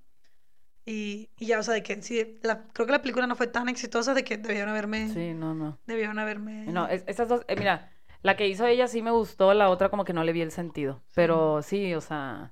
Y, 0.85 1.29
y 1.37 1.47
ya, 1.47 1.59
o 1.59 1.63
sea, 1.63 1.73
de 1.73 1.83
que 1.83 2.01
sí, 2.01 2.39
la, 2.43 2.63
creo 2.73 2.85
que 2.85 2.93
la 2.93 3.01
película 3.01 3.27
no 3.27 3.35
fue 3.35 3.47
tan 3.47 3.67
exitosa 3.67 4.13
de 4.13 4.23
que 4.23 4.37
debieron 4.37 4.69
haberme, 4.69 5.09
Sí, 5.09 5.33
no, 5.33 5.53
no. 5.53 5.77
debieron 5.85 6.17
haberme... 6.17 6.65
No, 6.67 6.87
es- 6.87 7.03
estas 7.07 7.27
dos, 7.27 7.41
eh, 7.49 7.57
mira, 7.57 7.91
la 8.23 8.37
que 8.37 8.47
hizo 8.47 8.65
ella 8.65 8.87
sí 8.87 9.01
me 9.01 9.11
gustó, 9.11 9.53
la 9.53 9.69
otra 9.69 9.89
como 9.89 10.05
que 10.05 10.13
no 10.13 10.23
le 10.23 10.31
vi 10.31 10.41
el 10.41 10.51
sentido. 10.51 11.01
Pero 11.13 11.61
sí, 11.61 11.93
o 11.93 11.99
sea, 12.01 12.51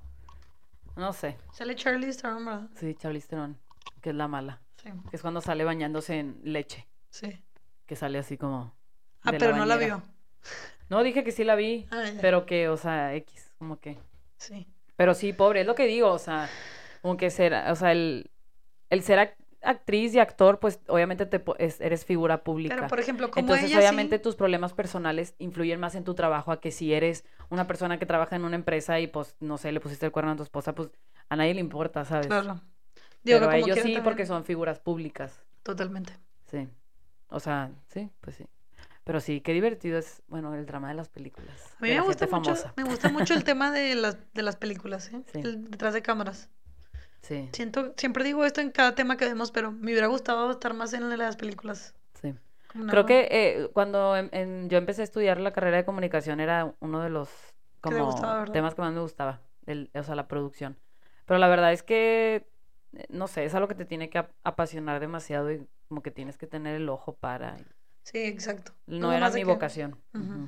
no 0.96 1.12
sé. 1.14 1.38
Sale 1.52 1.74
Charlize 1.76 2.20
Theron, 2.20 2.44
¿verdad? 2.44 2.68
Sí, 2.74 2.94
Charlize 2.94 3.28
Theron, 3.28 3.56
que 4.02 4.10
es 4.10 4.16
la 4.16 4.28
mala. 4.28 4.60
Sí, 4.86 4.92
Que 5.10 5.16
es 5.16 5.22
cuando 5.22 5.40
sale 5.40 5.64
bañándose 5.64 6.18
en 6.18 6.40
leche, 6.44 6.86
sí. 7.10 7.42
que 7.86 7.96
sale 7.96 8.18
así 8.18 8.36
como 8.38 8.74
Ah, 9.22 9.32
pero 9.38 9.56
no 9.56 9.64
la 9.66 9.76
vio. 9.76 10.02
No, 10.88 11.02
dije 11.02 11.24
que 11.24 11.32
sí 11.32 11.42
la 11.44 11.56
vi, 11.56 11.86
Ah, 11.90 12.04
pero 12.20 12.46
que, 12.46 12.68
o 12.68 12.76
sea, 12.76 13.14
X, 13.16 13.52
como 13.58 13.80
que. 13.80 13.98
Sí. 14.36 14.68
Pero 14.96 15.14
sí, 15.14 15.32
pobre, 15.32 15.62
es 15.62 15.66
lo 15.66 15.74
que 15.74 15.86
digo, 15.86 16.10
o 16.12 16.18
sea, 16.18 16.48
como 17.02 17.16
que 17.16 17.30
ser, 17.30 17.52
o 17.54 17.74
sea, 17.74 17.90
el, 17.92 18.30
el 18.90 19.02
ser 19.02 19.18
ac- 19.18 19.34
actriz 19.62 20.14
y 20.14 20.20
actor, 20.20 20.60
pues 20.60 20.80
obviamente 20.86 21.26
te 21.26 21.42
es- 21.58 21.80
eres 21.80 22.04
figura 22.04 22.44
pública. 22.44 22.76
Pero, 22.76 22.86
por 22.88 23.00
ejemplo, 23.00 23.30
como 23.30 23.40
Entonces, 23.40 23.68
ella 23.70 23.78
obviamente 23.80 24.16
sí... 24.18 24.22
tus 24.22 24.36
problemas 24.36 24.72
personales 24.74 25.34
influyen 25.38 25.80
más 25.80 25.96
en 25.96 26.04
tu 26.04 26.14
trabajo 26.14 26.52
a 26.52 26.60
que 26.60 26.70
si 26.70 26.94
eres 26.94 27.24
una 27.50 27.66
persona 27.66 27.98
que 27.98 28.06
trabaja 28.06 28.36
en 28.36 28.44
una 28.44 28.54
empresa 28.56 29.00
y 29.00 29.08
pues, 29.08 29.36
no 29.40 29.58
sé, 29.58 29.72
le 29.72 29.80
pusiste 29.80 30.06
el 30.06 30.12
cuerno 30.12 30.30
a 30.32 30.36
tu 30.36 30.44
esposa, 30.44 30.72
pues 30.74 30.90
a 31.28 31.34
nadie 31.36 31.54
le 31.54 31.60
importa, 31.60 32.04
¿sabes? 32.04 32.28
Claro. 32.28 32.60
Digo 33.22 33.40
Pero 33.40 33.50
a 33.50 33.56
ellos 33.56 33.74
sí, 33.76 33.82
también- 33.82 34.02
porque 34.02 34.26
son 34.26 34.44
figuras 34.44 34.78
públicas. 34.78 35.42
Totalmente. 35.62 36.12
Sí. 36.50 36.68
O 37.28 37.40
sea, 37.40 37.70
sí, 37.88 38.10
pues 38.20 38.36
sí. 38.36 38.46
Pero 39.04 39.20
sí, 39.20 39.40
qué 39.40 39.52
divertido 39.52 39.98
es, 39.98 40.22
bueno, 40.28 40.54
el 40.54 40.66
drama 40.66 40.88
de 40.88 40.94
las 40.94 41.08
películas. 41.08 41.74
A 41.78 41.82
mí 41.82 41.90
me 41.90 42.00
gusta 42.00 42.26
mucho, 42.26 42.54
famosa. 42.56 42.72
me 42.76 42.84
gusta 42.84 43.08
mucho 43.08 43.34
el 43.34 43.44
tema 43.44 43.70
de 43.70 43.94
las, 43.94 44.16
de 44.34 44.42
las 44.42 44.56
películas, 44.56 45.12
¿eh? 45.12 45.22
Sí. 45.32 45.40
El 45.40 45.70
detrás 45.70 45.94
de 45.94 46.02
cámaras. 46.02 46.48
Sí, 47.22 47.48
Siento, 47.52 47.92
siempre 47.96 48.22
digo 48.22 48.44
esto 48.44 48.60
en 48.60 48.70
cada 48.70 48.94
tema 48.94 49.16
que 49.16 49.24
vemos, 49.24 49.50
pero 49.50 49.72
me 49.72 49.90
hubiera 49.90 50.06
gustado 50.06 50.50
estar 50.52 50.74
más 50.74 50.92
en 50.92 51.16
las 51.18 51.36
películas. 51.36 51.94
sí. 52.20 52.34
Creo 52.90 53.06
que 53.06 53.26
eh, 53.30 53.70
cuando 53.72 54.16
en- 54.18 54.28
en- 54.32 54.68
yo 54.68 54.76
empecé 54.76 55.00
a 55.00 55.04
estudiar 55.04 55.40
la 55.40 55.52
carrera 55.52 55.78
de 55.78 55.84
comunicación 55.86 56.40
era 56.40 56.74
uno 56.80 57.00
de 57.00 57.08
los 57.08 57.30
como 57.80 58.14
temas 58.52 58.74
que 58.74 58.82
más 58.82 58.92
me 58.92 59.00
gustaba, 59.00 59.40
el, 59.64 59.90
o 59.94 60.02
sea, 60.02 60.14
la 60.14 60.28
producción. 60.28 60.76
Pero 61.24 61.38
la 61.38 61.48
verdad 61.48 61.72
es 61.72 61.82
que, 61.82 62.46
no 63.08 63.28
sé, 63.28 63.44
es 63.44 63.54
algo 63.54 63.68
que 63.68 63.74
te 63.74 63.84
tiene 63.84 64.08
que 64.10 64.18
ap- 64.18 64.32
apasionar 64.44 65.00
demasiado 65.00 65.52
y 65.52 65.66
como 65.88 66.02
que 66.02 66.10
tienes 66.10 66.36
que 66.38 66.46
tener 66.46 66.74
el 66.76 66.88
ojo 66.88 67.14
para... 67.14 67.56
Sí, 68.02 68.18
exacto. 68.24 68.72
No 68.86 69.12
era 69.12 69.30
mi 69.30 69.40
que- 69.40 69.44
vocación. 69.44 69.98
Pero 70.12 70.46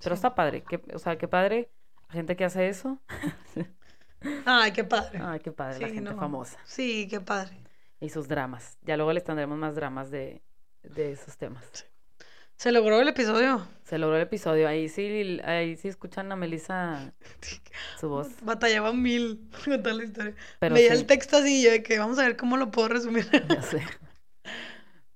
Sí. 0.00 0.12
está 0.12 0.34
padre, 0.34 0.62
que, 0.62 0.82
o 0.94 0.98
sea, 0.98 1.16
qué 1.18 1.28
padre 1.28 1.70
la 2.08 2.14
gente 2.14 2.36
que 2.36 2.44
hace 2.44 2.68
eso. 2.68 3.00
Ay, 4.44 4.72
qué 4.72 4.84
padre. 4.84 5.20
Ay, 5.22 5.40
qué 5.40 5.52
padre 5.52 5.78
la 5.80 5.88
Sí, 5.88 5.94
gente 5.94 6.10
no. 6.10 6.16
famosa 6.18 6.58
Sí, 6.64 7.06
qué 7.08 7.20
padre. 7.20 7.56
y 8.00 8.08
sus 8.08 8.28
dramas. 8.28 8.78
Ya 8.82 8.96
luego 8.96 9.12
les 9.12 9.24
tendremos 9.24 9.56
más 9.58 9.74
dramas 9.74 10.10
de, 10.10 10.42
de 10.82 11.12
esos 11.12 11.36
temas. 11.36 11.86
Se 12.56 12.72
logró 12.72 13.00
el 13.00 13.08
episodio. 13.08 13.66
Se 13.84 13.98
logró 13.98 14.16
el 14.16 14.22
episodio. 14.22 14.66
Ahí 14.66 14.88
sí, 14.88 15.40
ahí 15.44 15.76
sí 15.76 15.88
escuchan 15.88 16.32
a 16.32 16.36
Melissa 16.36 17.12
su 18.00 18.08
voz. 18.08 18.28
Batallaba 18.42 18.92
mil 18.92 19.48
con 19.64 19.82
toda 19.82 19.94
la 19.94 20.04
historia. 20.04 20.34
Pero 20.58 20.74
Veía 20.74 20.92
sí, 20.92 21.00
el 21.00 21.06
texto 21.06 21.36
así 21.36 21.60
y 21.60 21.64
yo 21.64 21.70
de 21.70 21.82
que 21.82 21.98
vamos 21.98 22.18
a 22.18 22.22
ver 22.22 22.36
cómo 22.36 22.56
lo 22.56 22.70
puedo 22.70 22.88
resumir. 22.88 23.26
ya 23.48 23.62
sé. 23.62 23.82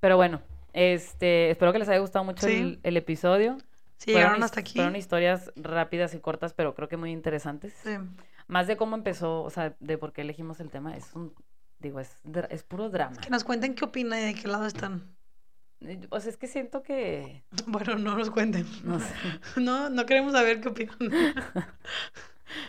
Pero 0.01 0.16
bueno, 0.16 0.43
este, 0.72 1.51
espero 1.51 1.72
que 1.72 1.78
les 1.78 1.88
haya 1.88 1.99
gustado 1.99 2.24
mucho 2.24 2.47
Sí. 2.47 2.55
el, 2.55 2.80
el 2.82 2.97
episodio. 2.97 3.59
Si 3.97 4.12
Fueron 4.12 4.20
llegaron 4.22 4.43
hasta 4.45 4.61
aquí. 4.61 4.74
Fueron 4.74 4.97
historias 4.97 5.53
rápidas 5.57 6.14
y 6.14 6.20
cortas, 6.20 6.55
pero 6.55 6.74
creo 6.74 6.88
que 6.88 6.97
muy 6.97 7.11
interesantes. 7.11 7.74
Sí. 7.82 7.97
Más 8.49 8.66
de 8.66 8.76
cómo 8.76 8.97
empezó, 8.97 9.43
o 9.43 9.51
sea, 9.51 9.76
de 9.80 9.99
por 9.99 10.12
qué 10.12 10.22
elegimos 10.22 10.61
el 10.61 10.70
tema. 10.70 10.97
Es 10.97 11.14
un, 11.14 11.34
digo, 11.78 12.01
es, 12.01 12.16
es 12.51 12.62
puro 12.62 12.88
drama. 12.91 13.16
Que 13.16 13.30
nos 13.30 13.45
cuenten 13.45 13.74
qué 13.74 13.84
opinan 13.84 14.18
y 14.20 14.24
de 14.26 14.34
qué 14.34 14.49
lado 14.49 14.66
están. 14.66 15.05
O 16.11 16.20
sea, 16.20 16.31
es 16.31 16.37
que 16.37 16.47
siento 16.47 16.83
que, 16.83 17.43
Bueno, 17.66 17.97
no 17.97 18.16
nos 18.16 18.31
cuenten. 18.31 18.66
no 18.85 19.01
sé. 19.01 19.14
No, 19.61 19.91
no 19.91 20.07
queremos 20.07 20.33
saber 20.33 20.61
qué 20.61 20.68
opinan. 20.68 20.97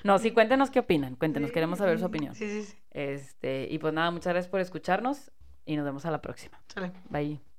No, 0.04 0.20
sí, 0.20 0.30
cuéntenos 0.30 0.70
qué 0.70 0.78
opinan. 0.78 1.16
Cuéntenos, 1.16 1.52
queremos 1.52 1.80
saber 1.80 1.98
su 1.98 2.06
opinión. 2.06 2.36
Sí, 2.36 2.48
sí, 2.48 2.64
sí. 2.64 2.78
Este, 2.92 3.68
y 3.68 3.80
pues 3.80 3.92
nada, 3.94 4.12
muchas 4.12 4.32
gracias 4.34 4.50
por 4.52 4.60
escucharnos 4.60 5.32
y 5.66 5.76
nos 5.76 5.86
vemos 5.86 6.06
a 6.06 6.12
la 6.12 6.22
próxima. 6.22 6.62
Sale. 6.68 6.92
Bye. 7.10 7.51